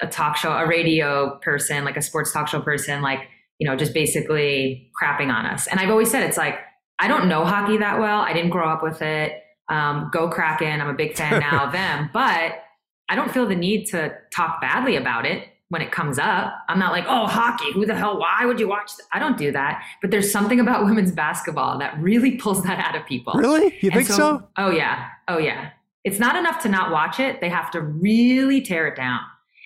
a, 0.00 0.06
talk 0.06 0.38
show, 0.38 0.52
a 0.52 0.66
radio 0.66 1.38
person, 1.42 1.84
like 1.84 1.98
a 1.98 2.02
sports 2.02 2.32
talk 2.32 2.48
show 2.48 2.62
person, 2.62 3.02
like, 3.02 3.28
you 3.58 3.68
know, 3.68 3.76
just 3.76 3.92
basically 3.92 4.90
crapping 4.98 5.30
on 5.30 5.44
us. 5.44 5.66
And 5.66 5.80
I've 5.80 5.90
always 5.90 6.10
said 6.10 6.22
it's 6.22 6.38
like, 6.38 6.60
I 6.98 7.08
don't 7.08 7.28
know 7.28 7.44
hockey 7.44 7.76
that 7.76 8.00
well. 8.00 8.20
I 8.20 8.32
didn't 8.32 8.50
grow 8.50 8.66
up 8.70 8.82
with 8.82 9.02
it. 9.02 9.42
Um, 9.68 10.10
go 10.12 10.28
Kraken. 10.28 10.80
I'm 10.80 10.88
a 10.88 10.94
big 10.94 11.16
fan 11.16 11.40
now 11.40 11.66
of 11.66 11.72
them, 11.72 12.10
but 12.12 12.64
I 13.08 13.14
don't 13.14 13.30
feel 13.30 13.46
the 13.46 13.56
need 13.56 13.86
to 13.86 14.14
talk 14.30 14.60
badly 14.60 14.96
about 14.96 15.26
it 15.26 15.48
when 15.68 15.82
it 15.82 15.92
comes 15.92 16.18
up. 16.18 16.54
I'm 16.68 16.78
not 16.78 16.92
like, 16.92 17.04
oh, 17.06 17.26
hockey, 17.26 17.72
who 17.72 17.84
the 17.84 17.94
hell, 17.94 18.18
why 18.18 18.44
would 18.44 18.58
you 18.58 18.68
watch? 18.68 18.90
I 19.12 19.18
don't 19.18 19.36
do 19.36 19.52
that. 19.52 19.84
But 20.00 20.10
there's 20.10 20.30
something 20.30 20.60
about 20.60 20.84
women's 20.86 21.12
basketball 21.12 21.78
that 21.78 21.98
really 22.00 22.36
pulls 22.36 22.62
that 22.64 22.78
out 22.78 22.96
of 22.96 23.06
people. 23.06 23.34
Really? 23.34 23.76
You 23.80 23.90
and 23.90 23.94
think 23.94 24.08
so, 24.08 24.16
so? 24.16 24.48
Oh, 24.56 24.70
yeah. 24.70 25.08
Oh, 25.28 25.38
yeah. 25.38 25.70
It's 26.04 26.18
not 26.18 26.36
enough 26.36 26.62
to 26.62 26.68
not 26.68 26.90
watch 26.90 27.20
it. 27.20 27.40
They 27.40 27.48
have 27.50 27.70
to 27.72 27.82
really 27.82 28.62
tear 28.62 28.86
it 28.86 28.96
down. 28.96 29.20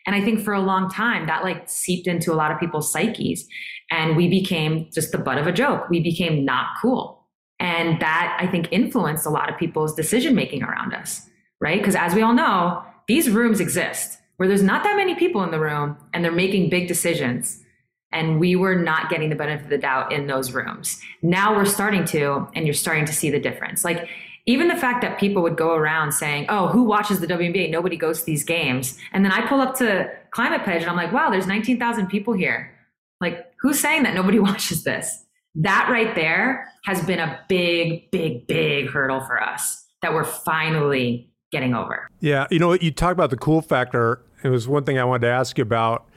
And 0.06 0.16
I 0.16 0.20
think 0.20 0.40
for 0.40 0.52
a 0.52 0.60
long 0.60 0.90
time 0.90 1.26
that 1.26 1.44
like 1.44 1.68
seeped 1.68 2.08
into 2.08 2.32
a 2.32 2.34
lot 2.34 2.50
of 2.50 2.58
people's 2.58 2.90
psyches. 2.90 3.46
And 3.90 4.16
we 4.16 4.28
became 4.28 4.88
just 4.92 5.12
the 5.12 5.18
butt 5.18 5.38
of 5.38 5.46
a 5.46 5.52
joke. 5.52 5.88
We 5.88 6.00
became 6.00 6.44
not 6.44 6.66
cool. 6.80 7.21
And 7.62 8.00
that 8.00 8.36
I 8.40 8.48
think 8.48 8.66
influenced 8.72 9.24
a 9.24 9.30
lot 9.30 9.48
of 9.48 9.56
people's 9.56 9.94
decision 9.94 10.34
making 10.34 10.64
around 10.64 10.92
us, 10.92 11.30
right? 11.60 11.78
Because 11.78 11.94
as 11.94 12.12
we 12.12 12.20
all 12.20 12.34
know, 12.34 12.82
these 13.06 13.30
rooms 13.30 13.60
exist 13.60 14.18
where 14.36 14.48
there's 14.48 14.64
not 14.64 14.82
that 14.82 14.96
many 14.96 15.14
people 15.14 15.44
in 15.44 15.52
the 15.52 15.60
room 15.60 15.96
and 16.12 16.24
they're 16.24 16.32
making 16.32 16.70
big 16.70 16.88
decisions. 16.88 17.62
And 18.10 18.40
we 18.40 18.56
were 18.56 18.74
not 18.74 19.08
getting 19.08 19.30
the 19.30 19.36
benefit 19.36 19.62
of 19.62 19.70
the 19.70 19.78
doubt 19.78 20.12
in 20.12 20.26
those 20.26 20.50
rooms. 20.50 21.00
Now 21.22 21.54
we're 21.54 21.64
starting 21.64 22.04
to, 22.06 22.48
and 22.54 22.66
you're 22.66 22.74
starting 22.74 23.04
to 23.04 23.12
see 23.12 23.30
the 23.30 23.38
difference. 23.38 23.84
Like 23.84 24.08
even 24.46 24.66
the 24.66 24.76
fact 24.76 25.00
that 25.02 25.20
people 25.20 25.40
would 25.42 25.56
go 25.56 25.72
around 25.72 26.10
saying, 26.10 26.46
"Oh, 26.48 26.66
who 26.66 26.82
watches 26.82 27.20
the 27.20 27.28
WNBA? 27.28 27.70
Nobody 27.70 27.96
goes 27.96 28.18
to 28.20 28.26
these 28.26 28.42
games." 28.42 28.98
And 29.12 29.24
then 29.24 29.30
I 29.30 29.46
pull 29.46 29.60
up 29.60 29.76
to 29.76 30.10
Climate 30.32 30.64
Pledge 30.64 30.82
and 30.82 30.90
I'm 30.90 30.96
like, 30.96 31.12
"Wow, 31.12 31.30
there's 31.30 31.46
19,000 31.46 32.08
people 32.08 32.34
here." 32.34 32.76
Like, 33.20 33.46
who's 33.60 33.78
saying 33.78 34.02
that 34.02 34.14
nobody 34.14 34.38
watches 34.48 34.82
this? 34.82 35.24
That 35.54 35.88
right 35.90 36.14
there 36.14 36.72
has 36.84 37.04
been 37.04 37.18
a 37.18 37.40
big, 37.48 38.10
big, 38.10 38.46
big 38.46 38.88
hurdle 38.88 39.20
for 39.20 39.42
us 39.42 39.84
that 40.00 40.12
we're 40.12 40.24
finally 40.24 41.30
getting 41.50 41.74
over. 41.74 42.08
Yeah, 42.20 42.46
you 42.50 42.58
know, 42.58 42.72
you 42.72 42.90
talk 42.90 43.12
about 43.12 43.30
the 43.30 43.36
cool 43.36 43.60
factor. 43.60 44.22
It 44.42 44.48
was 44.48 44.66
one 44.66 44.84
thing 44.84 44.98
I 44.98 45.04
wanted 45.04 45.26
to 45.26 45.32
ask 45.32 45.58
you 45.58 45.62
about 45.62 46.08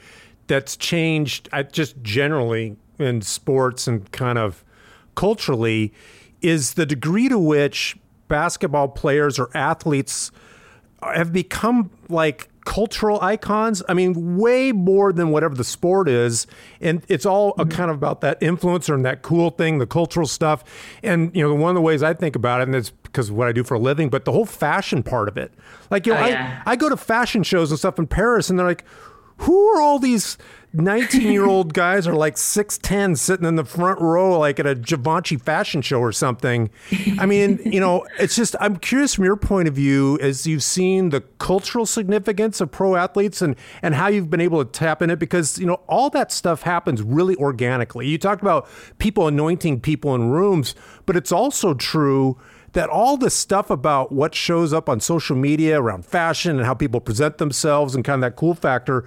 that's 0.48 0.78
changed 0.78 1.50
I, 1.52 1.64
just 1.64 2.02
generally 2.02 2.78
in 2.98 3.22
sports 3.22 3.88
and 3.88 4.10
kind 4.12 4.38
of 4.38 4.64
culturally 5.16 5.94
is 6.42 6.76
the 6.76 6.86
degree 6.86 7.30
to 7.30 7.38
which 7.38 7.98
basketball 8.28 8.88
players 8.88 9.40
or 9.40 9.50
athletes 9.56 10.32
have 11.02 11.34
become 11.34 11.92
like 12.10 12.50
cultural 12.66 13.22
icons. 13.22 13.82
I 13.88 13.94
mean, 13.94 14.38
way 14.38 14.72
more 14.72 15.14
than 15.14 15.30
whatever 15.30 15.56
the 15.56 15.64
sport 15.64 16.10
is. 16.10 16.48
And 16.82 17.04
it's 17.08 17.26
all 17.26 17.52
a 17.52 17.64
mm-hmm. 17.64 17.70
kind 17.70 17.90
of 17.90 17.98
about 17.98 18.22
that 18.22 18.42
influencer 18.42 18.94
and 18.94 19.06
that 19.06 19.22
cool 19.22 19.52
thing, 19.52 19.78
the 19.78 19.88
cultural 19.88 20.28
stuff. 20.28 20.64
And, 21.02 21.34
you 21.36 21.48
know, 21.48 21.54
one 21.54 21.70
of 21.70 21.76
the 21.76 21.82
ways 21.82 22.04
I 22.04 22.14
think 22.14 22.36
about 22.36 22.62
it, 22.62 22.68
and 22.68 22.76
it's 22.76 22.90
because 22.90 23.30
of 23.30 23.36
what 23.36 23.48
I 23.48 23.54
do 23.54 23.64
for 23.64 23.76
a 23.76 23.80
living, 23.80 24.10
but 24.10 24.26
the 24.26 24.32
whole 24.32 24.46
fashion 24.46 25.04
part 25.04 25.30
of 25.30 25.38
it. 25.38 25.54
Like, 25.90 26.06
you 26.06 26.14
know, 26.14 26.20
oh, 26.20 26.26
yeah. 26.26 26.64
I, 26.66 26.72
I 26.72 26.76
go 26.76 26.90
to 26.90 26.98
fashion 26.98 27.44
shows 27.44 27.72
and 27.72 27.80
stuff 27.80 27.98
in 27.98 28.08
Paris, 28.08 28.50
and 28.50 28.60
they're 28.60 28.66
like, 28.66 28.84
who 29.38 29.68
are 29.70 29.82
all 29.82 30.00
these 30.00 30.38
19 30.76 31.32
year 31.32 31.46
old 31.46 31.74
guys 31.74 32.08
are 32.08 32.14
like 32.14 32.36
6'10 32.36 33.18
sitting 33.18 33.46
in 33.46 33.56
the 33.56 33.64
front 33.64 34.00
row 34.02 34.38
like 34.40 34.60
at 34.60 34.68
a 34.68 34.76
Givenchy 34.76 35.38
fashion 35.38 35.82
show 35.82 36.00
or 36.00 36.12
something. 36.12 36.70
I 37.20 37.26
mean, 37.26 37.60
you 37.66 37.80
know, 37.80 38.06
it's 38.20 38.36
just, 38.36 38.56
I'm 38.60 38.78
curious 38.78 39.16
from 39.16 39.26
your 39.26 39.38
point 39.38 39.68
of 39.68 39.74
view 39.74 40.20
as 40.22 40.46
you've 40.46 40.64
seen 40.64 41.10
the 41.10 41.22
cultural 41.40 41.86
significance 41.86 42.62
of 42.62 42.72
pro 42.72 42.96
athletes 42.96 43.42
and, 43.42 43.56
and 43.82 43.96
how 43.96 44.08
you've 44.08 44.30
been 44.30 44.42
able 44.42 44.64
to 44.64 44.72
tap 44.72 45.02
in 45.02 45.10
it 45.10 45.20
because, 45.20 45.58
you 45.58 45.66
know, 45.66 45.82
all 45.88 46.10
that 46.12 46.32
stuff 46.32 46.64
happens 46.64 47.02
really 47.02 47.36
organically. 47.38 48.08
You 48.08 48.18
talked 48.18 48.42
about 48.42 48.68
people 48.98 49.28
anointing 49.28 49.82
people 49.82 50.14
in 50.16 50.30
rooms, 50.30 50.76
but 51.06 51.16
it's 51.16 51.32
also 51.32 51.74
true 51.74 52.38
that 52.76 52.90
all 52.90 53.16
the 53.16 53.30
stuff 53.30 53.70
about 53.70 54.12
what 54.12 54.36
shows 54.36 54.74
up 54.74 54.90
on 54.90 55.00
social 55.00 55.36
media 55.36 55.80
around 55.80 56.06
fashion 56.06 56.58
and 56.58 56.66
how 56.66 56.74
people 56.74 57.00
present 57.00 57.38
themselves 57.38 57.96
and 57.96 58.04
kind 58.04 58.22
of 58.22 58.30
that 58.30 58.36
cool 58.36 58.54
factor 58.54 59.06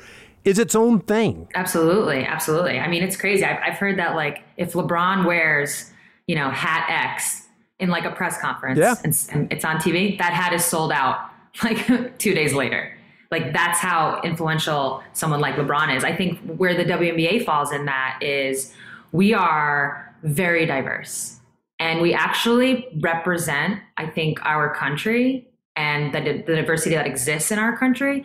is 0.49 0.59
its 0.59 0.75
own 0.75 1.01
thing. 1.01 1.47
Absolutely, 1.55 2.25
absolutely. 2.25 2.79
I 2.79 2.89
mean, 2.89 3.03
it's 3.03 3.17
crazy. 3.17 3.45
I've, 3.45 3.61
I've 3.63 3.79
heard 3.79 3.99
that 3.99 4.17
like 4.17 4.43
if 4.57 4.73
LeBron 4.73 5.27
wears, 5.27 5.93
you 6.27 6.35
know, 6.35 6.51
hat 6.51 6.87
X 6.89 7.47
in 7.79 7.91
like 7.91 8.05
a 8.05 8.11
press 8.11 8.41
conference 8.41 8.79
yeah. 8.79 8.95
and, 9.05 9.15
and 9.31 9.53
it's 9.53 9.65
on 9.65 9.77
TV, 9.77 10.17
that 10.19 10.33
hat 10.33 10.55
is 10.55 10.65
sold 10.65 10.91
out 10.91 11.31
like 11.63 12.19
two 12.19 12.33
days 12.33 12.55
later. 12.55 12.97
Like 13.31 13.53
that's 13.53 13.79
how 13.79 14.23
influential 14.25 15.03
someone 15.13 15.41
like 15.41 15.57
LeBron 15.57 15.95
is. 15.95 16.03
I 16.03 16.17
think 16.17 16.39
where 16.57 16.75
the 16.75 16.91
WNBA 16.91 17.45
falls 17.45 17.71
in 17.71 17.85
that 17.85 18.19
is 18.23 18.73
we 19.13 19.35
are 19.35 20.15
very 20.23 20.65
diverse 20.65 21.39
and 21.79 22.01
we 22.01 22.15
actually 22.15 22.87
represent, 23.01 23.81
I 23.99 24.07
think, 24.07 24.45
our 24.47 24.75
country 24.75 25.47
and 25.77 26.13
the, 26.15 26.43
the 26.47 26.57
diversity 26.57 26.95
that 26.95 27.07
exists 27.07 27.53
in 27.53 27.59
our 27.59 27.77
country 27.77 28.25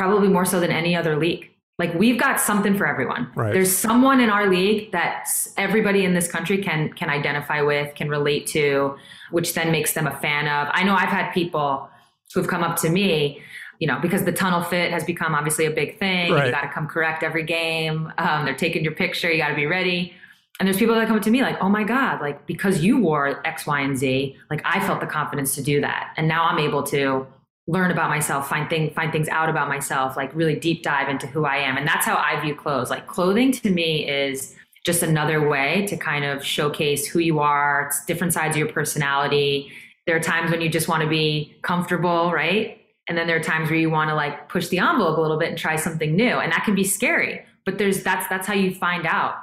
probably 0.00 0.28
more 0.28 0.46
so 0.46 0.58
than 0.58 0.70
any 0.70 0.96
other 0.96 1.14
league. 1.14 1.49
Like 1.80 1.94
we've 1.94 2.20
got 2.20 2.38
something 2.38 2.76
for 2.76 2.86
everyone. 2.86 3.32
Right. 3.34 3.54
There's 3.54 3.74
someone 3.74 4.20
in 4.20 4.28
our 4.28 4.50
league 4.50 4.92
that 4.92 5.26
everybody 5.56 6.04
in 6.04 6.12
this 6.12 6.30
country 6.30 6.58
can 6.58 6.92
can 6.92 7.08
identify 7.08 7.62
with, 7.62 7.94
can 7.94 8.10
relate 8.10 8.46
to, 8.48 8.96
which 9.30 9.54
then 9.54 9.72
makes 9.72 9.94
them 9.94 10.06
a 10.06 10.14
fan 10.20 10.46
of. 10.46 10.68
I 10.72 10.84
know 10.84 10.94
I've 10.94 11.08
had 11.08 11.32
people 11.32 11.88
who've 12.34 12.46
come 12.46 12.62
up 12.62 12.76
to 12.80 12.90
me, 12.90 13.40
you 13.78 13.86
know, 13.86 13.98
because 13.98 14.24
the 14.24 14.32
tunnel 14.32 14.62
fit 14.62 14.92
has 14.92 15.04
become 15.04 15.34
obviously 15.34 15.64
a 15.64 15.70
big 15.70 15.98
thing. 15.98 16.30
Right. 16.32 16.46
You 16.46 16.52
got 16.52 16.60
to 16.60 16.68
come 16.68 16.86
correct 16.86 17.22
every 17.22 17.44
game. 17.44 18.12
Um, 18.18 18.44
they're 18.44 18.54
taking 18.54 18.84
your 18.84 18.94
picture. 18.94 19.32
You 19.32 19.38
got 19.38 19.48
to 19.48 19.54
be 19.54 19.66
ready. 19.66 20.12
And 20.58 20.66
there's 20.66 20.76
people 20.76 20.94
that 20.96 21.08
come 21.08 21.16
up 21.16 21.22
to 21.22 21.30
me 21.30 21.40
like, 21.40 21.56
oh 21.62 21.70
my 21.70 21.82
God, 21.82 22.20
like 22.20 22.46
because 22.46 22.84
you 22.84 23.00
wore 23.00 23.40
X, 23.46 23.66
Y, 23.66 23.80
and 23.80 23.96
Z, 23.96 24.36
like 24.50 24.60
I 24.66 24.86
felt 24.86 25.00
the 25.00 25.06
confidence 25.06 25.54
to 25.54 25.62
do 25.62 25.80
that. 25.80 26.12
And 26.18 26.28
now 26.28 26.44
I'm 26.44 26.58
able 26.58 26.82
to 26.88 27.26
learn 27.70 27.92
about 27.92 28.10
myself, 28.10 28.48
find 28.48 28.68
thing, 28.68 28.90
find 28.90 29.12
things 29.12 29.28
out 29.28 29.48
about 29.48 29.68
myself, 29.68 30.16
like 30.16 30.34
really 30.34 30.56
deep 30.56 30.82
dive 30.82 31.08
into 31.08 31.28
who 31.28 31.44
I 31.44 31.58
am. 31.58 31.76
And 31.76 31.86
that's 31.86 32.04
how 32.04 32.16
I 32.16 32.40
view 32.40 32.54
clothes. 32.54 32.90
Like 32.90 33.06
clothing 33.06 33.52
to 33.52 33.70
me 33.70 34.08
is 34.08 34.56
just 34.84 35.04
another 35.04 35.48
way 35.48 35.86
to 35.86 35.96
kind 35.96 36.24
of 36.24 36.44
showcase 36.44 37.06
who 37.06 37.20
you 37.20 37.38
are. 37.38 37.86
It's 37.86 38.04
different 38.06 38.32
sides 38.32 38.56
of 38.56 38.58
your 38.58 38.72
personality. 38.72 39.70
There 40.06 40.16
are 40.16 40.20
times 40.20 40.50
when 40.50 40.60
you 40.60 40.68
just 40.68 40.88
want 40.88 41.04
to 41.04 41.08
be 41.08 41.56
comfortable, 41.62 42.32
right? 42.32 42.80
And 43.06 43.16
then 43.16 43.28
there 43.28 43.36
are 43.36 43.42
times 43.42 43.70
where 43.70 43.78
you 43.78 43.88
want 43.88 44.10
to 44.10 44.16
like 44.16 44.48
push 44.48 44.66
the 44.66 44.78
envelope 44.78 45.16
a 45.16 45.20
little 45.20 45.38
bit 45.38 45.50
and 45.50 45.58
try 45.58 45.76
something 45.76 46.16
new. 46.16 46.38
And 46.38 46.50
that 46.50 46.64
can 46.64 46.74
be 46.74 46.84
scary. 46.84 47.40
But 47.64 47.78
there's 47.78 48.02
that's 48.02 48.26
that's 48.28 48.48
how 48.48 48.54
you 48.54 48.74
find 48.74 49.06
out. 49.06 49.36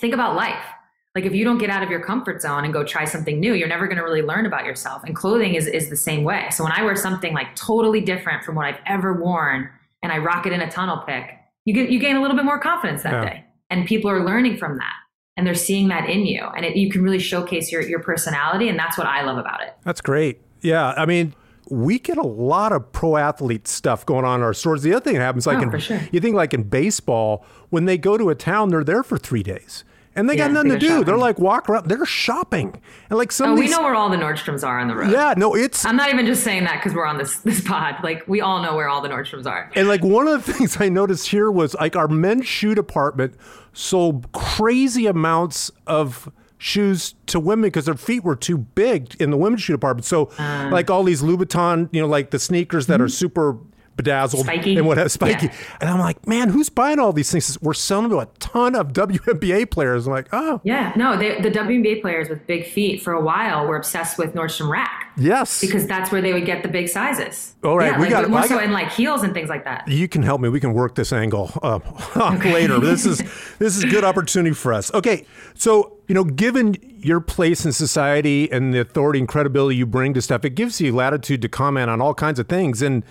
Think 0.00 0.14
about 0.14 0.36
life 0.36 0.64
like 1.14 1.24
if 1.24 1.34
you 1.34 1.44
don't 1.44 1.58
get 1.58 1.70
out 1.70 1.82
of 1.82 1.90
your 1.90 2.00
comfort 2.00 2.42
zone 2.42 2.64
and 2.64 2.72
go 2.72 2.84
try 2.84 3.04
something 3.04 3.38
new 3.38 3.54
you're 3.54 3.68
never 3.68 3.86
going 3.86 3.98
to 3.98 4.02
really 4.02 4.22
learn 4.22 4.46
about 4.46 4.64
yourself. 4.64 5.02
And 5.04 5.14
clothing 5.14 5.54
is, 5.54 5.66
is 5.66 5.90
the 5.90 5.96
same 5.96 6.24
way. 6.24 6.48
So 6.50 6.64
when 6.64 6.72
i 6.72 6.82
wear 6.82 6.96
something 6.96 7.32
like 7.34 7.54
totally 7.56 8.00
different 8.00 8.44
from 8.44 8.54
what 8.54 8.66
i've 8.66 8.80
ever 8.86 9.12
worn 9.12 9.70
and 10.02 10.12
i 10.12 10.18
rock 10.18 10.46
it 10.46 10.52
in 10.52 10.60
a 10.60 10.70
tunnel 10.70 11.02
pick 11.06 11.38
you 11.64 11.74
get 11.74 11.90
you 11.90 11.98
gain 11.98 12.16
a 12.16 12.20
little 12.20 12.36
bit 12.36 12.44
more 12.44 12.58
confidence 12.58 13.02
that 13.02 13.12
yeah. 13.12 13.24
day. 13.24 13.44
And 13.70 13.86
people 13.86 14.10
are 14.10 14.24
learning 14.24 14.58
from 14.58 14.76
that. 14.78 14.92
And 15.36 15.46
they're 15.46 15.54
seeing 15.54 15.88
that 15.88 16.08
in 16.08 16.26
you. 16.26 16.42
And 16.42 16.64
it, 16.64 16.76
you 16.76 16.90
can 16.90 17.02
really 17.02 17.18
showcase 17.18 17.72
your, 17.72 17.82
your 17.82 17.98
personality. 18.00 18.68
And 18.68 18.78
that's 18.78 18.96
what 18.96 19.06
i 19.06 19.22
love 19.22 19.38
about 19.38 19.62
it. 19.62 19.74
That's 19.82 20.00
great. 20.00 20.40
Yeah. 20.60 20.94
I 20.96 21.06
mean 21.06 21.34
we 21.70 21.98
get 21.98 22.18
a 22.18 22.26
lot 22.26 22.72
of 22.72 22.92
pro 22.92 23.16
athlete 23.16 23.66
stuff 23.66 24.04
going 24.04 24.26
on 24.26 24.40
in 24.40 24.44
our 24.44 24.52
stores. 24.52 24.82
The 24.82 24.92
other 24.92 25.02
thing 25.02 25.14
that 25.14 25.20
happens, 25.20 25.46
like 25.46 25.66
oh, 25.66 25.70
in, 25.70 25.78
sure. 25.78 25.98
you 26.12 26.20
think 26.20 26.36
like 26.36 26.52
in 26.52 26.64
baseball, 26.64 27.42
when 27.70 27.86
they 27.86 27.96
go 27.96 28.18
to 28.18 28.28
a 28.28 28.34
town, 28.34 28.68
they're 28.68 28.84
there 28.84 29.02
for 29.02 29.16
three 29.16 29.42
days 29.42 29.82
and 30.16 30.28
they 30.30 30.36
got 30.36 30.50
nothing 30.52 30.68
they 30.70 30.74
to 30.76 30.80
do. 30.80 30.86
shopping. 30.88 31.04
They're 31.06 31.16
like 31.16 31.38
walk 31.38 31.68
around. 31.68 31.88
They're 31.88 32.04
shopping, 32.06 32.80
and 33.10 33.18
like 33.18 33.32
some 33.32 33.50
Oh, 33.50 33.52
of 33.54 33.58
we 33.58 33.68
know 33.68 33.82
where 33.82 33.94
all 33.94 34.10
the 34.10 34.16
Nordstroms 34.16 34.66
are 34.66 34.78
on 34.78 34.88
the 34.88 34.94
road. 34.96 35.10
yeah, 35.10 35.34
no, 35.36 35.54
it's 35.54 35.84
I'm 35.84 35.96
not 35.96 36.10
even 36.10 36.26
just 36.26 36.44
saying 36.44 36.64
that 36.64 36.76
because 36.76 36.94
we're 36.94 37.06
on 37.06 37.18
this 37.18 37.36
this 37.40 37.60
pod. 37.60 37.96
Like 38.04 38.26
we 38.28 38.40
all 38.40 38.62
know 38.62 38.74
where 38.76 38.88
all 38.88 39.00
the 39.00 39.08
Nordstroms 39.08 39.46
are. 39.46 39.70
And 39.74 39.88
like 39.88 40.04
one 40.04 40.26
of 40.28 40.44
the 40.46 40.52
things 40.54 40.80
I 40.80 40.88
noticed 40.88 41.28
here 41.28 41.50
was 41.50 41.74
like 41.74 41.96
our 41.96 42.08
men's 42.08 42.46
shoe 42.46 42.74
department 42.74 43.34
sold 43.72 44.30
crazy 44.32 45.06
amounts 45.06 45.70
of 45.86 46.30
shoes 46.58 47.14
to 47.26 47.38
women 47.38 47.62
because 47.62 47.84
their 47.86 47.94
feet 47.96 48.24
were 48.24 48.36
too 48.36 48.56
big 48.56 49.14
in 49.20 49.30
the 49.30 49.36
women's 49.36 49.62
shoe 49.62 49.74
department. 49.74 50.06
So 50.06 50.30
Uh. 50.38 50.68
like 50.72 50.88
all 50.90 51.02
these 51.02 51.22
Louboutin, 51.22 51.88
you 51.92 52.00
know, 52.00 52.06
like 52.08 52.30
the 52.30 52.38
sneakers 52.38 52.86
that 52.86 53.00
are 53.00 53.08
super 53.08 53.58
bedazzled. 53.96 54.44
Spiky. 54.44 54.76
and 54.76 54.86
what 54.86 54.98
have 54.98 55.10
spiky. 55.10 55.46
Yeah. 55.46 55.54
And 55.80 55.90
I'm 55.90 55.98
like, 55.98 56.26
man, 56.26 56.48
who's 56.48 56.68
buying 56.68 56.98
all 56.98 57.12
these 57.12 57.30
things? 57.30 57.60
We're 57.60 57.74
selling 57.74 58.10
to 58.10 58.18
a 58.20 58.26
ton 58.38 58.74
of 58.74 58.88
WNBA 58.92 59.70
players. 59.70 60.06
I'm 60.06 60.12
like, 60.12 60.28
oh, 60.32 60.60
Yeah, 60.64 60.92
no, 60.96 61.16
they, 61.16 61.40
the 61.40 61.50
WNBA 61.50 62.00
players 62.00 62.28
with 62.28 62.46
big 62.46 62.66
feet 62.66 63.02
for 63.02 63.12
a 63.12 63.22
while 63.22 63.66
were 63.66 63.76
obsessed 63.76 64.18
with 64.18 64.34
Nordstrom 64.34 64.68
Rack 64.70 65.12
yes. 65.16 65.60
because 65.60 65.86
that's 65.86 66.10
where 66.10 66.20
they 66.20 66.32
would 66.32 66.46
get 66.46 66.62
the 66.62 66.68
big 66.68 66.88
sizes. 66.88 67.54
All 67.62 67.78
right, 67.78 67.92
yeah, 67.92 67.98
we 67.98 68.04
like, 68.04 68.10
got- 68.10 68.30
more 68.30 68.46
so 68.46 68.58
in 68.58 68.72
like 68.72 68.90
heels 68.90 69.22
and 69.22 69.32
things 69.32 69.48
like 69.48 69.64
that. 69.64 69.86
you 69.88 70.08
can 70.08 70.22
help 70.22 70.40
me. 70.40 70.48
We 70.48 70.60
can 70.60 70.72
work 70.74 70.94
this 70.94 71.12
angle 71.12 71.50
uh, 71.62 71.78
later. 72.44 72.78
This 72.78 73.06
is 73.06 73.18
this 73.58 73.76
is 73.76 73.84
a 73.84 73.88
good 73.88 74.04
opportunity 74.04 74.54
for 74.54 74.72
us. 74.72 74.92
Okay, 74.92 75.26
so 75.54 75.98
you 76.08 76.14
know, 76.14 76.24
given 76.24 76.76
your 76.98 77.20
place 77.20 77.64
in 77.64 77.72
society 77.72 78.50
and 78.50 78.74
the 78.74 78.80
authority 78.80 79.18
and 79.18 79.28
credibility 79.28 79.76
you 79.76 79.86
bring 79.86 80.14
to 80.14 80.22
stuff, 80.22 80.44
it 80.44 80.50
gives 80.54 80.80
you 80.80 80.94
latitude 80.94 81.40
to 81.42 81.48
comment 81.48 81.90
on 81.90 82.00
all 82.00 82.14
kinds 82.14 82.38
of 82.38 82.48
things. 82.48 82.82
And 82.82 83.04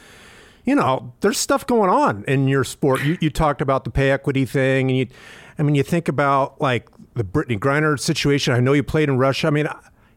you 0.66 0.76
know, 0.76 1.14
there's 1.22 1.38
stuff 1.38 1.68
going 1.68 1.90
on 1.90 2.24
in 2.26 2.48
your 2.48 2.64
sport. 2.64 3.02
You, 3.04 3.18
you 3.20 3.30
talked 3.30 3.62
about 3.62 3.84
the 3.84 3.90
pay 3.90 4.12
equity 4.12 4.46
thing, 4.46 4.90
and 4.90 4.98
you, 4.98 5.08
I 5.58 5.64
mean, 5.64 5.76
you 5.76 5.84
think 5.84 6.08
about 6.08 6.60
like 6.62 6.90
the 7.16 7.24
Brittney 7.24 7.60
Griner 7.60 8.00
situation. 8.00 8.54
I 8.54 8.60
know 8.60 8.74
you 8.74 8.84
played 8.84 9.10
in 9.10 9.18
Russia. 9.18 9.48
I 9.48 9.52
mean. 9.52 9.68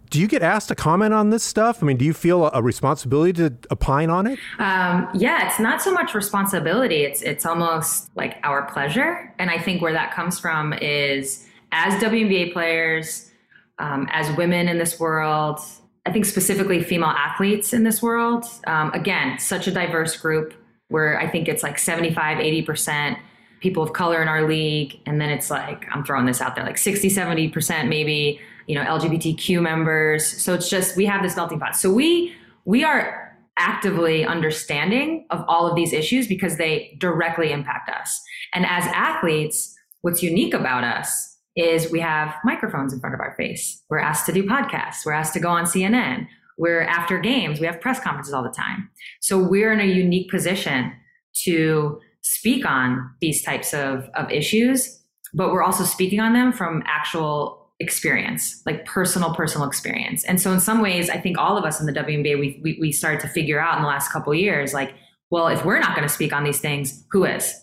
Do 0.09 0.20
you 0.20 0.28
get 0.28 0.40
asked 0.40 0.68
to 0.68 0.76
comment 0.76 1.12
on 1.12 1.30
this 1.30 1.42
stuff? 1.42 1.82
I 1.82 1.86
mean, 1.86 1.97
do 1.97 2.05
you 2.05 2.12
feel 2.12 2.49
a 2.55 2.62
responsibility 2.62 3.32
to 3.32 3.53
opine 3.72 4.09
on 4.09 4.28
it? 4.28 4.38
Um, 4.61 5.09
yeah, 5.14 5.49
it's 5.49 5.59
not 5.59 5.82
so 5.82 5.92
much 5.92 6.14
responsibility. 6.14 7.03
It's 7.03 7.22
it's 7.22 7.44
almost 7.44 8.09
like 8.14 8.36
our 8.44 8.66
pleasure. 8.66 9.34
And 9.40 9.51
I 9.51 9.59
think 9.59 9.82
where 9.82 9.92
that 9.92 10.14
comes 10.14 10.38
from 10.38 10.74
is 10.74 11.44
as 11.72 12.01
WNBA 12.01 12.53
players, 12.53 13.32
um, 13.80 14.07
as 14.12 14.30
women 14.36 14.68
in 14.68 14.78
this 14.78 15.01
world, 15.01 15.59
I 16.07 16.13
think 16.13 16.25
specifically 16.25 16.83
female 16.83 17.11
athletes 17.11 17.73
in 17.73 17.83
this 17.83 18.01
world. 18.01 18.45
Um, 18.67 18.93
again, 18.93 19.39
such 19.39 19.67
a 19.67 19.73
diverse 19.73 20.17
group 20.17 20.55
where 20.89 21.19
I 21.19 21.29
think 21.29 21.49
it's 21.49 21.65
like 21.65 21.79
75, 21.79 22.39
80% 22.39 23.19
people 23.61 23.83
of 23.83 23.93
color 23.93 24.23
in 24.23 24.29
our 24.29 24.47
league. 24.47 25.01
And 25.05 25.21
then 25.21 25.31
it's 25.31 25.51
like, 25.51 25.85
I'm 25.91 26.05
throwing 26.05 26.27
this 26.27 26.41
out 26.41 26.55
there, 26.55 26.65
like 26.65 26.79
60, 26.79 27.11
70% 27.11 27.89
maybe, 27.89 28.41
you 28.69 28.77
know, 28.77 28.85
LGBTQ 28.85 29.61
members. 29.61 30.25
So 30.25 30.55
it's 30.55 30.69
just, 30.69 30.97
we 30.97 31.07
have 31.07 31.23
this 31.23 31.35
melting 31.35 31.59
pot. 31.59 31.75
So 31.75 31.93
we, 31.93 32.33
we 32.65 32.85
are 32.85 33.37
actively 33.59 34.25
understanding 34.25 35.27
of 35.31 35.45
all 35.49 35.67
of 35.67 35.75
these 35.75 35.93
issues 35.93 36.29
because 36.29 36.57
they 36.57 36.97
directly 37.01 37.51
impact 37.51 37.89
us. 37.89 38.23
And 38.55 38.65
as 38.67 38.85
athletes, 38.89 39.75
what's 40.03 40.23
unique 40.23 40.55
about 40.55 40.85
us 40.85 41.36
is 41.57 41.91
we 41.91 42.01
have 42.01 42.35
microphones 42.45 42.93
in 42.93 43.01
front 43.01 43.15
of 43.15 43.21
our 43.21 43.35
face. 43.37 43.83
We're 43.89 43.99
asked 43.99 44.27
to 44.27 44.33
do 44.33 44.45
podcasts. 44.45 45.05
We're 45.05 45.13
asked 45.13 45.33
to 45.35 45.41
go 45.41 45.49
on 45.49 45.65
CNN. 45.65 46.27
We're 46.59 46.83
after 46.83 47.19
games. 47.19 47.61
We 47.61 47.67
have 47.67 47.81
press 47.81 47.99
conferences 47.99 48.35
all 48.35 48.43
the 48.43 48.51
time. 48.51 48.91
So 49.21 49.39
we're 49.39 49.73
in 49.73 49.81
a 49.81 49.85
unique 49.85 50.31
position 50.31 50.93
to 51.45 52.01
speak 52.23 52.67
on 52.67 53.11
these 53.21 53.43
types 53.43 53.73
of, 53.73 54.09
of 54.15 54.31
issues, 54.31 55.03
but 55.33 55.53
we're 55.53 55.63
also 55.63 55.85
speaking 55.85 56.21
on 56.21 56.33
them 56.33 56.53
from 56.53 56.83
actual 56.87 57.71
experience, 57.79 58.63
like 58.65 58.85
personal, 58.87 59.35
personal 59.35 59.67
experience. 59.67 60.25
And 60.25 60.41
so 60.41 60.51
in 60.53 60.61
some 60.61 60.81
ways, 60.81 61.11
I 61.11 61.19
think 61.19 61.39
all 61.39 61.59
of 61.59 61.65
us 61.65 61.79
in 61.79 61.87
the 61.87 61.93
WNBA, 61.93 62.39
we, 62.39 62.61
we, 62.63 62.79
we 62.81 62.93
started 62.93 63.21
to 63.21 63.29
figure 63.29 63.61
out 63.61 63.77
in 63.77 63.83
the 63.83 63.89
last 63.89 64.11
couple 64.11 64.35
years, 64.35 64.73
like, 64.73 64.95
well, 65.31 65.49
if 65.49 65.65
we're 65.65 65.79
not 65.79 65.95
going 65.95 66.07
to 66.07 66.13
speak 66.13 66.33
on 66.33 66.45
these 66.45 66.61
things, 66.61 67.05
who 67.11 67.25
is? 67.25 67.55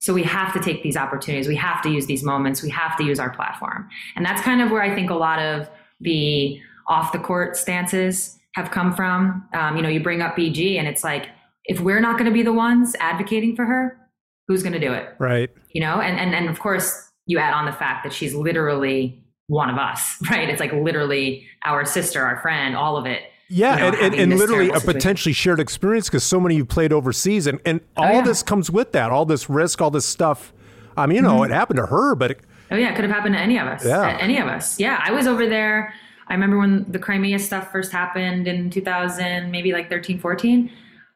So 0.00 0.14
we 0.14 0.22
have 0.22 0.52
to 0.52 0.60
take 0.60 0.82
these 0.82 0.96
opportunities. 0.96 1.48
We 1.48 1.56
have 1.56 1.82
to 1.82 1.90
use 1.90 2.06
these 2.06 2.22
moments. 2.22 2.62
We 2.62 2.70
have 2.70 2.96
to 2.98 3.04
use 3.04 3.18
our 3.18 3.30
platform. 3.30 3.88
And 4.16 4.24
that's 4.24 4.40
kind 4.42 4.62
of 4.62 4.70
where 4.70 4.82
I 4.82 4.94
think 4.94 5.10
a 5.10 5.14
lot 5.14 5.40
of 5.40 5.68
the 6.00 6.60
off 6.86 7.12
the 7.12 7.18
court 7.18 7.56
stances 7.56 8.38
have 8.54 8.70
come 8.70 8.94
from. 8.94 9.46
Um, 9.54 9.76
you 9.76 9.82
know, 9.82 9.88
you 9.88 10.00
bring 10.02 10.22
up 10.22 10.36
BG 10.36 10.78
and 10.78 10.86
it's 10.86 11.04
like, 11.04 11.28
if 11.64 11.80
we're 11.80 12.00
not 12.00 12.16
going 12.16 12.26
to 12.26 12.32
be 12.32 12.42
the 12.42 12.52
ones 12.52 12.96
advocating 12.98 13.54
for 13.54 13.66
her, 13.66 13.98
who's 14.46 14.62
going 14.62 14.72
to 14.72 14.80
do 14.80 14.92
it? 14.92 15.14
Right. 15.18 15.50
You 15.72 15.82
know, 15.82 16.00
and, 16.00 16.18
and, 16.18 16.34
and 16.34 16.48
of 16.48 16.58
course 16.58 17.10
you 17.26 17.38
add 17.38 17.52
on 17.52 17.66
the 17.66 17.72
fact 17.72 18.04
that 18.04 18.12
she's 18.12 18.34
literally 18.34 19.22
one 19.48 19.68
of 19.68 19.76
us, 19.76 20.16
right? 20.30 20.48
It's 20.48 20.60
like 20.60 20.72
literally 20.72 21.46
our 21.64 21.84
sister, 21.84 22.24
our 22.24 22.40
friend, 22.40 22.74
all 22.74 22.96
of 22.96 23.06
it. 23.06 23.22
Yeah, 23.50 23.74
you 23.74 23.80
know, 23.80 23.86
and, 23.98 24.14
and, 24.14 24.32
and 24.32 24.38
literally 24.38 24.70
a 24.70 24.80
potentially 24.80 25.32
shared 25.32 25.58
experience 25.58 26.08
because 26.08 26.22
so 26.22 26.38
many 26.38 26.56
of 26.56 26.58
you 26.58 26.64
played 26.66 26.92
overseas, 26.92 27.46
and, 27.46 27.60
and 27.64 27.80
oh, 27.96 28.02
all 28.02 28.12
yeah. 28.14 28.22
this 28.22 28.42
comes 28.42 28.70
with 28.70 28.92
that, 28.92 29.10
all 29.10 29.24
this 29.24 29.48
risk, 29.48 29.80
all 29.80 29.90
this 29.90 30.04
stuff. 30.04 30.52
I 30.96 31.06
mean, 31.06 31.16
you 31.16 31.22
know, 31.22 31.36
mm-hmm. 31.36 31.52
it 31.52 31.54
happened 31.54 31.78
to 31.78 31.86
her, 31.86 32.14
but 32.14 32.32
it, 32.32 32.40
Oh 32.70 32.76
yeah, 32.76 32.90
it 32.90 32.96
could 32.96 33.04
have 33.04 33.14
happened 33.14 33.34
to 33.34 33.40
any 33.40 33.58
of 33.58 33.66
us. 33.66 33.84
Yeah. 33.84 34.16
Any 34.20 34.38
of 34.38 34.46
us. 34.46 34.78
Yeah, 34.78 35.00
I 35.02 35.10
was 35.10 35.26
over 35.26 35.46
there. 35.46 35.94
I 36.28 36.34
remember 36.34 36.58
when 36.58 36.84
the 36.90 36.98
Crimea 36.98 37.38
stuff 37.38 37.72
first 37.72 37.90
happened 37.90 38.46
in 38.46 38.68
2000, 38.70 39.50
maybe 39.50 39.72
like 39.72 39.88
13, 39.88 40.18
14. 40.18 40.70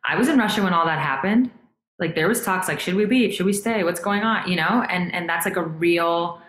I 0.09 0.17
was 0.17 0.29
in 0.29 0.39
Russia 0.39 0.63
when 0.63 0.73
all 0.73 0.87
that 0.87 0.99
happened. 0.99 1.51
Like 1.99 2.15
there 2.15 2.27
was 2.27 2.43
talks 2.43 2.69
like, 2.69 2.81
should 2.81 2.95
we 2.95 3.05
leave? 3.05 3.35
Should 3.35 3.47
we 3.47 3.53
stay? 3.53 3.85
What's 3.85 4.01
going 4.01 4.23
on? 4.23 4.49
You 4.49 4.57
know, 4.57 4.85
and 4.89 5.15
and 5.15 5.29
that's 5.29 5.45
like 5.45 5.57
a 5.57 5.63
real, 5.63 6.41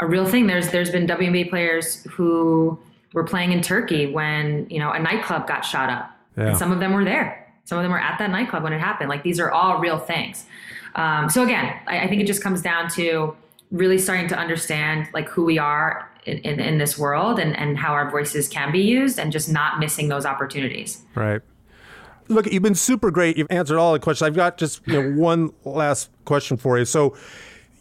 a 0.00 0.06
real 0.06 0.26
thing. 0.26 0.46
There's 0.46 0.70
there's 0.70 0.90
been 0.90 1.06
WNBA 1.06 1.48
players 1.48 2.04
who 2.04 2.78
were 3.12 3.24
playing 3.24 3.52
in 3.52 3.60
Turkey 3.62 4.06
when 4.06 4.66
you 4.70 4.78
know 4.78 4.90
a 4.90 4.98
nightclub 4.98 5.46
got 5.46 5.64
shot 5.64 5.90
up, 5.90 6.10
Yeah. 6.36 6.48
and 6.48 6.56
some 6.58 6.72
of 6.72 6.80
them 6.80 6.92
were 6.92 7.04
there. 7.04 7.38
Some 7.64 7.78
of 7.78 7.84
them 7.84 7.92
were 7.92 8.00
at 8.00 8.18
that 8.18 8.30
nightclub 8.30 8.62
when 8.64 8.72
it 8.72 8.80
happened. 8.80 9.08
Like 9.08 9.22
these 9.22 9.38
are 9.38 9.50
all 9.50 9.78
real 9.78 9.98
things. 9.98 10.46
Um, 10.94 11.30
so 11.30 11.42
again, 11.42 11.74
I, 11.86 12.00
I 12.00 12.08
think 12.08 12.20
it 12.20 12.26
just 12.26 12.42
comes 12.42 12.60
down 12.60 12.88
to 12.90 13.36
really 13.70 13.96
starting 13.98 14.28
to 14.28 14.36
understand 14.38 15.08
like 15.14 15.28
who 15.28 15.44
we 15.44 15.58
are 15.58 16.10
in, 16.26 16.38
in, 16.38 16.60
in 16.60 16.78
this 16.78 16.98
world 16.98 17.38
and, 17.38 17.56
and 17.56 17.78
how 17.78 17.92
our 17.92 18.10
voices 18.10 18.46
can 18.48 18.70
be 18.72 18.80
used 18.80 19.18
and 19.18 19.32
just 19.32 19.48
not 19.50 19.78
missing 19.78 20.08
those 20.08 20.26
opportunities. 20.26 21.02
right. 21.14 21.40
Look, 22.28 22.46
you've 22.50 22.62
been 22.62 22.74
super 22.76 23.10
great. 23.10 23.36
You've 23.36 23.48
answered 23.50 23.78
all 23.78 23.92
the 23.92 23.98
questions. 23.98 24.26
I've 24.26 24.36
got 24.36 24.56
just 24.56 24.80
you 24.86 25.02
know, 25.02 25.20
one 25.20 25.52
last 25.64 26.08
question 26.24 26.56
for 26.56 26.78
you. 26.78 26.84
So, 26.84 27.16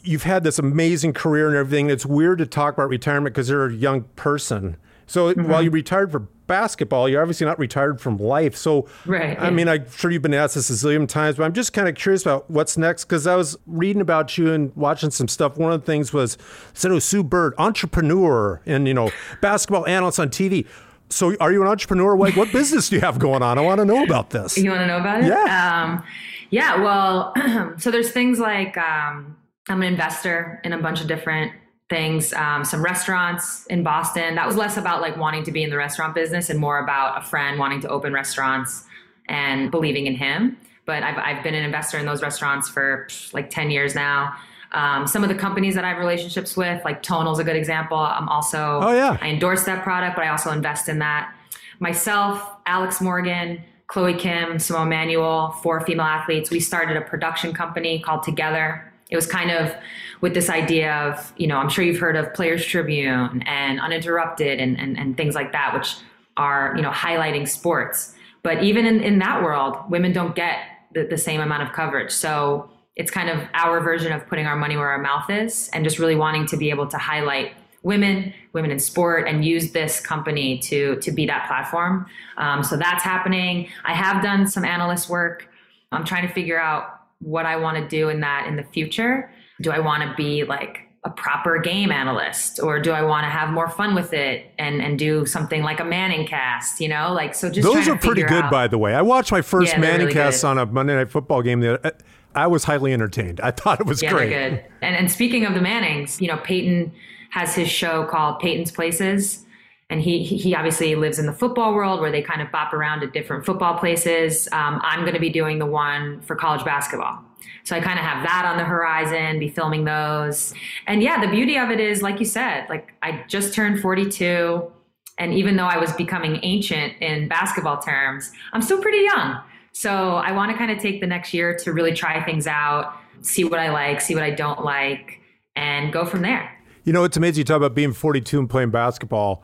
you've 0.03 0.23
had 0.23 0.43
this 0.43 0.57
amazing 0.57 1.13
career 1.13 1.47
and 1.47 1.55
everything. 1.55 1.89
It's 1.91 2.05
weird 2.07 2.39
to 2.39 2.45
talk 2.47 2.73
about 2.73 2.89
retirement 2.89 3.35
because 3.35 3.49
you're 3.49 3.67
a 3.67 3.73
young 3.73 4.01
person. 4.15 4.77
So, 5.11 5.33
Mm-hmm. 5.33 5.49
while 5.49 5.61
you 5.61 5.69
retired 5.71 6.09
for 6.11 6.19
basketball, 6.47 7.09
you're 7.09 7.21
obviously 7.21 7.45
not 7.45 7.59
retired 7.59 7.99
from 7.99 8.17
life. 8.17 8.55
So, 8.55 8.87
Right, 9.05 9.37
I 9.39 9.49
mean, 9.49 9.67
I'm 9.67 9.89
sure 9.91 10.09
you've 10.09 10.21
been 10.21 10.33
asked 10.33 10.55
this 10.55 10.69
a 10.69 10.73
zillion 10.73 11.07
times, 11.07 11.35
but 11.37 11.43
I'm 11.43 11.53
just 11.53 11.73
kind 11.73 11.89
of 11.89 11.95
curious 11.95 12.21
about 12.21 12.49
what's 12.49 12.77
next 12.77 13.05
because 13.05 13.27
I 13.27 13.35
was 13.35 13.57
reading 13.67 14.01
about 14.01 14.37
you 14.37 14.51
and 14.53 14.73
watching 14.75 15.11
some 15.11 15.27
stuff. 15.27 15.57
One 15.57 15.71
of 15.73 15.81
the 15.81 15.85
things 15.85 16.13
was 16.13 16.37
said 16.73 16.91
it 16.91 16.93
was 16.93 17.03
Sue 17.03 17.23
Bird, 17.23 17.53
entrepreneur, 17.57 18.61
and 18.65 18.87
you 18.87 18.93
know, 18.93 19.11
basketball 19.41 19.85
analyst 19.87 20.19
on 20.19 20.29
TV. 20.29 20.65
So, 21.09 21.35
are 21.41 21.51
you 21.51 21.61
an 21.61 21.67
entrepreneur? 21.67 22.17
Like, 22.17 22.37
what 22.37 22.51
business 22.53 22.87
do 22.89 22.95
you 22.95 23.01
have 23.01 23.19
going 23.19 23.43
on? 23.43 23.57
I 23.57 23.61
want 23.61 23.79
to 23.79 23.85
know 23.85 24.01
about 24.03 24.29
this. 24.29 24.57
You 24.57 24.69
want 24.69 24.81
to 24.81 24.87
know 24.87 24.97
about 24.99 25.21
it? 25.23 25.27
Yeah. 25.27 25.83
Um, 25.83 26.03
yeah. 26.51 26.81
Well, 26.81 27.33
so 27.77 27.91
there's 27.91 28.11
things 28.11 28.39
like 28.39 28.77
um, 28.77 29.35
I'm 29.67 29.81
an 29.81 29.87
investor 29.91 30.61
in 30.63 30.71
a 30.71 30.77
bunch 30.77 31.01
of 31.01 31.07
different 31.07 31.51
things. 31.91 32.33
Um, 32.33 32.63
some 32.65 32.81
restaurants 32.81 33.67
in 33.67 33.83
Boston. 33.83 34.33
That 34.35 34.47
was 34.47 34.55
less 34.55 34.77
about 34.77 35.01
like 35.01 35.17
wanting 35.17 35.43
to 35.43 35.51
be 35.51 35.61
in 35.61 35.69
the 35.69 35.77
restaurant 35.77 36.15
business 36.15 36.49
and 36.49 36.57
more 36.57 36.79
about 36.79 37.21
a 37.21 37.21
friend 37.23 37.59
wanting 37.59 37.81
to 37.81 37.89
open 37.89 38.13
restaurants 38.13 38.85
and 39.27 39.69
believing 39.69 40.07
in 40.07 40.15
him. 40.15 40.57
But 40.85 41.03
I've, 41.03 41.17
I've 41.17 41.43
been 41.43 41.53
an 41.53 41.63
investor 41.63 41.99
in 41.99 42.05
those 42.05 42.23
restaurants 42.23 42.67
for 42.67 43.07
like 43.33 43.49
10 43.51 43.69
years 43.69 43.93
now. 43.93 44.33
Um, 44.71 45.05
some 45.05 45.21
of 45.21 45.29
the 45.29 45.35
companies 45.35 45.75
that 45.75 45.83
I 45.83 45.89
have 45.89 45.99
relationships 45.99 46.55
with, 46.55 46.83
like 46.85 47.03
Tonal's 47.03 47.39
a 47.39 47.43
good 47.43 47.57
example. 47.57 47.97
I'm 47.97 48.29
also, 48.29 48.79
Oh, 48.81 48.93
yeah. 48.93 49.17
I 49.21 49.27
endorse 49.27 49.65
that 49.65 49.83
product, 49.83 50.15
but 50.15 50.23
I 50.25 50.29
also 50.29 50.49
invest 50.51 50.87
in 50.87 50.99
that. 50.99 51.35
Myself, 51.79 52.41
Alex 52.65 53.01
Morgan, 53.01 53.61
Chloe 53.87 54.13
Kim, 54.13 54.59
Simone 54.59 54.87
Manuel, 54.87 55.51
four 55.61 55.81
female 55.81 56.05
athletes, 56.05 56.49
we 56.49 56.61
started 56.61 56.95
a 56.95 57.01
production 57.01 57.53
company 57.53 57.99
called 57.99 58.23
TOGETHXR. 58.23 58.90
It 59.11 59.15
was 59.15 59.27
kind 59.27 59.51
of 59.51 59.75
with 60.21 60.33
this 60.33 60.49
idea 60.49 60.93
of, 60.93 61.33
you 61.37 61.47
know, 61.47 61.57
I'm 61.57 61.69
sure 61.69 61.83
you've 61.83 61.99
heard 61.99 62.15
of 62.15 62.33
Players 62.33 62.65
Tribune 62.65 63.43
and 63.45 63.79
Uninterrupted 63.79 64.59
and, 64.59 64.79
and, 64.79 64.97
and 64.97 65.17
things 65.17 65.35
like 65.35 65.51
that, 65.51 65.73
which 65.73 65.95
are, 66.37 66.73
you 66.75 66.81
know, 66.81 66.91
highlighting 66.91 67.47
sports. 67.47 68.15
But 68.43 68.63
even 68.63 68.85
in, 68.85 69.01
in 69.01 69.19
that 69.19 69.43
world, 69.43 69.77
women 69.89 70.13
don't 70.13 70.35
get 70.35 70.59
the, 70.93 71.05
the 71.05 71.17
same 71.17 71.41
amount 71.41 71.63
of 71.63 71.73
coverage. 71.73 72.11
So 72.11 72.69
it's 72.95 73.11
kind 73.11 73.29
of 73.29 73.47
our 73.53 73.79
version 73.81 74.11
of 74.11 74.25
putting 74.27 74.45
our 74.45 74.55
money 74.55 74.77
where 74.77 74.89
our 74.89 75.01
mouth 75.01 75.29
is 75.29 75.69
and 75.73 75.83
just 75.83 75.99
really 75.99 76.15
wanting 76.15 76.45
to 76.47 76.57
be 76.57 76.69
able 76.69 76.87
to 76.87 76.97
highlight 76.97 77.53
women, 77.83 78.33
women 78.53 78.69
in 78.69 78.79
sport, 78.79 79.27
and 79.27 79.43
use 79.43 79.71
this 79.71 79.99
company 79.99 80.59
to 80.59 80.97
to 80.97 81.11
be 81.11 81.25
that 81.25 81.47
platform. 81.47 82.05
Um, 82.37 82.63
so 82.63 82.77
that's 82.77 83.03
happening. 83.03 83.69
I 83.85 83.93
have 83.93 84.21
done 84.21 84.47
some 84.47 84.65
analyst 84.65 85.09
work. 85.09 85.47
I'm 85.91 86.05
trying 86.05 86.27
to 86.27 86.33
figure 86.33 86.59
out 86.59 87.00
what 87.21 87.45
I 87.45 87.55
want 87.55 87.77
to 87.77 87.87
do 87.87 88.09
in 88.09 88.19
that 88.21 88.47
in 88.47 88.55
the 88.57 88.63
future. 88.63 89.31
Do 89.61 89.71
I 89.71 89.79
want 89.79 90.03
to 90.03 90.13
be 90.15 90.43
like 90.43 90.79
a 91.03 91.09
proper 91.09 91.57
game 91.57 91.91
analyst 91.91 92.59
or 92.61 92.79
do 92.79 92.91
I 92.91 93.01
want 93.01 93.23
to 93.23 93.29
have 93.29 93.49
more 93.49 93.67
fun 93.69 93.95
with 93.95 94.13
it 94.13 94.51
and 94.59 94.81
and 94.81 94.99
do 94.99 95.25
something 95.25 95.63
like 95.63 95.79
a 95.79 95.83
ManningCast, 95.83 96.79
you 96.79 96.87
know? 96.87 97.11
Like 97.13 97.33
so 97.33 97.49
just 97.49 97.65
Those 97.67 97.87
are 97.87 97.97
pretty 97.97 98.21
good 98.23 98.43
out, 98.45 98.51
by 98.51 98.67
the 98.67 98.77
way. 98.77 98.93
I 98.93 99.01
watched 99.01 99.31
my 99.31 99.41
first 99.41 99.73
Yeah, 99.73 99.79
Manning 99.79 100.07
really 100.07 100.13
cast 100.13 100.41
good. 100.41 100.47
on 100.49 100.57
a 100.59 100.65
Monday 100.67 100.95
night 100.95 101.09
football 101.09 101.41
game 101.41 101.59
the 101.61 101.75
other- 101.79 101.95
I 102.35 102.47
was 102.47 102.63
highly 102.63 102.93
entertained. 102.93 103.41
I 103.41 103.51
thought 103.51 103.79
it 103.81 103.85
was 103.87 104.01
Yeah, 104.01 104.11
great. 104.11 104.29
good. 104.29 104.63
And 104.81 104.95
and 104.95 105.09
speaking 105.11 105.45
of 105.45 105.53
the 105.53 105.61
Mannings, 105.61 106.21
you 106.21 106.27
know, 106.27 106.37
Peyton 106.37 106.91
has 107.31 107.55
his 107.55 107.69
show 107.69 108.05
called 108.05 108.39
Peyton's 108.39 108.71
Places. 108.71 109.45
And 109.91 110.01
he 110.01 110.23
he 110.23 110.55
obviously 110.55 110.95
lives 110.95 111.19
in 111.19 111.25
the 111.25 111.33
football 111.33 111.75
world 111.75 111.99
where 111.99 112.11
they 112.11 112.21
kind 112.21 112.41
of 112.41 112.49
bop 112.49 112.71
around 112.71 113.03
at 113.03 113.11
different 113.11 113.45
football 113.45 113.77
places. 113.77 114.47
Um, 114.53 114.79
I'm 114.83 115.01
going 115.01 115.13
to 115.13 115.19
be 115.19 115.29
doing 115.29 115.59
the 115.59 115.65
one 115.65 116.21
for 116.21 116.35
college 116.35 116.63
basketball. 116.63 117.21
So 117.65 117.75
I 117.75 117.81
kind 117.81 117.99
of 117.99 118.05
have 118.05 118.23
that 118.25 118.45
on 118.45 118.57
the 118.57 118.63
horizon, 118.63 119.37
be 119.37 119.49
filming 119.49 119.83
those. 119.83 120.53
And 120.87 121.03
yeah, 121.03 121.19
the 121.19 121.27
beauty 121.27 121.57
of 121.57 121.69
it 121.69 121.81
is, 121.81 122.01
like 122.01 122.19
you 122.19 122.25
said, 122.25 122.67
like 122.69 122.93
I 123.03 123.23
just 123.27 123.53
turned 123.53 123.81
42. 123.81 124.71
And 125.17 125.33
even 125.33 125.57
though 125.57 125.65
I 125.65 125.77
was 125.77 125.91
becoming 125.91 126.39
ancient 126.41 126.93
in 127.01 127.27
basketball 127.27 127.79
terms, 127.79 128.31
I'm 128.53 128.61
still 128.61 128.81
pretty 128.81 129.03
young. 129.03 129.41
So 129.73 130.15
I 130.15 130.31
want 130.31 130.51
to 130.51 130.57
kind 130.57 130.71
of 130.71 130.79
take 130.79 131.01
the 131.01 131.07
next 131.07 131.33
year 131.33 131.53
to 131.57 131.73
really 131.73 131.93
try 131.93 132.23
things 132.23 132.47
out, 132.47 132.93
see 133.19 133.43
what 133.43 133.59
I 133.59 133.69
like, 133.69 133.99
see 133.99 134.15
what 134.15 134.23
I 134.23 134.31
don't 134.31 134.63
like, 134.63 135.19
and 135.57 135.91
go 135.91 136.05
from 136.05 136.21
there. 136.21 136.57
You 136.85 136.93
know, 136.93 137.03
it's 137.03 137.17
amazing 137.17 137.41
you 137.41 137.43
talk 137.43 137.57
about 137.57 137.75
being 137.75 137.93
42 137.93 138.39
and 138.39 138.49
playing 138.49 138.71
basketball. 138.71 139.43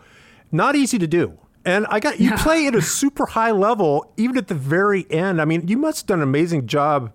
Not 0.51 0.75
easy 0.75 0.97
to 0.99 1.07
do. 1.07 1.37
And 1.65 1.85
I 1.89 1.99
got 1.99 2.19
you 2.19 2.31
play 2.37 2.65
at 2.67 2.75
a 2.75 2.81
super 3.01 3.25
high 3.25 3.51
level, 3.51 4.13
even 4.15 4.37
at 4.37 4.47
the 4.47 4.55
very 4.55 5.05
end. 5.11 5.41
I 5.41 5.45
mean, 5.45 5.67
you 5.67 5.77
must 5.77 6.01
have 6.01 6.07
done 6.07 6.19
an 6.19 6.23
amazing 6.23 6.67
job 6.67 7.11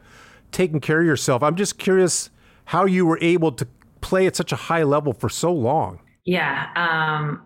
taking 0.50 0.80
care 0.80 1.00
of 1.00 1.06
yourself. 1.06 1.42
I'm 1.42 1.56
just 1.56 1.78
curious 1.78 2.30
how 2.66 2.84
you 2.84 3.06
were 3.06 3.18
able 3.22 3.52
to 3.52 3.66
play 4.02 4.26
at 4.26 4.36
such 4.36 4.52
a 4.52 4.56
high 4.56 4.82
level 4.82 5.12
for 5.14 5.28
so 5.28 5.52
long. 5.52 6.00
Yeah. 6.24 6.68
Um, 6.76 7.42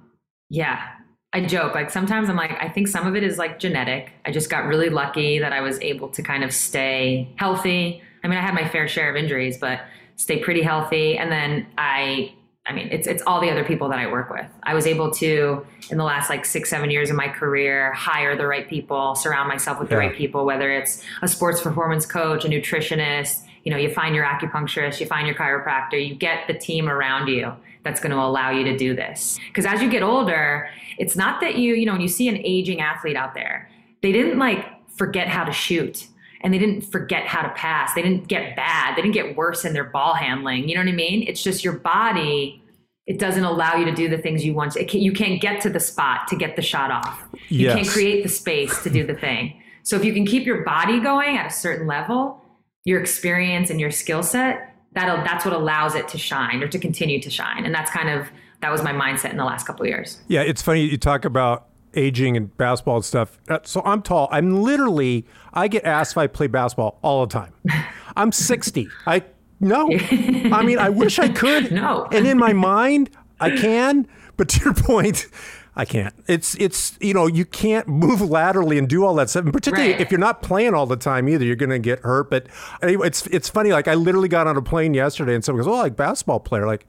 yeah. 0.51 0.89
I 1.33 1.45
joke. 1.45 1.75
Like 1.75 1.91
sometimes 1.91 2.29
I'm 2.29 2.37
like, 2.37 2.53
I 2.61 2.69
think 2.69 2.89
some 2.89 3.07
of 3.07 3.15
it 3.15 3.23
is 3.23 3.39
like 3.39 3.59
genetic. 3.59 4.13
I 4.25 4.31
just 4.31 4.51
got 4.51 4.65
really 4.67 4.89
lucky 4.89 5.39
that 5.39 5.53
I 5.53 5.61
was 5.61 5.79
able 5.81 6.09
to 6.09 6.23
kind 6.23 6.43
of 6.43 6.53
stay 6.53 7.29
healthy. 7.37 8.03
I 8.25 8.29
mean, 8.29 8.39
I 8.39 8.43
had 8.43 8.55
my 8.55 8.67
fair 8.69 8.89
share 8.89 9.11
of 9.11 9.17
injuries, 9.17 9.59
but 9.59 9.81
stay 10.17 10.39
pretty 10.39 10.63
healthy. 10.63 11.19
And 11.19 11.31
then 11.31 11.67
I, 11.79 12.33
I 12.69 12.73
mean, 12.73 12.89
it's 12.91 13.07
it's 13.07 13.23
all 13.27 13.41
the 13.41 13.51
other 13.51 13.65
people 13.65 13.89
that 13.91 13.99
I 13.99 14.11
work 14.11 14.29
with. 14.29 14.47
I 14.65 14.75
was 14.75 14.87
able 14.87 15.11
to, 15.13 15.65
in 15.91 15.99
the 15.99 16.05
last 16.05 16.29
like 16.29 16.45
six, 16.45 16.69
seven 16.69 16.91
years 16.91 17.11
of 17.11 17.17
my 17.17 17.29
career, 17.29 17.93
hire 17.93 18.37
the 18.37 18.47
right 18.47 18.69
people, 18.69 19.15
surround 19.15 19.49
myself 19.49 19.79
with 19.79 19.89
the 19.89 19.97
right 19.97 20.15
people. 20.15 20.45
Whether 20.45 20.73
it's 20.73 21.03
a 21.23 21.29
sports 21.29 21.61
performance 21.61 22.07
coach, 22.07 22.45
a 22.45 22.49
nutritionist, 22.49 23.45
you 23.63 23.71
know, 23.71 23.79
you 23.79 23.93
find 23.93 24.15
your 24.15 24.25
acupuncturist, 24.25 25.01
you 25.01 25.07
find 25.07 25.27
your 25.27 25.37
chiropractor, 25.37 25.95
you 25.95 26.15
get 26.15 26.47
the 26.49 26.55
team 26.55 26.89
around 26.89 27.29
you 27.29 27.53
that's 27.85 28.01
going 28.01 28.11
to 28.11 28.19
allow 28.19 28.51
you 28.51 28.65
to 28.65 28.77
do 28.77 28.95
this. 28.95 29.39
Because 29.49 29.65
as 29.65 29.81
you 29.81 29.89
get 29.89 30.03
older, 30.03 30.69
it's 30.99 31.17
not 31.17 31.41
that 31.41 31.57
you, 31.57 31.75
you 31.75 31.87
know, 31.87 31.93
when 31.93 32.01
you 32.01 32.09
see 32.09 32.29
an 32.29 32.39
aging 32.45 32.81
athlete 32.81 33.17
out 33.17 33.35
there, 33.35 33.71
they 34.03 34.13
didn't 34.13 34.39
like 34.39 34.67
forget 34.89 35.29
how 35.29 35.45
to 35.45 35.53
shoot 35.53 36.09
and 36.43 36.53
they 36.53 36.59
didn't 36.59 36.83
forget 36.83 37.27
how 37.27 37.43
to 37.43 37.49
pass. 37.51 37.95
They 37.95 38.03
didn't 38.03 38.29
get 38.29 38.57
bad. 38.57 38.97
They 38.97 39.03
didn't 39.03 39.15
get 39.15 39.37
worse 39.37 39.65
in 39.65 39.73
their 39.73 39.85
ball 39.85 40.15
handling. 40.15 40.69
You 40.69 40.75
know 40.75 40.83
what 40.83 40.89
I 40.89 40.93
mean? 40.93 41.25
It's 41.27 41.43
just 41.43 41.65
your 41.65 41.75
body. 41.75 42.63
It 43.07 43.19
doesn't 43.19 43.45
allow 43.45 43.77
you 43.77 43.85
to 43.85 43.95
do 43.95 44.09
the 44.09 44.19
things 44.19 44.45
you 44.45 44.55
want. 44.55 44.77
It 44.77 44.89
can, 44.89 45.01
you 45.01 45.13
can't 45.13 45.41
get 45.41 45.61
to 45.63 45.71
the 45.71 45.81
spot 45.81 46.27
to 46.29 46.37
get 46.37 46.57
the 46.57 46.63
shot 46.63 46.91
off. 46.91 47.25
You 47.49 47.71
can't 47.71 47.89
create 47.89 48.23
the 48.23 48.29
space 48.29 48.83
to 48.83 48.91
do 48.91 49.07
the 49.07 49.15
thing. 49.15 49.63
So 49.83 49.95
if 49.97 50.05
you 50.05 50.13
can 50.13 50.27
keep 50.27 50.45
your 50.45 50.65
body 50.65 50.99
going 50.99 51.37
at 51.37 51.47
a 51.47 51.51
certain 51.51 51.87
level, 51.87 52.43
your 52.85 53.01
experience 53.01 53.71
and 53.71 53.81
your 53.81 53.93
skill 53.93 54.23
set, 54.23 54.75
that'll 54.93 55.19
that's 55.19 55.45
what 55.45 55.55
allows 55.55 55.95
it 55.95 56.09
to 56.09 56.19
shine 56.19 56.63
or 56.63 56.69
to 56.69 56.79
continue 56.79 57.21
to 57.23 57.31
shine. 57.31 57.65
And 57.65 57.73
that's 57.73 57.91
kind 57.91 58.09
of 58.09 58.27
that 58.63 58.73
was 58.73 58.83
my 58.83 58.93
mindset 58.93 59.31
in 59.31 59.37
the 59.37 59.45
last 59.45 59.67
couple 59.67 59.85
of 59.85 59.89
years. 59.89 60.19
Yeah, 60.27 60.43
it's 60.43 60.63
funny 60.63 60.83
you 60.83 60.97
talk 60.97 61.25
about 61.25 61.69
aging 61.95 62.37
and 62.37 62.57
basketball 62.57 62.97
and 62.97 63.05
stuff. 63.05 63.39
Uh, 63.49 63.59
So 63.65 63.83
I'm 63.85 64.03
tall. 64.03 64.29
I'm 64.31 64.63
literally 64.63 65.27
I 65.55 65.69
get 65.69 65.85
asked 65.85 66.13
if 66.13 66.19
I 66.19 66.27
play 66.27 66.47
basketball 66.47 66.99
all 67.03 67.27
the 67.27 67.33
time. 67.33 67.53
I'm 68.17 68.33
60. 68.33 68.89
I 69.07 69.23
no. 69.61 69.89
I 69.91 70.63
mean, 70.63 70.79
I 70.79 70.91
wish 70.91 71.19
I 71.19 71.29
could. 71.29 71.73
No. 71.77 72.07
And 72.13 72.27
in 72.27 72.37
my 72.39 72.53
mind, 72.53 73.11
I 73.41 73.51
can, 73.57 74.07
but 74.37 74.49
to 74.51 74.65
your 74.65 74.75
point, 74.75 75.27
I 75.75 75.85
can't. 75.87 76.15
It's 76.27 76.55
it's 76.57 76.97
you 77.01 77.13
know, 77.15 77.27
you 77.27 77.45
can't 77.47 77.87
move 77.89 78.21
laterally 78.23 78.77
and 78.79 78.87
do 78.89 79.05
all 79.05 79.15
that 79.17 79.29
stuff. 79.31 79.45
And 79.45 79.53
particularly 79.53 79.93
Right. 79.93 80.01
if 80.01 80.11
you're 80.11 80.21
not 80.21 80.43
playing 80.43 80.75
all 80.75 80.87
the 80.87 80.97
time 80.97 81.29
either, 81.29 81.45
you're 81.45 81.57
going 81.57 81.71
to 81.71 81.79
get 81.79 82.01
hurt. 82.01 82.31
But 82.31 82.47
anyway, 82.83 83.07
it's 83.09 83.27
it's 83.29 83.49
funny 83.49 83.73
like 83.73 83.89
I 83.89 83.95
literally 83.95 84.29
got 84.29 84.47
on 84.47 84.57
a 84.57 84.63
plane 84.63 84.93
yesterday 84.95 85.35
and 85.35 85.45
someone 85.45 85.65
goes, 85.65 85.73
"Oh, 85.73 85.77
like 85.79 85.97
basketball 85.97 86.41
player." 86.41 86.67
Like 86.67 86.87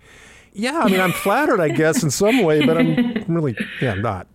yeah, 0.53 0.79
I 0.79 0.89
mean, 0.89 0.99
I'm 1.01 1.11
flattered, 1.11 1.59
I 1.59 1.69
guess, 1.69 2.01
in 2.01 2.09
some 2.11 2.41
way, 2.43 2.65
but 2.65 2.77
I'm 2.77 3.23
really, 3.27 3.55
yeah, 3.81 3.91
I'm 3.91 4.01
not. 4.01 4.25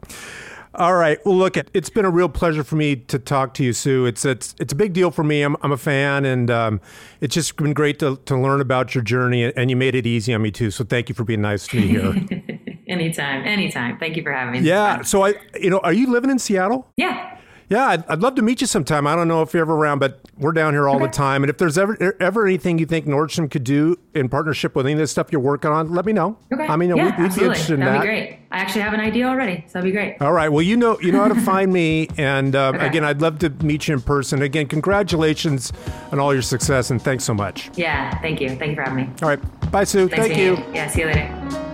All 0.75 0.95
right. 0.95 1.19
Well, 1.27 1.37
look, 1.37 1.57
it, 1.57 1.71
it's 1.75 1.91
been 1.91 2.05
a 2.07 2.11
real 2.11 2.29
pleasure 2.29 2.65
for 2.65 2.77
me 2.77 2.97
to 2.97 3.19
talk 3.19 3.53
to 3.55 3.65
you, 3.65 3.73
Sue. 3.73 4.07
It's 4.07 4.25
it's 4.25 4.55
it's 4.59 4.73
a 4.73 4.77
big 4.77 4.93
deal 4.95 5.11
for 5.11 5.23
me. 5.23 5.43
I'm 5.43 5.57
I'm 5.63 5.73
a 5.73 5.77
fan, 5.77 6.25
and 6.25 6.51
um, 6.51 6.81
it's 7.21 7.35
just 7.35 7.57
been 7.57 7.75
great 7.75 7.99
to 7.99 8.17
to 8.25 8.37
learn 8.39 8.61
about 8.61 8.95
your 8.95 9.05
journey, 9.05 9.53
and 9.55 9.69
you 9.71 9.77
made 9.77 9.95
it 9.95 10.07
easy 10.07 10.33
on 10.33 10.41
me 10.43 10.51
too. 10.51 10.71
So 10.71 10.83
thank 10.85 11.09
you 11.11 11.15
for 11.15 11.25
being 11.25 11.43
nice 11.43 11.67
to 11.69 11.77
me 11.77 11.89
here. 11.89 12.15
Anytime, 12.89 13.45
anytime. 13.45 13.99
Thank 13.99 14.17
you 14.17 14.23
for 14.23 14.33
having 14.33 14.61
me. 14.61 14.69
yeah. 14.69 15.01
So 15.03 15.25
I, 15.25 15.35
you 15.59 15.71
know, 15.71 15.79
are 15.79 15.95
you 15.95 16.11
living 16.11 16.29
in 16.31 16.39
Seattle? 16.39 16.91
Yeah. 16.97 17.39
Yeah, 17.73 17.87
I'd, 17.89 18.07
I'd 18.07 18.21
love 18.21 18.35
to 18.35 18.43
meet 18.43 18.61
you 18.61 18.67
sometime. 18.67 19.07
I 19.07 19.17
don't 19.17 19.29
know 19.29 19.41
if 19.41 19.55
you're 19.55 19.63
ever 19.63 19.75
around, 19.75 19.99
but 19.99 20.21
we're 20.37 20.53
down 20.53 20.75
here 20.75 20.89
all 20.91 20.99
the 20.99 21.09
time. 21.09 21.43
And 21.43 21.49
if 21.49 21.57
there's 21.57 21.79
ever 21.79 21.97
ever 22.21 22.47
anything 22.47 22.79
you 22.79 22.85
think 22.85 23.07
Nordstrom 23.07 23.51
could 23.51 23.65
do 23.65 23.99
in 24.15 24.29
partnership 24.29 24.75
with 24.77 24.85
any 24.85 24.93
of 24.93 24.99
this 24.99 25.11
stuff 25.11 25.33
you're 25.33 25.41
working 25.41 25.71
on, 25.71 25.91
let 25.93 26.05
me 26.05 26.13
know. 26.13 26.37
Okay. 26.53 26.67
I 26.67 26.77
mean, 26.77 26.95
yeah, 26.95 27.17
we'd, 27.19 27.29
we'd 27.31 27.35
be 27.35 27.45
interested 27.47 27.75
in 27.75 27.81
That'd 27.81 27.95
that. 27.95 28.01
be 28.03 28.07
great. 28.07 28.39
I 28.51 28.59
actually 28.59 28.83
have 28.83 28.93
an 28.93 29.01
idea 29.01 29.27
already, 29.27 29.65
so 29.69 29.73
that'd 29.79 29.85
be 29.89 29.93
great. 29.93 30.21
All 30.21 30.33
right. 30.35 30.51
Well, 30.51 30.61
you 30.61 30.77
know 30.77 31.01
you 31.01 31.13
know 31.13 31.23
how 31.23 31.29
to 31.29 31.41
find 31.41 31.73
me, 31.73 32.09
and 32.19 32.55
um, 32.55 32.75
Okay. 32.77 32.87
again, 32.89 33.05
I'd 33.05 33.23
love 33.23 33.39
to 33.39 33.49
meet 33.65 33.89
you 33.89 33.95
in 33.95 34.03
person. 34.03 34.43
Again, 34.43 34.67
congratulations 34.69 35.73
on 36.13 36.19
all 36.19 36.35
your 36.35 36.43
success, 36.43 36.91
and 36.91 37.01
thanks 37.01 37.25
so 37.25 37.33
much. 37.33 37.71
Yeah. 37.75 38.19
Thank 38.21 38.43
you. 38.43 38.51
Thank 38.51 38.71
you 38.71 38.75
for 38.77 38.83
having 38.83 39.07
me. 39.07 39.11
All 39.23 39.29
right. 39.31 39.71
Bye, 39.73 39.85
Sue. 39.85 40.09
Thanks 40.09 40.27
Thank 40.27 40.39
you. 40.39 40.63
Yeah. 40.75 40.89
See 40.89 41.01
you 41.01 41.07
later. 41.07 41.72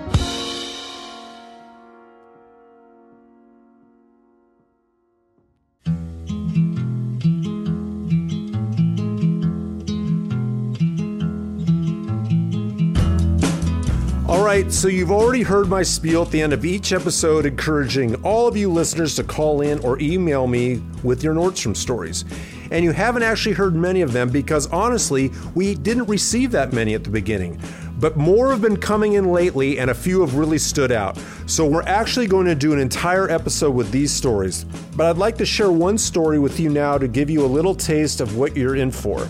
Right, 14.49 14.73
so 14.73 14.89
you've 14.89 15.11
already 15.11 15.43
heard 15.43 15.69
my 15.69 15.83
spiel 15.83 16.23
at 16.23 16.31
the 16.31 16.41
end 16.41 16.55
of 16.55 16.65
each 16.65 16.95
episode, 16.95 17.45
encouraging 17.45 18.15
all 18.23 18.49
of 18.49 18.57
you 18.57 18.73
listeners 18.73 19.15
to 19.15 19.23
call 19.23 19.61
in 19.61 19.79
or 19.81 20.01
email 20.01 20.47
me 20.47 20.81
with 21.03 21.23
your 21.23 21.35
Nordstrom 21.35 21.77
stories. 21.77 22.25
And 22.71 22.83
you 22.83 22.93
haven't 22.93 23.25
actually 23.25 23.55
heard 23.55 23.77
many 23.77 24.01
of 24.01 24.15
them 24.15 24.31
because 24.31 24.67
honestly, 24.69 25.31
we 25.55 25.75
didn't 25.75 26.07
receive 26.07 26.51
that 26.53 26.73
many 26.73 26.95
at 26.95 27.05
the 27.05 27.11
beginning. 27.11 27.61
But 28.01 28.17
more 28.17 28.49
have 28.49 28.63
been 28.63 28.79
coming 28.79 29.15
in 29.15 29.33
lately, 29.33 29.79
and 29.79 29.91
a 29.91 29.95
few 29.95 30.23
have 30.23 30.35
really 30.35 30.57
stood 30.57 30.93
out. 30.93 31.19
So 31.45 31.67
we're 31.67 31.83
actually 31.83 32.27
going 32.27 32.47
to 32.47 32.55
do 32.55 32.73
an 32.73 32.79
entire 32.79 33.29
episode 33.29 33.75
with 33.75 33.91
these 33.91 34.11
stories. 34.11 34.65
But 34.97 35.11
I'd 35.11 35.19
like 35.19 35.37
to 35.39 35.45
share 35.45 35.71
one 35.71 35.99
story 35.99 36.39
with 36.39 36.59
you 36.59 36.71
now 36.71 36.97
to 36.97 37.07
give 37.07 37.29
you 37.29 37.45
a 37.45 37.47
little 37.47 37.75
taste 37.75 38.23
of 38.23 38.39
what 38.39 38.57
you're 38.57 38.77
in 38.77 38.93
for. 38.93 39.29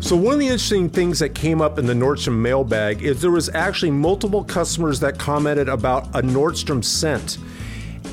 So 0.00 0.16
one 0.16 0.34
of 0.34 0.38
the 0.38 0.46
interesting 0.46 0.88
things 0.88 1.18
that 1.18 1.34
came 1.34 1.60
up 1.60 1.76
in 1.76 1.84
the 1.84 1.92
Nordstrom 1.92 2.38
mailbag 2.38 3.02
is 3.02 3.20
there 3.20 3.32
was 3.32 3.48
actually 3.50 3.90
multiple 3.90 4.44
customers 4.44 5.00
that 5.00 5.18
commented 5.18 5.68
about 5.68 6.06
a 6.14 6.22
Nordstrom 6.22 6.84
scent. 6.84 7.36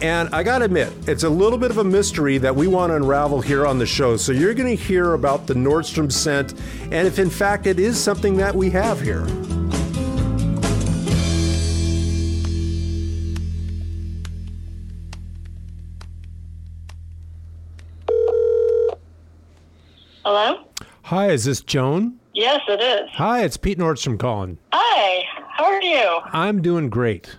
And 0.01 0.27
I 0.33 0.41
got 0.43 0.59
to 0.59 0.65
admit, 0.65 0.91
it's 1.07 1.23
a 1.23 1.29
little 1.29 1.59
bit 1.59 1.69
of 1.71 1.77
a 1.77 1.83
mystery 1.83 2.37
that 2.39 2.53
we 2.53 2.67
want 2.67 2.89
to 2.89 2.95
unravel 2.95 3.39
here 3.39 3.67
on 3.67 3.77
the 3.77 3.85
show. 3.85 4.17
So 4.17 4.31
you're 4.31 4.55
to 4.55 4.75
hear 4.75 5.13
about 5.13 5.45
the 5.45 5.53
Nordstrom 5.53 6.11
scent 6.11 6.55
and 6.91 7.07
if 7.07 7.19
in 7.19 7.29
fact 7.29 7.67
it 7.67 7.79
is 7.79 8.01
something 8.01 8.35
that 8.37 8.53
we 8.53 8.71
have 8.71 8.99
here. 8.99 9.25
Hello? 20.25 20.64
Hi, 21.09 21.29
is 21.29 21.45
this 21.45 21.61
Joan? 21.61 22.19
Yes, 22.33 22.61
it 22.67 22.81
is. 22.81 23.11
Hi, 23.13 23.43
it's 23.43 23.57
Pete 23.57 23.77
Nordstrom 23.77 24.17
calling. 24.17 24.57
Hi, 24.73 25.23
how 25.51 25.65
are 25.65 25.79
you? 25.79 26.19
I'm 26.33 26.63
doing 26.63 26.89
great. 26.89 27.35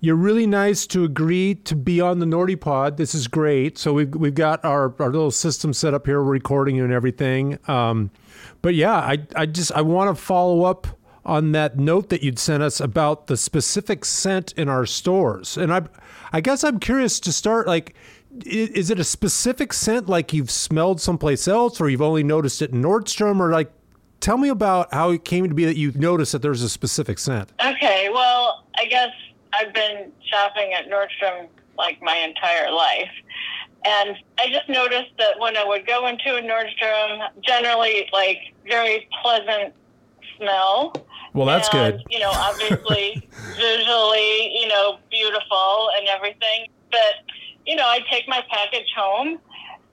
You're 0.00 0.16
really 0.16 0.46
nice 0.46 0.86
to 0.86 1.04
agree 1.04 1.54
to 1.56 1.76
be 1.76 2.00
on 2.00 2.20
the 2.20 2.24
Nordy 2.24 2.58
Pod. 2.58 2.96
This 2.96 3.14
is 3.14 3.28
great. 3.28 3.76
So 3.76 3.92
we've 3.92 4.14
we've 4.14 4.34
got 4.34 4.64
our, 4.64 4.94
our 4.98 5.10
little 5.10 5.30
system 5.30 5.74
set 5.74 5.92
up 5.92 6.06
here, 6.06 6.22
recording 6.22 6.76
you 6.76 6.84
and 6.84 6.94
everything. 6.94 7.58
Um, 7.68 8.10
but 8.62 8.74
yeah, 8.74 8.94
I 8.94 9.18
I 9.36 9.44
just 9.44 9.70
I 9.72 9.82
want 9.82 10.16
to 10.16 10.22
follow 10.22 10.62
up 10.62 10.86
on 11.22 11.52
that 11.52 11.78
note 11.78 12.08
that 12.08 12.22
you'd 12.22 12.38
sent 12.38 12.62
us 12.62 12.80
about 12.80 13.26
the 13.26 13.36
specific 13.36 14.06
scent 14.06 14.54
in 14.56 14.70
our 14.70 14.86
stores. 14.86 15.58
And 15.58 15.74
I 15.74 15.82
I 16.32 16.40
guess 16.40 16.64
I'm 16.64 16.80
curious 16.80 17.20
to 17.20 17.32
start 17.32 17.66
like 17.66 17.94
is 18.44 18.90
it 18.90 19.00
a 19.00 19.04
specific 19.04 19.72
scent 19.72 20.08
like 20.08 20.32
you've 20.32 20.50
smelled 20.50 21.00
someplace 21.00 21.48
else 21.48 21.80
or 21.80 21.88
you've 21.88 22.02
only 22.02 22.22
noticed 22.22 22.62
it 22.62 22.70
in 22.70 22.82
Nordstrom 22.82 23.40
or 23.40 23.50
like 23.50 23.72
Tell 24.20 24.36
me 24.36 24.50
about 24.50 24.92
how 24.92 25.10
it 25.10 25.24
came 25.24 25.48
to 25.48 25.54
be 25.54 25.64
that 25.64 25.76
you 25.76 25.92
noticed 25.92 26.32
that 26.32 26.42
there's 26.42 26.62
a 26.62 26.68
specific 26.68 27.18
scent. 27.18 27.52
Okay, 27.64 28.10
well, 28.12 28.64
I 28.78 28.84
guess 28.84 29.08
I've 29.54 29.72
been 29.72 30.12
shopping 30.30 30.74
at 30.74 30.88
Nordstrom 30.90 31.48
like 31.78 32.00
my 32.02 32.16
entire 32.16 32.70
life. 32.70 33.10
And 33.86 34.14
I 34.38 34.50
just 34.50 34.68
noticed 34.68 35.12
that 35.18 35.38
when 35.38 35.56
I 35.56 35.64
would 35.64 35.86
go 35.86 36.06
into 36.06 36.36
a 36.36 36.42
Nordstrom, 36.42 37.28
generally 37.40 38.10
like 38.12 38.38
very 38.68 39.08
pleasant 39.22 39.72
smell. 40.36 40.92
Well, 41.32 41.46
that's 41.46 41.72
and, 41.72 41.96
good. 41.96 42.02
You 42.10 42.18
know, 42.18 42.30
obviously 42.30 43.26
visually, 43.56 44.52
you 44.54 44.68
know, 44.68 44.98
beautiful 45.10 45.88
and 45.96 46.08
everything. 46.08 46.66
But, 46.90 47.24
you 47.66 47.76
know, 47.76 47.86
I'd 47.86 48.04
take 48.10 48.28
my 48.28 48.42
package 48.50 48.92
home 48.96 49.38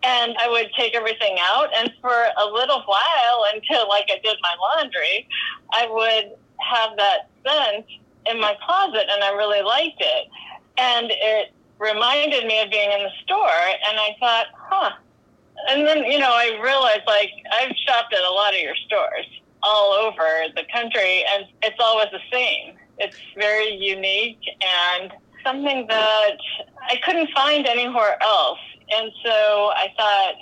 and 0.03 0.36
I 0.39 0.49
would 0.49 0.70
take 0.78 0.95
everything 0.95 1.38
out. 1.41 1.70
And 1.76 1.91
for 2.01 2.11
a 2.11 2.45
little 2.45 2.82
while, 2.86 3.45
until 3.53 3.88
like 3.89 4.05
I 4.09 4.20
did 4.24 4.38
my 4.41 4.55
laundry, 4.59 5.28
I 5.72 5.88
would 5.89 6.38
have 6.59 6.97
that 6.97 7.30
scent 7.45 7.86
in 8.30 8.39
my 8.39 8.55
closet 8.65 9.05
and 9.09 9.24
I 9.24 9.32
really 9.32 9.61
liked 9.61 9.99
it. 9.99 10.28
And 10.78 11.07
it 11.11 11.53
reminded 11.80 12.45
me 12.45 12.61
of 12.61 12.70
being 12.70 12.91
in 12.91 12.99
the 12.99 13.11
store. 13.24 13.63
And 13.89 13.99
I 13.99 14.15
thought, 14.20 14.47
huh. 14.53 14.91
And 15.70 15.88
then, 15.88 16.03
you 16.05 16.20
know, 16.20 16.32
I 16.32 16.59
realized 16.61 17.01
like 17.07 17.32
I've 17.51 17.76
shopped 17.86 18.13
at 18.13 18.24
a 18.24 18.32
lot 18.32 18.53
of 18.53 18.61
your 18.61 18.76
stores 18.86 19.26
all 19.63 19.91
over 19.91 20.45
the 20.55 20.63
country 20.72 21.26
and 21.34 21.45
it's 21.63 21.78
always 21.80 22.07
the 22.11 22.22
same. 22.32 22.76
It's 22.99 23.18
very 23.36 23.76
unique 23.76 24.41
and 24.95 25.11
something 25.47 25.87
that 25.87 26.37
I 26.89 26.97
couldn't 27.05 27.29
find 27.33 27.65
anywhere 27.65 28.21
else. 28.21 28.59
And 28.89 29.11
so 29.23 29.31
I 29.31 29.87
thought, 29.97 30.35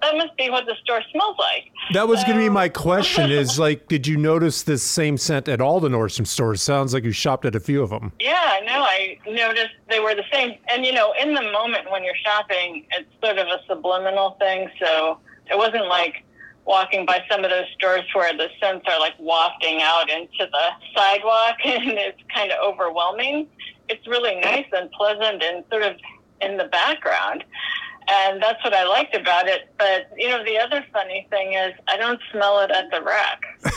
that 0.00 0.16
must 0.16 0.36
be 0.36 0.48
what 0.48 0.64
the 0.66 0.76
store 0.82 1.02
smells 1.10 1.36
like. 1.38 1.64
That 1.92 2.06
was 2.06 2.22
going 2.22 2.38
to 2.38 2.44
be 2.44 2.48
my 2.48 2.68
question 2.68 3.30
is 3.30 3.58
like, 3.58 3.88
did 3.88 4.06
you 4.06 4.16
notice 4.16 4.62
this 4.62 4.82
same 4.82 5.16
scent 5.16 5.48
at 5.48 5.60
all 5.60 5.80
the 5.80 5.88
Nordstrom 5.88 6.26
stores? 6.26 6.62
Sounds 6.62 6.94
like 6.94 7.04
you 7.04 7.12
shopped 7.12 7.44
at 7.44 7.54
a 7.56 7.60
few 7.60 7.82
of 7.82 7.90
them. 7.90 8.12
Yeah, 8.20 8.60
no, 8.64 8.82
I 8.82 9.18
noticed 9.26 9.74
they 9.90 9.98
were 9.98 10.14
the 10.14 10.24
same. 10.32 10.56
And, 10.68 10.86
you 10.86 10.92
know, 10.92 11.14
in 11.20 11.34
the 11.34 11.42
moment 11.42 11.90
when 11.90 12.04
you're 12.04 12.14
shopping, 12.24 12.86
it's 12.92 13.08
sort 13.24 13.38
of 13.38 13.48
a 13.48 13.60
subliminal 13.66 14.36
thing. 14.38 14.68
So 14.80 15.18
it 15.50 15.58
wasn't 15.58 15.88
like 15.88 16.24
walking 16.64 17.06
by 17.06 17.24
some 17.30 17.42
of 17.44 17.50
those 17.50 17.64
stores 17.76 18.04
where 18.12 18.36
the 18.36 18.48
scents 18.60 18.84
are 18.86 19.00
like 19.00 19.14
wafting 19.18 19.80
out 19.82 20.08
into 20.10 20.46
the 20.52 20.68
sidewalk 20.94 21.56
and 21.64 21.92
it's 21.92 22.20
kind 22.32 22.52
of 22.52 22.58
overwhelming. 22.62 23.48
It's 23.88 24.06
really 24.06 24.40
nice 24.40 24.66
and 24.72 24.90
pleasant 24.92 25.42
and 25.42 25.64
sort 25.70 25.82
of 25.82 25.96
in 26.40 26.56
the 26.56 26.64
background. 26.64 27.44
And 28.10 28.42
that's 28.42 28.62
what 28.64 28.72
I 28.72 28.84
liked 28.84 29.14
about 29.14 29.48
it. 29.48 29.72
But, 29.78 30.10
you 30.16 30.28
know, 30.28 30.42
the 30.44 30.58
other 30.58 30.84
funny 30.92 31.26
thing 31.30 31.52
is 31.52 31.74
I 31.88 31.96
don't 31.96 32.20
smell 32.32 32.60
it 32.60 32.70
at 32.70 32.90
the 32.90 33.02
rack. 33.02 33.42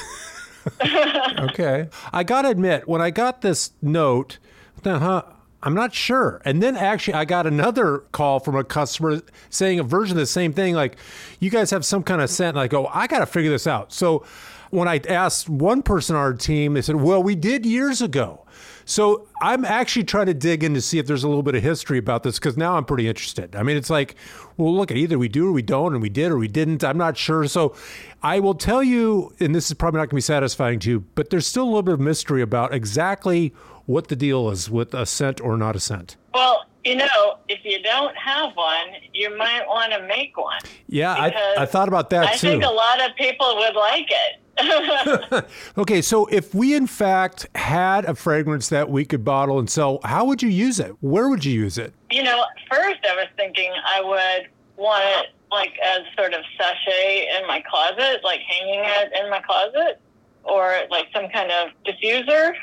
Okay. 1.39 1.89
I 2.13 2.23
got 2.23 2.43
to 2.43 2.49
admit, 2.49 2.87
when 2.87 3.01
I 3.01 3.09
got 3.09 3.41
this 3.41 3.71
note, 3.81 4.37
uh-huh, 4.85 5.23
I'm 5.63 5.73
not 5.73 5.93
sure. 5.93 6.41
And 6.45 6.61
then 6.61 6.75
actually, 6.75 7.15
I 7.15 7.25
got 7.25 7.45
another 7.45 7.99
call 8.11 8.39
from 8.39 8.55
a 8.55 8.63
customer 8.63 9.21
saying 9.49 9.79
a 9.79 9.83
version 9.83 10.17
of 10.17 10.19
the 10.19 10.25
same 10.25 10.53
thing. 10.53 10.75
Like, 10.75 10.97
you 11.39 11.49
guys 11.49 11.71
have 11.71 11.85
some 11.85 12.03
kind 12.03 12.21
of 12.21 12.29
scent. 12.29 12.55
And 12.55 12.59
I 12.59 12.67
go, 12.67 12.87
I 12.87 13.07
got 13.07 13.19
to 13.19 13.25
figure 13.25 13.51
this 13.51 13.67
out. 13.67 13.93
So 13.93 14.25
when 14.69 14.87
I 14.87 15.01
asked 15.09 15.49
one 15.49 15.81
person 15.81 16.15
on 16.15 16.21
our 16.21 16.33
team, 16.33 16.73
they 16.73 16.81
said, 16.81 16.95
well, 16.95 17.21
we 17.21 17.35
did 17.35 17.65
years 17.65 18.01
ago. 18.01 18.45
So 18.91 19.29
I'm 19.41 19.63
actually 19.63 20.03
trying 20.03 20.25
to 20.25 20.33
dig 20.33 20.65
in 20.65 20.73
to 20.73 20.81
see 20.81 20.99
if 20.99 21.07
there's 21.07 21.23
a 21.23 21.27
little 21.29 21.43
bit 21.43 21.55
of 21.55 21.63
history 21.63 21.97
about 21.97 22.23
this 22.23 22.37
because 22.37 22.57
now 22.57 22.75
I'm 22.75 22.83
pretty 22.83 23.07
interested. 23.07 23.55
I 23.55 23.63
mean, 23.63 23.77
it's 23.77 23.89
like, 23.89 24.15
well, 24.57 24.75
look, 24.75 24.91
at 24.91 24.97
either 24.97 25.17
we 25.17 25.29
do 25.29 25.47
or 25.47 25.53
we 25.53 25.61
don't, 25.61 25.93
and 25.93 26.01
we 26.01 26.09
did 26.09 26.29
or 26.29 26.37
we 26.37 26.49
didn't. 26.49 26.83
I'm 26.83 26.97
not 26.97 27.15
sure. 27.15 27.47
So 27.47 27.73
I 28.21 28.41
will 28.41 28.53
tell 28.53 28.83
you, 28.83 29.33
and 29.39 29.55
this 29.55 29.67
is 29.67 29.75
probably 29.75 29.99
not 29.99 30.07
going 30.07 30.09
to 30.09 30.15
be 30.15 30.21
satisfying 30.21 30.77
to 30.79 30.89
you, 30.89 31.05
but 31.15 31.29
there's 31.29 31.47
still 31.47 31.63
a 31.63 31.67
little 31.67 31.83
bit 31.83 31.93
of 31.93 32.01
mystery 32.01 32.41
about 32.41 32.73
exactly 32.73 33.53
what 33.85 34.09
the 34.09 34.15
deal 34.17 34.49
is 34.49 34.69
with 34.69 34.93
a 34.93 35.05
scent 35.05 35.39
or 35.39 35.55
not 35.55 35.77
a 35.77 35.79
scent. 35.79 36.17
Well, 36.33 36.65
you 36.83 36.97
know, 36.97 37.37
if 37.47 37.63
you 37.63 37.81
don't 37.81 38.17
have 38.17 38.53
one, 38.57 38.87
you 39.13 39.37
might 39.37 39.65
want 39.67 39.93
to 39.93 40.05
make 40.05 40.35
one. 40.35 40.59
Yeah, 40.89 41.13
I, 41.13 41.55
I 41.59 41.65
thought 41.65 41.87
about 41.87 42.09
that 42.09 42.25
I 42.25 42.33
too. 42.33 42.49
think 42.49 42.63
a 42.65 42.69
lot 42.69 42.99
of 43.09 43.15
people 43.15 43.55
would 43.55 43.75
like 43.75 44.09
it. 44.09 44.41
Okay, 45.77 46.01
so 46.01 46.25
if 46.27 46.53
we 46.53 46.75
in 46.75 46.87
fact 46.87 47.47
had 47.55 48.05
a 48.05 48.15
fragrance 48.15 48.69
that 48.69 48.89
we 48.89 49.05
could 49.05 49.23
bottle 49.23 49.59
and 49.59 49.69
sell, 49.69 49.99
how 50.03 50.25
would 50.25 50.41
you 50.41 50.49
use 50.49 50.79
it? 50.79 50.95
Where 51.01 51.29
would 51.29 51.45
you 51.45 51.53
use 51.53 51.77
it? 51.77 51.93
you 52.11 52.23
know, 52.23 52.43
first 52.69 52.99
I 53.09 53.15
was 53.15 53.27
thinking 53.37 53.71
I 53.85 54.01
would 54.01 54.49
want 54.75 55.03
it 55.05 55.27
like 55.51 55.73
as 55.83 56.01
sort 56.17 56.33
of 56.33 56.43
sachet 56.57 57.27
in 57.37 57.47
my 57.47 57.61
closet, 57.69 58.21
like 58.23 58.39
hanging 58.41 58.81
it 58.83 59.11
in 59.21 59.29
my 59.29 59.39
closet, 59.41 59.99
or 60.43 60.75
like 60.89 61.07
some 61.13 61.29
kind 61.29 61.51
of 61.51 61.69
diffuser. 61.85 62.53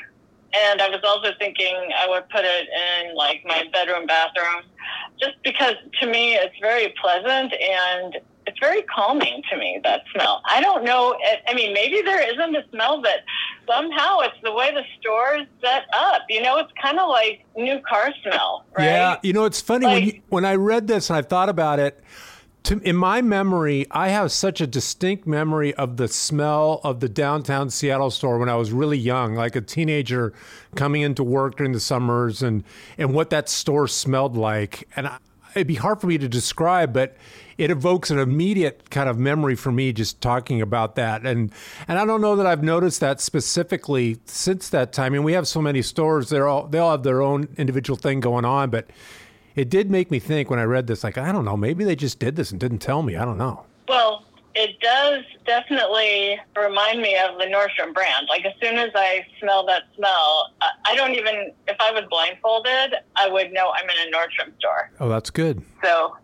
And 0.51 0.81
I 0.81 0.89
was 0.89 1.01
also 1.05 1.29
thinking 1.37 1.75
I 1.97 2.07
would 2.09 2.27
put 2.29 2.43
it 2.43 2.67
in 2.67 3.15
like 3.15 3.43
my 3.45 3.63
bedroom, 3.71 4.07
bathroom, 4.07 4.63
just 5.19 5.35
because 5.43 5.75
to 5.99 6.07
me 6.07 6.33
it's 6.33 6.55
very 6.59 6.93
pleasant 6.99 7.53
and 7.53 8.17
it's 8.59 8.65
very 8.65 8.81
calming 8.83 9.41
to 9.51 9.57
me, 9.57 9.79
that 9.83 10.03
smell. 10.13 10.41
I 10.45 10.61
don't 10.61 10.83
know. 10.83 11.15
I- 11.47 11.53
mean, 11.53 11.73
maybe 11.73 12.01
there 12.01 12.21
isn't 12.21 12.55
a 12.55 12.63
smell, 12.69 13.01
but 13.01 13.23
somehow 13.67 14.19
it's 14.19 14.35
the 14.43 14.51
way 14.53 14.71
the 14.73 14.83
store 14.99 15.37
is 15.37 15.47
set 15.61 15.83
up. 15.93 16.21
You 16.29 16.41
know, 16.41 16.57
it's 16.57 16.71
kind 16.81 16.99
of 16.99 17.09
like 17.09 17.43
new 17.57 17.79
car 17.81 18.13
smell, 18.23 18.65
right? 18.77 18.85
Yeah, 18.85 19.17
you 19.23 19.33
know, 19.33 19.45
it's 19.45 19.61
funny 19.61 19.85
when 19.85 20.03
you, 20.03 20.21
when 20.29 20.45
I 20.45 20.55
read 20.55 20.87
this 20.87 21.09
and 21.09 21.17
I 21.17 21.21
thought 21.21 21.49
about 21.49 21.79
it. 21.79 22.01
To, 22.63 22.77
in 22.79 22.97
my 22.97 23.21
memory, 23.21 23.87
I 23.89 24.09
have 24.09 24.33
such 24.33 24.59
a 24.59 24.67
distinct 24.67 25.25
memory 25.25 25.73
of 25.75 25.95
the 25.95 26.09
smell 26.09 26.81
of 26.83 26.99
the 26.99 27.07
downtown 27.07 27.69
Seattle 27.69 28.11
store 28.11 28.37
when 28.37 28.49
I 28.49 28.55
was 28.55 28.73
really 28.73 28.97
young, 28.97 29.33
like 29.33 29.55
a 29.55 29.61
teenager 29.61 30.33
coming 30.75 31.01
into 31.01 31.23
work 31.23 31.55
during 31.55 31.71
the 31.71 31.79
summers, 31.79 32.43
and 32.43 32.65
and 32.97 33.13
what 33.13 33.29
that 33.29 33.47
store 33.47 33.87
smelled 33.87 34.35
like. 34.35 34.87
And 34.97 35.07
I, 35.07 35.19
it'd 35.55 35.67
be 35.67 35.75
hard 35.75 36.01
for 36.01 36.07
me 36.07 36.17
to 36.17 36.27
describe, 36.27 36.91
but 36.93 37.15
it 37.59 37.69
evokes 37.69 38.09
an 38.09 38.17
immediate 38.19 38.89
kind 38.89 39.09
of 39.09 39.17
memory 39.19 39.53
for 39.55 39.71
me 39.71 39.91
just 39.91 40.21
talking 40.21 40.61
about 40.61 40.95
that. 40.95 41.25
And 41.25 41.51
and 41.87 41.99
I 41.99 42.05
don't 42.05 42.21
know 42.21 42.35
that 42.37 42.47
I've 42.47 42.63
noticed 42.63 43.01
that 43.01 43.19
specifically 43.21 44.17
since 44.25 44.69
that 44.69 44.93
time. 44.93 45.07
I 45.07 45.09
mean, 45.09 45.23
we 45.23 45.33
have 45.33 45.47
so 45.47 45.61
many 45.61 45.81
stores; 45.81 46.29
they're 46.29 46.47
all 46.47 46.67
they 46.67 46.79
all 46.79 46.91
have 46.91 47.03
their 47.03 47.21
own 47.21 47.49
individual 47.57 47.97
thing 47.97 48.19
going 48.21 48.45
on, 48.45 48.69
but 48.69 48.89
it 49.55 49.69
did 49.69 49.91
make 49.91 50.09
me 50.09 50.19
think 50.19 50.49
when 50.49 50.57
I 50.59 50.63
read 50.63 50.87
this, 50.87 51.03
like, 51.03 51.17
I 51.17 51.31
don't 51.33 51.43
know, 51.43 51.57
maybe 51.57 51.83
they 51.83 51.95
just 51.95 52.17
did 52.19 52.35
this 52.37 52.51
and 52.51 52.59
didn't 52.59 52.79
tell 52.79 53.01
me. 53.03 53.17
I 53.17 53.25
don't 53.25 53.37
know. 53.37 53.65
Well, 53.89 54.23
it 54.55 54.79
does 54.79 55.23
definitely 55.45 56.39
remind 56.57 57.01
me 57.01 57.17
of 57.17 57.37
the 57.39 57.45
Nordstrom 57.45 57.93
brand. 57.93 58.27
Like 58.29 58.45
as 58.45 58.53
soon 58.61 58.77
as 58.77 58.89
I 58.95 59.25
smell 59.39 59.65
that 59.65 59.83
smell, 59.97 60.53
I- 60.61 60.71
I 60.91 60.95
don't 60.95 61.13
even, 61.15 61.51
if 61.67 61.75
I 61.79 61.91
was 61.91 62.03
blindfolded, 62.09 62.95
I 63.17 63.27
would 63.27 63.51
know 63.51 63.71
I'm 63.71 63.83
in 63.89 64.07
a 64.13 64.15
Nordstrom 64.15 64.55
store. 64.59 64.91
Oh, 64.99 65.09
that's 65.09 65.29
good. 65.29 65.61
So, 65.83 66.15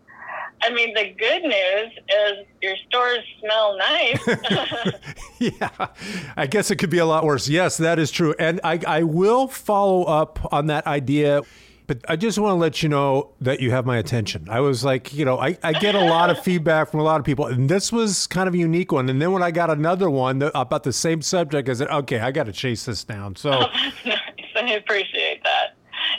I 0.62 0.72
mean, 0.72 0.94
the 0.94 1.14
good 1.18 1.42
news 1.42 1.92
is 2.08 2.46
your 2.62 2.76
stores 2.88 3.20
smell 3.40 3.76
nice. 3.76 4.20
yeah, 5.38 5.88
I 6.36 6.46
guess 6.46 6.70
it 6.70 6.76
could 6.76 6.90
be 6.90 6.98
a 6.98 7.06
lot 7.06 7.24
worse. 7.24 7.48
Yes, 7.48 7.76
that 7.76 7.98
is 7.98 8.10
true. 8.10 8.34
And 8.38 8.60
I, 8.64 8.80
I 8.86 9.02
will 9.02 9.48
follow 9.48 10.04
up 10.04 10.52
on 10.52 10.66
that 10.66 10.86
idea. 10.86 11.42
But 11.86 12.04
I 12.08 12.16
just 12.16 12.36
want 12.38 12.50
to 12.50 12.56
let 12.56 12.82
you 12.82 12.88
know 12.88 13.30
that 13.40 13.60
you 13.60 13.70
have 13.70 13.86
my 13.86 13.98
attention. 13.98 14.48
I 14.50 14.58
was 14.58 14.84
like, 14.84 15.14
you 15.14 15.24
know, 15.24 15.38
I, 15.38 15.56
I 15.62 15.72
get 15.72 15.94
a 15.94 16.00
lot 16.00 16.30
of 16.30 16.38
feedback 16.42 16.90
from 16.90 16.98
a 16.98 17.04
lot 17.04 17.20
of 17.20 17.24
people, 17.24 17.46
and 17.46 17.68
this 17.68 17.92
was 17.92 18.26
kind 18.26 18.48
of 18.48 18.54
a 18.54 18.58
unique 18.58 18.90
one. 18.90 19.08
And 19.08 19.22
then 19.22 19.30
when 19.30 19.42
I 19.42 19.52
got 19.52 19.70
another 19.70 20.10
one 20.10 20.40
that, 20.40 20.50
about 20.54 20.82
the 20.82 20.92
same 20.92 21.22
subject, 21.22 21.68
I 21.68 21.74
said, 21.74 21.88
okay, 21.88 22.18
I 22.18 22.32
got 22.32 22.46
to 22.46 22.52
chase 22.52 22.86
this 22.86 23.04
down. 23.04 23.36
So, 23.36 23.50
That's 23.50 24.04
nice. 24.04 24.18
I 24.56 24.70
appreciate 24.72 25.44
that. 25.44 25.76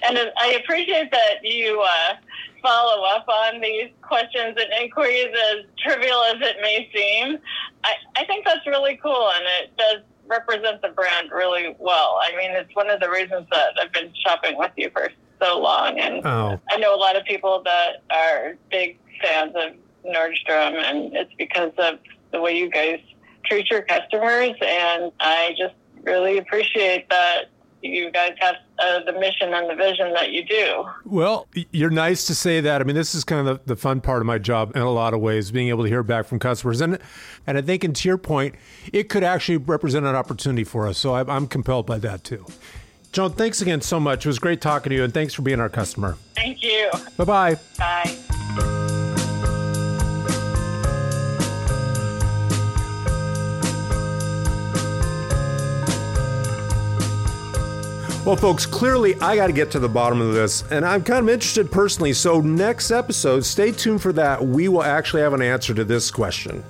And 0.08 0.18
I 0.38 0.60
appreciate 0.64 1.12
that 1.12 1.44
you 1.44 1.82
uh, 1.82 2.14
follow 2.62 3.04
up 3.04 3.28
on 3.28 3.62
these 3.62 3.90
questions 4.02 4.58
and 4.58 4.82
inquiries, 4.82 5.34
as 5.54 5.66
trivial 5.78 6.24
as 6.24 6.36
it 6.42 6.58
may 6.62 6.90
seem. 6.94 7.38
I, 7.84 7.94
I 8.18 8.26
think 8.26 8.46
that's 8.46 8.66
really 8.66 9.00
cool, 9.02 9.32
and 9.34 9.46
it 9.62 9.78
does 9.78 10.02
represent 10.28 10.82
the 10.82 10.90
brand 10.90 11.32
really 11.32 11.76
well. 11.80 12.20
I 12.22 12.36
mean, 12.36 12.52
it's 12.52 12.74
one 12.76 12.90
of 12.90 13.00
the 13.00 13.10
reasons 13.10 13.48
that 13.52 13.70
I've 13.82 13.94
been 13.94 14.12
shopping 14.26 14.58
with 14.58 14.72
you 14.76 14.90
for 14.92 15.10
so 15.42 15.60
long. 15.60 16.00
And 16.00 16.26
oh, 16.26 16.60
I 16.70 16.78
know 16.78 16.96
a 16.96 16.98
lot 16.98 17.16
of 17.16 17.24
people 17.26 17.62
that 17.64 18.04
are 18.10 18.58
big 18.70 18.98
fans 19.22 19.54
of 19.56 19.74
Nordstrom, 20.06 20.76
and 20.76 21.16
it's 21.16 21.34
because 21.38 21.72
of 21.78 22.00
the 22.32 22.42
way 22.42 22.58
you 22.58 22.70
guys 22.70 23.00
treat 23.46 23.70
your 23.70 23.82
customers. 23.84 24.56
And 24.62 25.12
I 25.20 25.56
just 25.58 25.76
really 26.04 26.38
appreciate 26.38 27.10
that 27.10 27.46
you 27.82 28.12
guys 28.12 28.34
have 28.40 28.56
uh, 28.80 29.00
the 29.04 29.14
mission 29.14 29.54
and 29.54 29.70
the 29.70 29.76
vision 29.76 30.14
that 30.14 30.32
you 30.32 30.46
do. 30.46 30.86
Well, 31.06 31.48
you're 31.72 31.90
nice 31.90 32.26
to 32.28 32.36
say 32.36 32.62
that. 32.62 32.82
I 32.82 32.84
mean, 32.84 32.96
this 32.96 33.16
is 33.16 33.24
kind 33.24 33.48
of 33.48 33.60
the, 33.60 33.74
the 33.74 33.76
fun 33.76 34.02
part 34.02 34.22
of 34.22 34.26
my 34.26 34.38
job 34.38 34.76
in 34.76 34.82
a 34.82 34.92
lot 34.92 35.14
of 35.14 35.20
ways, 35.20 35.52
being 35.52 35.70
able 35.70 35.84
to 35.84 35.90
hear 35.90 36.04
back 36.04 36.26
from 36.26 36.40
customers. 36.40 36.82
And 36.82 37.00
and 37.46 37.58
I 37.58 37.62
think, 37.62 37.84
and 37.84 37.96
to 37.96 38.08
your 38.08 38.18
point, 38.18 38.56
it 38.92 39.10
could 39.10 39.24
actually 39.24 39.58
represent 39.58 40.06
an 40.06 40.16
opportunity 40.16 40.64
for 40.64 40.88
us. 40.88 40.98
So 40.98 41.16
I'm, 41.16 41.30
I'm 41.30 41.48
compelled 41.48 41.86
by 41.86 41.98
that 42.00 42.24
too. 42.24 42.46
Joan, 43.12 43.32
thanks 43.32 43.62
again 43.62 43.82
so 43.82 44.00
much. 44.00 44.26
It 44.26 44.30
was 44.30 44.38
great 44.38 44.62
talking 44.62 44.90
to 44.92 44.96
you, 44.96 45.04
and 45.04 45.14
thanks 45.14 45.34
for 45.34 45.42
being 45.42 45.60
our 45.60 45.70
customer. 45.70 46.18
Thank 46.36 46.62
you. 46.62 46.90
Bye 47.18 47.24
bye. 47.24 47.58
Bye. 47.78 48.18
Well, 58.28 58.36
folks, 58.36 58.66
clearly 58.66 59.16
I 59.22 59.38
got 59.38 59.48
to 59.48 59.54
get 59.54 59.72
to 59.72 59.80
the 59.80 59.88
bottom 59.88 60.20
of 60.20 60.34
this, 60.34 60.70
and 60.70 60.84
I'm 60.86 61.02
kind 61.02 61.20
of 61.20 61.30
interested 61.30 61.72
personally. 61.72 62.12
So, 62.12 62.42
next 62.42 62.92
episode, 62.92 63.46
stay 63.46 63.72
tuned 63.72 64.02
for 64.02 64.12
that. 64.12 64.46
We 64.46 64.68
will 64.68 64.84
actually 64.84 65.22
have 65.22 65.32
an 65.32 65.42
answer 65.42 65.74
to 65.74 65.86
this 65.86 66.12
question. 66.12 66.62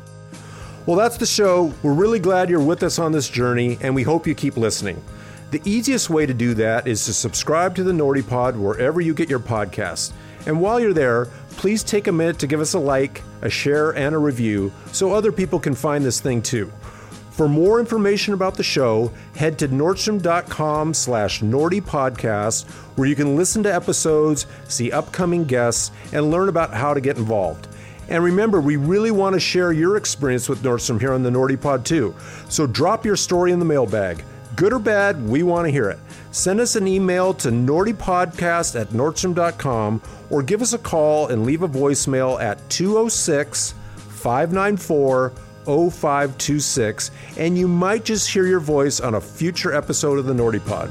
Well, 0.85 0.95
that's 0.95 1.17
the 1.17 1.25
show. 1.25 1.73
We're 1.81 1.93
really 1.93 2.19
glad 2.19 2.51
you're 2.51 2.59
with 2.59 2.83
us 2.83 2.99
on 2.99 3.11
this 3.11 3.27
journey, 3.27 3.79
and 3.81 3.95
we 3.95 4.03
hope 4.03 4.27
you 4.27 4.35
keep 4.35 4.55
listening. 4.55 5.03
The 5.49 5.59
easiest 5.65 6.11
way 6.11 6.27
to 6.27 6.33
do 6.35 6.53
that 6.53 6.87
is 6.87 7.03
to 7.05 7.13
subscribe 7.13 7.73
to 7.77 7.83
the 7.83 7.91
Nordy 7.91 8.21
Pod 8.21 8.55
wherever 8.55 9.01
you 9.01 9.15
get 9.15 9.27
your 9.27 9.39
podcasts. 9.39 10.11
And 10.45 10.61
while 10.61 10.79
you're 10.79 10.93
there, 10.93 11.25
please 11.49 11.81
take 11.81 12.05
a 12.05 12.11
minute 12.11 12.37
to 12.37 12.45
give 12.45 12.61
us 12.61 12.75
a 12.75 12.79
like, 12.79 13.23
a 13.41 13.49
share, 13.49 13.95
and 13.95 14.13
a 14.13 14.19
review 14.19 14.71
so 14.91 15.11
other 15.11 15.31
people 15.31 15.59
can 15.59 15.73
find 15.73 16.05
this 16.05 16.21
thing 16.21 16.43
too. 16.43 16.71
For 17.37 17.47
more 17.47 17.79
information 17.79 18.33
about 18.33 18.55
the 18.55 18.63
show, 18.63 19.11
head 19.35 19.59
to 19.59 19.67
nordstrom.com 19.67 20.95
slash 20.95 21.41
Nordy 21.41 21.79
Podcast, 21.79 22.67
where 22.97 23.07
you 23.07 23.15
can 23.15 23.35
listen 23.35 23.61
to 23.61 23.71
episodes, 23.71 24.47
see 24.67 24.91
upcoming 24.91 25.43
guests, 25.43 25.91
and 26.13 26.31
learn 26.31 26.49
about 26.49 26.73
how 26.73 26.95
to 26.95 26.99
get 26.99 27.17
involved. 27.17 27.67
And 28.09 28.23
remember, 28.23 28.59
we 28.59 28.75
really 28.75 29.11
want 29.11 29.35
to 29.35 29.39
share 29.39 29.71
your 29.71 29.97
experience 29.97 30.49
with 30.49 30.63
Nordstrom 30.63 30.99
here 30.99 31.13
on 31.13 31.21
the 31.21 31.29
Nordy 31.29 31.61
Pod 31.61 31.85
too. 31.85 32.15
So 32.49 32.65
drop 32.65 33.05
your 33.05 33.15
story 33.15 33.51
in 33.51 33.59
the 33.59 33.65
mailbag. 33.65 34.23
Good 34.55 34.73
or 34.73 34.79
bad, 34.79 35.23
we 35.29 35.43
want 35.43 35.67
to 35.67 35.71
hear 35.71 35.91
it. 35.91 35.99
Send 36.31 36.59
us 36.59 36.75
an 36.75 36.87
email 36.87 37.35
to 37.35 37.49
nordypodcast 37.49 38.81
at 38.81 38.87
nordstrom.com 38.87 40.01
or 40.31 40.41
give 40.41 40.63
us 40.63 40.73
a 40.73 40.79
call 40.79 41.27
and 41.27 41.45
leave 41.45 41.61
a 41.61 41.69
voicemail 41.69 42.41
at 42.41 42.67
206 42.71 43.75
594 44.09 45.33
0526, 45.67 47.11
and 47.37 47.57
you 47.57 47.67
might 47.67 48.05
just 48.05 48.29
hear 48.29 48.47
your 48.47 48.59
voice 48.59 48.99
on 48.99 49.15
a 49.15 49.21
future 49.21 49.73
episode 49.73 50.17
of 50.17 50.25
the 50.25 50.33
Nordy 50.33 50.65
Pod. 50.65 50.89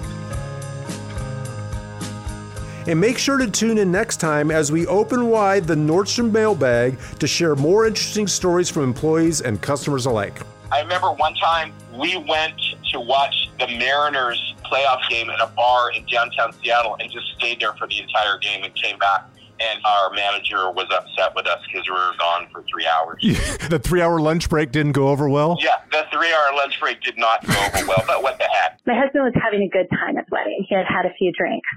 And 2.88 3.00
make 3.00 3.18
sure 3.18 3.36
to 3.36 3.50
tune 3.50 3.78
in 3.78 3.90
next 3.90 4.18
time 4.18 4.52
as 4.52 4.70
we 4.70 4.86
open 4.86 5.28
wide 5.28 5.64
the 5.64 5.74
Nordstrom 5.74 6.30
mailbag 6.30 6.98
to 7.18 7.26
share 7.26 7.56
more 7.56 7.86
interesting 7.86 8.28
stories 8.28 8.70
from 8.70 8.84
employees 8.84 9.40
and 9.40 9.60
customers 9.60 10.06
alike. 10.06 10.40
I 10.70 10.82
remember 10.82 11.10
one 11.12 11.34
time 11.34 11.72
we 11.92 12.16
went 12.28 12.54
to 12.92 13.00
watch 13.00 13.50
the 13.58 13.66
Mariners 13.66 14.54
playoff 14.64 15.00
game 15.08 15.30
in 15.30 15.40
a 15.40 15.46
bar 15.48 15.90
in 15.92 16.04
downtown 16.06 16.52
Seattle 16.62 16.96
and 17.00 17.10
just 17.10 17.26
stayed 17.38 17.60
there 17.60 17.72
for 17.74 17.88
the 17.88 18.00
entire 18.00 18.38
game 18.38 18.62
and 18.62 18.74
came 18.74 18.98
back 18.98 19.26
and 19.60 19.80
our 19.84 20.10
manager 20.10 20.70
was 20.70 20.86
upset 20.92 21.34
with 21.34 21.46
us 21.46 21.60
because 21.66 21.86
we 21.86 21.92
were 21.92 22.12
gone 22.18 22.48
for 22.52 22.64
three 22.70 22.86
hours. 22.86 23.22
the 23.68 23.78
three 23.78 24.00
hour 24.00 24.20
lunch 24.20 24.48
break 24.48 24.72
didn't 24.72 24.92
go 24.92 25.08
over 25.08 25.28
well? 25.28 25.58
Yeah, 25.60 25.76
the 25.90 26.06
three 26.12 26.32
hour 26.32 26.56
lunch 26.56 26.78
break 26.80 27.00
did 27.02 27.18
not 27.18 27.46
go 27.46 27.52
over 27.52 27.86
well, 27.86 28.04
but 28.06 28.22
what 28.22 28.38
the 28.38 28.44
heck? 28.44 28.80
My 28.86 28.94
husband 28.94 29.24
was 29.24 29.34
having 29.42 29.62
a 29.62 29.68
good 29.68 29.88
time 29.90 30.16
at 30.16 30.26
the 30.26 30.34
wedding. 30.34 30.64
He 30.68 30.74
had 30.74 30.86
had 30.86 31.06
a 31.06 31.14
few 31.14 31.32
drinks 31.32 31.68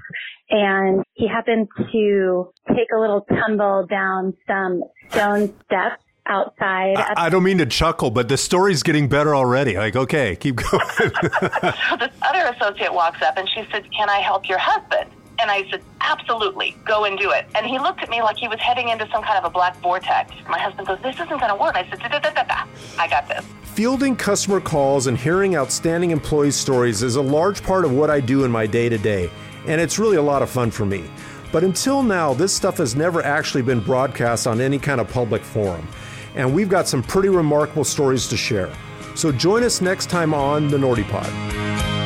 and 0.50 1.04
he 1.14 1.28
happened 1.28 1.68
to 1.92 2.52
take 2.68 2.88
a 2.94 2.98
little 2.98 3.22
tumble 3.22 3.86
down 3.86 4.34
some 4.46 4.82
stone 5.10 5.54
steps 5.64 6.02
outside. 6.26 6.96
I, 6.96 7.14
I, 7.16 7.28
don't 7.28 7.42
mean 7.42 7.58
to 7.58 7.66
chuckle, 7.66 8.10
but 8.10 8.28
the 8.28 8.36
story's 8.36 8.82
getting 8.82 9.08
better 9.08 9.34
already. 9.34 9.76
Like, 9.76 9.96
okay, 9.96 10.36
keep 10.36 10.56
going. 10.56 10.86
so 10.98 11.96
this 11.96 12.10
other 12.22 12.54
associate 12.56 12.92
walks 12.92 13.22
up 13.22 13.36
and 13.36 13.48
she 13.48 13.66
said, 13.70 13.90
Can 13.92 14.08
I 14.08 14.20
help 14.20 14.48
your 14.48 14.58
husband? 14.58 15.10
And 15.40 15.50
I 15.50 15.68
said, 15.70 15.82
absolutely, 16.00 16.76
go 16.84 17.04
and 17.04 17.18
do 17.18 17.30
it. 17.30 17.46
And 17.54 17.66
he 17.66 17.78
looked 17.78 18.02
at 18.02 18.10
me 18.10 18.22
like 18.22 18.36
he 18.36 18.48
was 18.48 18.60
heading 18.60 18.88
into 18.88 19.08
some 19.10 19.22
kind 19.22 19.38
of 19.38 19.44
a 19.44 19.50
black 19.50 19.76
vortex. 19.80 20.32
My 20.48 20.58
husband 20.58 20.86
goes, 20.86 20.98
this 21.02 21.14
isn't 21.14 21.28
going 21.28 21.48
to 21.48 21.56
work. 21.56 21.76
I 21.76 21.88
said, 21.88 21.98
da, 22.00 22.08
da, 22.08 22.18
da, 22.18 22.42
da, 22.42 22.66
I 22.98 23.08
got 23.08 23.26
this. 23.28 23.44
Fielding 23.62 24.16
customer 24.16 24.60
calls 24.60 25.06
and 25.06 25.16
hearing 25.16 25.56
outstanding 25.56 26.10
employee 26.10 26.50
stories 26.50 27.02
is 27.02 27.16
a 27.16 27.22
large 27.22 27.62
part 27.62 27.84
of 27.84 27.92
what 27.92 28.10
I 28.10 28.20
do 28.20 28.44
in 28.44 28.50
my 28.50 28.66
day 28.66 28.88
to 28.88 28.98
day, 28.98 29.30
and 29.66 29.80
it's 29.80 29.98
really 29.98 30.16
a 30.16 30.22
lot 30.22 30.42
of 30.42 30.50
fun 30.50 30.70
for 30.70 30.84
me. 30.84 31.04
But 31.52 31.64
until 31.64 32.02
now, 32.02 32.34
this 32.34 32.54
stuff 32.54 32.76
has 32.78 32.94
never 32.94 33.22
actually 33.22 33.62
been 33.62 33.80
broadcast 33.80 34.46
on 34.46 34.60
any 34.60 34.78
kind 34.78 35.00
of 35.00 35.08
public 35.08 35.42
forum. 35.42 35.88
And 36.34 36.54
we've 36.54 36.68
got 36.68 36.86
some 36.86 37.02
pretty 37.02 37.28
remarkable 37.28 37.84
stories 37.84 38.28
to 38.28 38.36
share. 38.36 38.70
So 39.14 39.32
join 39.32 39.64
us 39.64 39.80
next 39.80 40.10
time 40.10 40.32
on 40.32 40.68
the 40.68 40.76
Nordy 40.76 41.08
Pod. 41.08 41.99